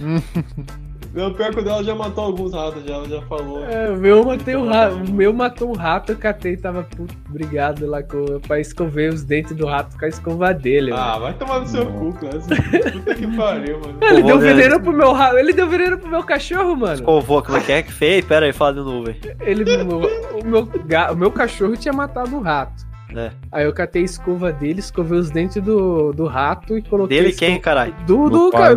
Não, 1.12 1.32
pior 1.32 1.50
que 1.52 1.58
o 1.58 1.64
dela 1.64 1.82
já 1.82 1.94
matou 1.94 2.24
alguns 2.24 2.52
ratos, 2.52 2.84
já, 2.84 2.94
ela 2.94 3.08
já 3.08 3.20
falou. 3.22 3.64
É, 3.64 3.90
o 3.90 3.96
meu 3.96 4.24
matei 4.24 4.54
um 4.54 4.68
rato. 4.68 4.94
O 4.94 5.12
meu 5.12 5.32
matou 5.32 5.70
um 5.70 5.74
rato, 5.74 6.12
eu 6.12 6.16
catei 6.16 6.56
tava 6.56 6.84
puto, 6.84 7.14
brigado 7.28 7.86
lá 7.86 8.02
com, 8.02 8.38
pra 8.40 8.60
escover 8.60 9.12
os 9.12 9.24
dentes 9.24 9.56
do 9.56 9.66
rato 9.66 9.98
com 9.98 10.04
a 10.04 10.08
escova 10.08 10.54
dele. 10.54 10.92
Ah, 10.92 11.18
vai 11.18 11.34
tomar 11.34 11.60
no 11.60 11.66
seu 11.66 11.84
cu, 11.86 12.12
Clésio. 12.12 12.40
Puta 12.92 13.14
que 13.14 13.36
pariu, 13.36 13.80
mano. 13.80 13.98
Ele 14.00 14.22
deu 14.22 14.38
veneno 14.38 14.80
pro 14.80 14.92
meu 14.92 15.12
rato. 15.12 15.36
Ele 15.36 15.52
deu 15.52 15.68
veneno 15.68 15.98
pro 15.98 16.08
meu 16.08 16.22
cachorro, 16.22 16.76
mano. 16.76 17.20
Vô, 17.20 17.42
como 17.42 17.58
é 17.58 17.60
que 17.60 17.72
é 17.72 17.82
que 17.82 17.92
fez? 17.92 18.24
Pera 18.24 18.46
aí, 18.46 18.52
fala 18.52 18.74
de 18.74 18.80
novo, 18.80 19.04
velho. 19.04 19.18
Ele, 19.40 19.64
o, 19.82 20.40
o 20.40 20.46
meu, 20.46 20.68
o 21.12 21.16
meu 21.16 21.32
cachorro 21.32 21.76
tinha 21.76 21.92
matado 21.92 22.36
um 22.36 22.40
rato. 22.40 22.88
É. 23.16 23.32
Aí 23.50 23.64
eu 23.64 23.72
catei 23.72 24.02
a 24.02 24.04
escova 24.04 24.52
dele, 24.52 24.78
escovei 24.78 25.18
os 25.18 25.30
dentes 25.30 25.60
do, 25.62 26.12
do 26.12 26.26
rato 26.26 26.78
e 26.78 26.82
coloquei. 26.82 27.20
Dele 27.20 27.32
quem, 27.32 27.60
caralho? 27.60 27.92
Do, 28.06 28.28
Do 28.28 28.30
do, 28.30 28.50
pai 28.50 28.76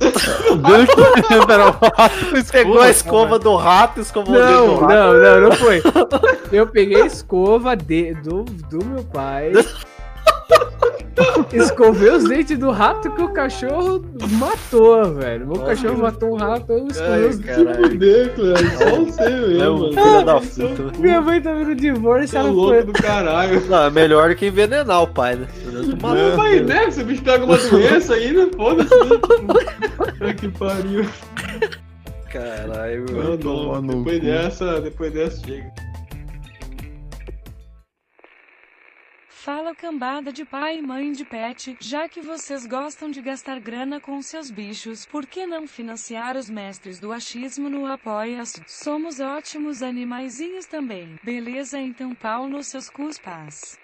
rato. 0.00 1.46
Pera, 1.46 1.66
o 1.66 1.70
rato 1.70 2.52
Pegou 2.52 2.80
a 2.80 2.90
escova 2.90 3.38
do 3.38 3.56
rato 3.56 4.00
e 4.00 4.02
escovou 4.02 4.34
o 4.34 4.38
dedo 4.38 4.50
Não, 4.50 4.66
do 4.66 4.80
rato. 4.80 4.92
não, 4.92 5.12
não, 5.14 5.40
não 5.48 5.52
foi. 5.56 5.82
Eu 6.52 6.66
peguei 6.66 7.02
a 7.02 7.06
escova 7.06 7.76
de, 7.76 8.14
do, 8.14 8.44
do 8.44 8.84
meu 8.84 9.04
pai. 9.04 9.52
Escovei 11.52 12.10
os 12.10 12.24
dentes 12.24 12.58
do 12.58 12.70
rato 12.72 13.08
que 13.12 13.22
o 13.22 13.28
cachorro 13.28 14.04
matou, 14.32 15.14
velho. 15.14 15.46
Meu 15.46 15.60
cachorro 15.60 15.98
matou 15.98 16.32
um 16.32 16.36
rato, 16.36 16.72
eu 16.72 16.88
escovei 16.88 17.26
os 17.28 17.38
dentes. 17.38 17.64
caralho. 17.64 17.90
Fuder, 17.90 18.34
Cleber. 18.34 18.78
Só 18.78 18.90
você 18.96 19.30
mesmo, 19.30 19.92
filho 19.92 20.24
da 20.24 20.36
é 20.36 20.40
puta. 20.40 20.98
Minha 20.98 21.20
mãe 21.20 21.40
tá 21.40 21.52
vendo 21.52 21.74
divórcio, 21.76 22.28
Você 22.28 22.36
é 22.36 22.40
ela 22.40 22.50
louco 22.50 22.74
foi. 22.74 22.82
do 22.84 22.92
caralho. 22.92 23.60
Não, 23.68 23.84
é 23.84 23.90
melhor 23.90 24.28
do 24.30 24.34
que 24.34 24.46
envenenar 24.46 25.02
o 25.02 25.06
pai, 25.06 25.36
né? 25.36 25.46
Vai, 26.36 26.60
né? 26.60 26.90
Se 26.90 27.02
o 27.02 27.04
bicho 27.04 27.22
pega 27.22 27.44
uma 27.44 27.56
doença 27.58 28.14
aí, 28.14 28.32
né? 28.32 28.48
Foda-se. 28.56 28.88
que 30.36 30.48
pariu. 30.48 31.06
Caralho, 32.32 33.06
mano. 33.12 33.86
Depois 33.98 34.20
dessa, 34.20 34.80
depois 34.80 35.12
dessa 35.12 35.46
chega. 35.46 35.70
Fala 39.44 39.74
cambada 39.74 40.32
de 40.32 40.42
pai 40.42 40.78
e 40.78 40.82
mãe 40.82 41.12
de 41.12 41.22
pet, 41.22 41.76
já 41.78 42.08
que 42.08 42.22
vocês 42.22 42.64
gostam 42.64 43.10
de 43.10 43.20
gastar 43.20 43.60
grana 43.60 44.00
com 44.00 44.22
seus 44.22 44.50
bichos, 44.50 45.04
por 45.04 45.26
que 45.26 45.46
não 45.46 45.66
financiar 45.66 46.34
os 46.34 46.48
mestres 46.48 46.98
do 46.98 47.12
achismo 47.12 47.68
no 47.68 47.84
Apoia-se? 47.84 48.62
Somos 48.66 49.20
ótimos 49.20 49.82
animaizinhos 49.82 50.64
também. 50.64 51.18
Beleza 51.22 51.78
então 51.78 52.14
pau 52.14 52.48
nos 52.48 52.68
seus 52.68 52.88
cuspas. 52.88 53.78